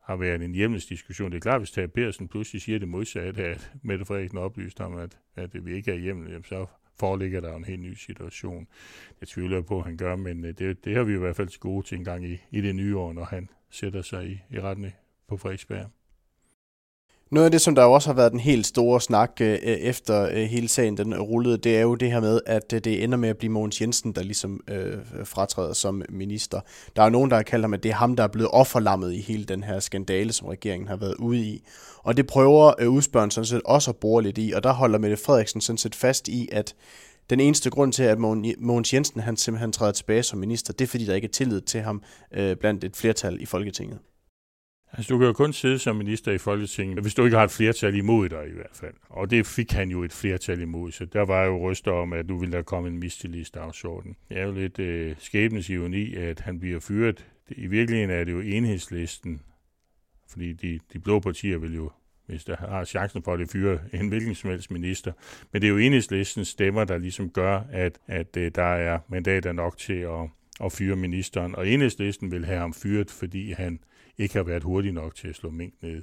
har 0.00 0.16
været 0.16 0.42
en 0.42 0.54
hjemmelsdiskussion. 0.54 1.30
Det 1.30 1.36
er 1.36 1.40
klart, 1.40 1.60
hvis 1.60 1.70
Tage 1.70 1.88
Pedersen 1.88 2.28
pludselig 2.28 2.62
siger 2.62 2.78
det 2.78 2.88
modsatte, 2.88 3.44
at 3.44 3.72
Mette 3.82 4.04
Frederiksen 4.04 4.38
oplyst 4.38 4.78
ham, 4.78 4.96
at, 4.96 5.18
at 5.36 5.66
vi 5.66 5.74
ikke 5.74 5.90
er 5.90 5.96
hjemmel, 5.96 6.44
så 6.44 6.66
foreligger 6.98 7.40
der 7.40 7.56
en 7.56 7.64
helt 7.64 7.82
ny 7.82 7.94
situation. 7.94 8.66
Jeg 9.20 9.28
tvivler 9.28 9.60
på, 9.62 9.78
at 9.78 9.84
han 9.84 9.96
gør, 9.96 10.16
men 10.16 10.44
øh, 10.44 10.54
det, 10.58 10.84
det 10.84 10.96
har 10.96 11.02
vi 11.02 11.14
i 11.14 11.18
hvert 11.18 11.36
fald 11.36 11.48
til 11.48 11.60
gode 11.60 11.86
til 11.86 11.98
en 11.98 12.04
gang 12.04 12.26
i, 12.26 12.38
i 12.50 12.60
det 12.60 12.74
nye 12.74 12.96
år, 12.96 13.12
når 13.12 13.24
han 13.24 13.48
sætter 13.70 14.02
sig 14.02 14.26
i, 14.26 14.56
i 14.56 14.60
retten 14.60 14.92
på 15.28 15.36
Frederiksberg. 15.36 15.90
Noget 17.30 17.44
af 17.44 17.50
det, 17.50 17.60
som 17.60 17.74
der 17.74 17.82
også 17.82 18.08
har 18.08 18.14
været 18.14 18.32
den 18.32 18.40
helt 18.40 18.66
store 18.66 19.00
snak 19.00 19.30
øh, 19.40 19.58
efter 19.58 20.28
øh, 20.28 20.36
hele 20.36 20.68
sagen 20.68 20.96
den 20.96 21.14
rullede, 21.20 21.58
det 21.58 21.76
er 21.76 21.80
jo 21.80 21.94
det 21.94 22.10
her 22.10 22.20
med, 22.20 22.40
at 22.46 22.72
øh, 22.72 22.80
det 22.80 23.04
ender 23.04 23.18
med 23.18 23.28
at 23.28 23.38
blive 23.38 23.52
Mogens 23.52 23.80
Jensen, 23.80 24.12
der 24.12 24.22
ligesom 24.22 24.60
øh, 24.68 24.98
fratræder 25.24 25.72
som 25.72 26.02
minister. 26.08 26.60
Der 26.96 27.02
er 27.02 27.08
nogen, 27.08 27.30
der 27.30 27.36
har 27.36 27.42
kaldt 27.42 27.64
ham, 27.64 27.74
at 27.74 27.82
det 27.82 27.90
er 27.90 27.94
ham, 27.94 28.16
der 28.16 28.22
er 28.22 28.28
blevet 28.28 28.50
offerlammet 28.52 29.12
i 29.12 29.20
hele 29.20 29.44
den 29.44 29.64
her 29.64 29.80
skandale, 29.80 30.32
som 30.32 30.48
regeringen 30.48 30.88
har 30.88 30.96
været 30.96 31.14
ude 31.14 31.40
i. 31.40 31.64
Og 31.98 32.16
det 32.16 32.26
prøver 32.26 32.72
øh, 32.78 32.90
udspørgen 32.90 33.30
sådan 33.30 33.46
set 33.46 33.62
også 33.64 33.90
at 33.90 33.96
bore 33.96 34.22
lidt 34.22 34.38
i, 34.38 34.52
og 34.52 34.62
der 34.62 34.72
holder 34.72 34.98
Mette 34.98 35.16
Frederiksen 35.16 35.60
sådan 35.60 35.78
set 35.78 35.94
fast 35.94 36.28
i, 36.28 36.48
at 36.52 36.74
den 37.30 37.40
eneste 37.40 37.70
grund 37.70 37.92
til, 37.92 38.02
at 38.02 38.18
Mogens 38.58 38.94
Jensen 38.94 39.20
han 39.20 39.36
simpelthen 39.36 39.72
træder 39.72 39.92
tilbage 39.92 40.22
som 40.22 40.38
minister, 40.38 40.72
det 40.72 40.84
er 40.84 40.88
fordi, 40.88 41.06
der 41.06 41.14
ikke 41.14 41.28
er 41.28 41.32
tillid 41.32 41.60
til 41.60 41.80
ham 41.80 42.02
øh, 42.34 42.56
blandt 42.56 42.84
et 42.84 42.96
flertal 42.96 43.42
i 43.42 43.46
Folketinget. 43.46 43.98
Altså, 44.96 45.14
du 45.14 45.18
kan 45.18 45.26
jo 45.26 45.32
kun 45.32 45.52
sidde 45.52 45.78
som 45.78 45.96
minister 45.96 46.32
i 46.32 46.38
Folketinget, 46.38 47.02
hvis 47.02 47.14
du 47.14 47.24
ikke 47.24 47.36
har 47.36 47.44
et 47.44 47.50
flertal 47.50 47.94
imod 47.94 48.28
dig 48.28 48.48
i 48.48 48.52
hvert 48.52 48.66
fald. 48.72 48.94
Og 49.08 49.30
det 49.30 49.46
fik 49.46 49.72
han 49.72 49.90
jo 49.90 50.02
et 50.02 50.12
flertal 50.12 50.60
imod, 50.60 50.92
så 50.92 51.04
der 51.04 51.22
var 51.22 51.44
jo 51.44 51.70
ryster 51.70 51.92
om, 51.92 52.12
at 52.12 52.26
nu 52.26 52.38
ville 52.38 52.56
der 52.56 52.62
komme 52.62 52.88
en 52.88 52.98
mistillidsdagsorden. 52.98 54.16
Det 54.28 54.38
er 54.38 54.44
jo 54.44 54.52
lidt 54.52 54.78
øh, 54.78 55.16
skæbnes 55.18 55.70
ironi, 55.70 56.14
at 56.14 56.40
han 56.40 56.60
bliver 56.60 56.80
fyret. 56.80 57.26
I 57.50 57.66
virkeligheden 57.66 58.10
er 58.10 58.24
det 58.24 58.32
jo 58.32 58.40
enhedslisten, 58.40 59.40
fordi 60.30 60.52
de, 60.52 60.80
de 60.92 60.98
blå 60.98 61.20
partier 61.20 61.58
vil 61.58 61.74
jo 61.74 61.90
hvis 62.26 62.44
der 62.44 62.56
har 62.56 62.84
chancen 62.84 63.22
for 63.22 63.32
at 63.32 63.38
det 63.38 63.50
fyre 63.50 63.78
en 63.92 64.08
hvilken 64.08 64.34
som 64.34 64.50
helst 64.50 64.70
minister. 64.70 65.12
Men 65.52 65.62
det 65.62 65.68
er 65.68 65.72
jo 65.72 65.78
enhedslistens 65.78 66.48
stemmer, 66.48 66.84
der 66.84 66.98
ligesom 66.98 67.30
gør, 67.30 67.60
at, 67.72 67.98
at 68.06 68.36
øh, 68.36 68.50
der 68.54 68.62
er 68.62 68.98
mandater 69.08 69.52
nok 69.52 69.78
til 69.78 69.92
at, 69.92 70.28
at 70.64 70.72
fyre 70.72 70.96
ministeren. 70.96 71.54
Og 71.54 71.68
enhedslisten 71.68 72.30
vil 72.30 72.44
have 72.44 72.58
ham 72.58 72.74
fyret, 72.74 73.10
fordi 73.10 73.52
han 73.52 73.78
ikke 74.18 74.34
har 74.34 74.42
været 74.42 74.62
hurtig 74.62 74.92
nok 74.92 75.14
til 75.14 75.28
at 75.28 75.34
slå 75.34 75.50
mink 75.50 75.74
ned. 75.82 76.02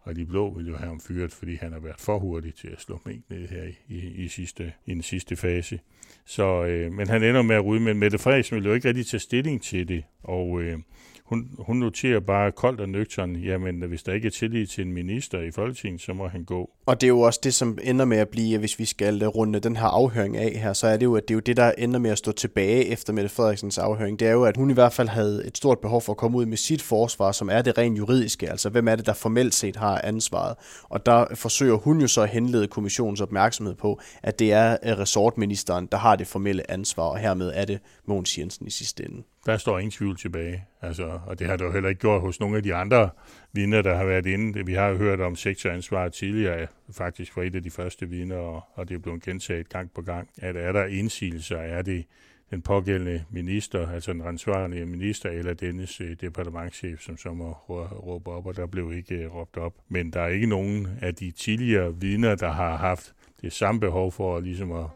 Og 0.00 0.16
de 0.16 0.26
blå 0.26 0.54
vil 0.54 0.68
jo 0.68 0.76
have 0.76 0.88
ham 0.88 1.00
fyret, 1.00 1.32
fordi 1.32 1.54
han 1.54 1.72
har 1.72 1.80
været 1.80 2.00
for 2.00 2.18
hurtig 2.18 2.54
til 2.54 2.68
at 2.68 2.80
slå 2.80 3.00
mink 3.06 3.30
ned 3.30 3.48
her 3.48 3.62
i, 3.62 3.74
i, 3.88 4.24
i, 4.24 4.28
sidste, 4.28 4.72
i 4.86 4.90
den 4.90 5.02
sidste 5.02 5.36
fase. 5.36 5.80
Så, 6.24 6.64
øh, 6.64 6.92
men 6.92 7.08
han 7.08 7.22
ender 7.22 7.42
med 7.42 7.56
at 7.56 7.64
ryge, 7.64 7.80
men 7.80 7.98
Mette 7.98 8.18
Frederiksen 8.18 8.56
vil 8.56 8.64
jo 8.64 8.72
ikke 8.72 8.88
rigtig 8.88 9.06
tage 9.06 9.20
stilling 9.20 9.62
til 9.62 9.88
det. 9.88 10.04
Og 10.22 10.62
øh, 10.62 10.78
hun, 11.26 11.50
hun 11.58 11.76
noterer 11.76 12.20
bare 12.20 12.52
koldt 12.52 12.80
og 12.80 12.88
nøgtern, 12.88 13.36
jamen 13.36 13.82
hvis 13.82 14.02
der 14.02 14.12
ikke 14.12 14.26
er 14.26 14.30
tillid 14.30 14.66
til 14.66 14.86
en 14.86 14.92
minister 14.92 15.40
i 15.40 15.50
Folketinget, 15.50 16.00
så 16.00 16.12
må 16.12 16.28
han 16.28 16.44
gå. 16.44 16.70
Og 16.86 17.00
det 17.00 17.06
er 17.06 17.08
jo 17.08 17.20
også 17.20 17.40
det, 17.42 17.54
som 17.54 17.78
ender 17.82 18.04
med 18.04 18.18
at 18.18 18.28
blive, 18.28 18.58
hvis 18.58 18.78
vi 18.78 18.84
skal 18.84 19.26
runde 19.26 19.60
den 19.60 19.76
her 19.76 19.86
afhøring 19.86 20.36
af 20.36 20.58
her, 20.58 20.72
så 20.72 20.86
er 20.86 20.96
det 20.96 21.04
jo, 21.04 21.16
at 21.16 21.28
det 21.28 21.34
er 21.34 21.36
jo 21.36 21.40
det, 21.40 21.56
der 21.56 21.72
ender 21.78 21.98
med 21.98 22.10
at 22.10 22.18
stå 22.18 22.32
tilbage 22.32 22.86
efter 22.86 23.12
Mette 23.12 23.28
Frederiksens 23.28 23.78
afhøring. 23.78 24.18
Det 24.20 24.28
er 24.28 24.32
jo, 24.32 24.44
at 24.44 24.56
hun 24.56 24.70
i 24.70 24.74
hvert 24.74 24.92
fald 24.92 25.08
havde 25.08 25.46
et 25.46 25.56
stort 25.56 25.78
behov 25.78 26.00
for 26.00 26.12
at 26.12 26.16
komme 26.16 26.38
ud 26.38 26.46
med 26.46 26.56
sit 26.56 26.82
forsvar, 26.82 27.32
som 27.32 27.48
er 27.48 27.62
det 27.62 27.78
rent 27.78 27.98
juridiske. 27.98 28.50
Altså, 28.50 28.68
hvem 28.70 28.88
er 28.88 28.96
det, 28.96 29.06
der 29.06 29.12
formelt 29.12 29.54
set 29.54 29.76
har 29.76 30.00
ansvaret? 30.04 30.56
Og 30.82 31.06
der 31.06 31.26
forsøger 31.34 31.76
hun 31.76 32.00
jo 32.00 32.08
så 32.08 32.22
at 32.22 32.28
henlede 32.28 32.66
kommissionens 32.66 33.20
opmærksomhed 33.20 33.74
på, 33.74 34.00
at 34.22 34.38
det 34.38 34.52
er 34.52 34.76
resortministeren, 34.98 35.88
der 35.92 35.98
har 35.98 36.16
det 36.16 36.26
formelle 36.26 36.70
ansvar, 36.70 37.04
og 37.04 37.18
hermed 37.18 37.52
er 37.54 37.64
det 37.64 37.80
Mogens 38.06 38.38
Jensen 38.38 38.66
i 38.66 38.70
sidste 38.70 39.04
ende 39.04 39.22
der 39.46 39.56
står 39.56 39.78
ingen 39.78 39.90
tvivl 39.90 40.16
tilbage. 40.16 40.64
Altså, 40.82 41.18
og 41.26 41.38
det 41.38 41.46
har 41.46 41.56
det 41.56 41.64
jo 41.64 41.72
heller 41.72 41.88
ikke 41.88 42.00
gjort 42.00 42.20
hos 42.20 42.40
nogle 42.40 42.56
af 42.56 42.62
de 42.62 42.74
andre 42.74 43.10
vidner, 43.52 43.82
der 43.82 43.94
har 43.94 44.04
været 44.04 44.26
inde. 44.26 44.66
Vi 44.66 44.74
har 44.74 44.88
jo 44.88 44.96
hørt 44.96 45.20
om 45.20 45.36
sektoransvar 45.36 46.08
tidligere, 46.08 46.66
faktisk 46.92 47.32
fra 47.32 47.42
et 47.42 47.54
af 47.54 47.62
de 47.62 47.70
første 47.70 48.08
vidner, 48.08 48.36
og, 48.36 48.64
og 48.74 48.88
det 48.88 48.94
er 48.94 48.98
blevet 48.98 49.22
gentaget 49.22 49.68
gang 49.68 49.90
på 49.94 50.02
gang, 50.02 50.28
at 50.38 50.56
er 50.56 50.72
der 50.72 50.84
indsigelser, 50.84 51.58
er 51.58 51.82
det 51.82 52.04
den 52.50 52.62
pågældende 52.62 53.24
minister, 53.30 53.88
altså 53.88 54.12
den 54.12 54.20
ansvarlige 54.20 54.86
minister, 54.86 55.30
eller 55.30 55.54
dennes 55.54 56.00
øh, 56.00 56.16
departementchef, 56.20 57.00
som 57.00 57.16
så 57.16 57.32
må 57.32 57.52
råbe 57.68 58.30
op, 58.30 58.46
og 58.46 58.56
der 58.56 58.66
blev 58.66 58.92
ikke 58.92 59.14
øh, 59.14 59.34
råbt 59.34 59.56
op. 59.56 59.74
Men 59.88 60.10
der 60.10 60.20
er 60.20 60.28
ikke 60.28 60.46
nogen 60.46 60.88
af 61.02 61.14
de 61.14 61.30
tidligere 61.30 62.00
vidner, 62.00 62.34
der 62.34 62.50
har 62.50 62.76
haft 62.76 63.14
det 63.42 63.52
samme 63.52 63.80
behov 63.80 64.12
for 64.12 64.40
ligesom 64.40 64.72
at 64.72 64.86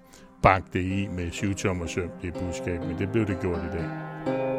banke 0.43 0.69
det 0.73 0.83
i 0.83 1.09
med 1.13 1.31
syvtommer 1.31 1.87
søm, 1.87 2.11
det 2.23 2.35
budskab, 2.35 2.81
men 2.81 2.99
det 2.99 3.13
blev 3.13 3.27
det 3.27 3.39
gjort 3.43 3.59
i 3.59 3.77
dag. 3.77 4.58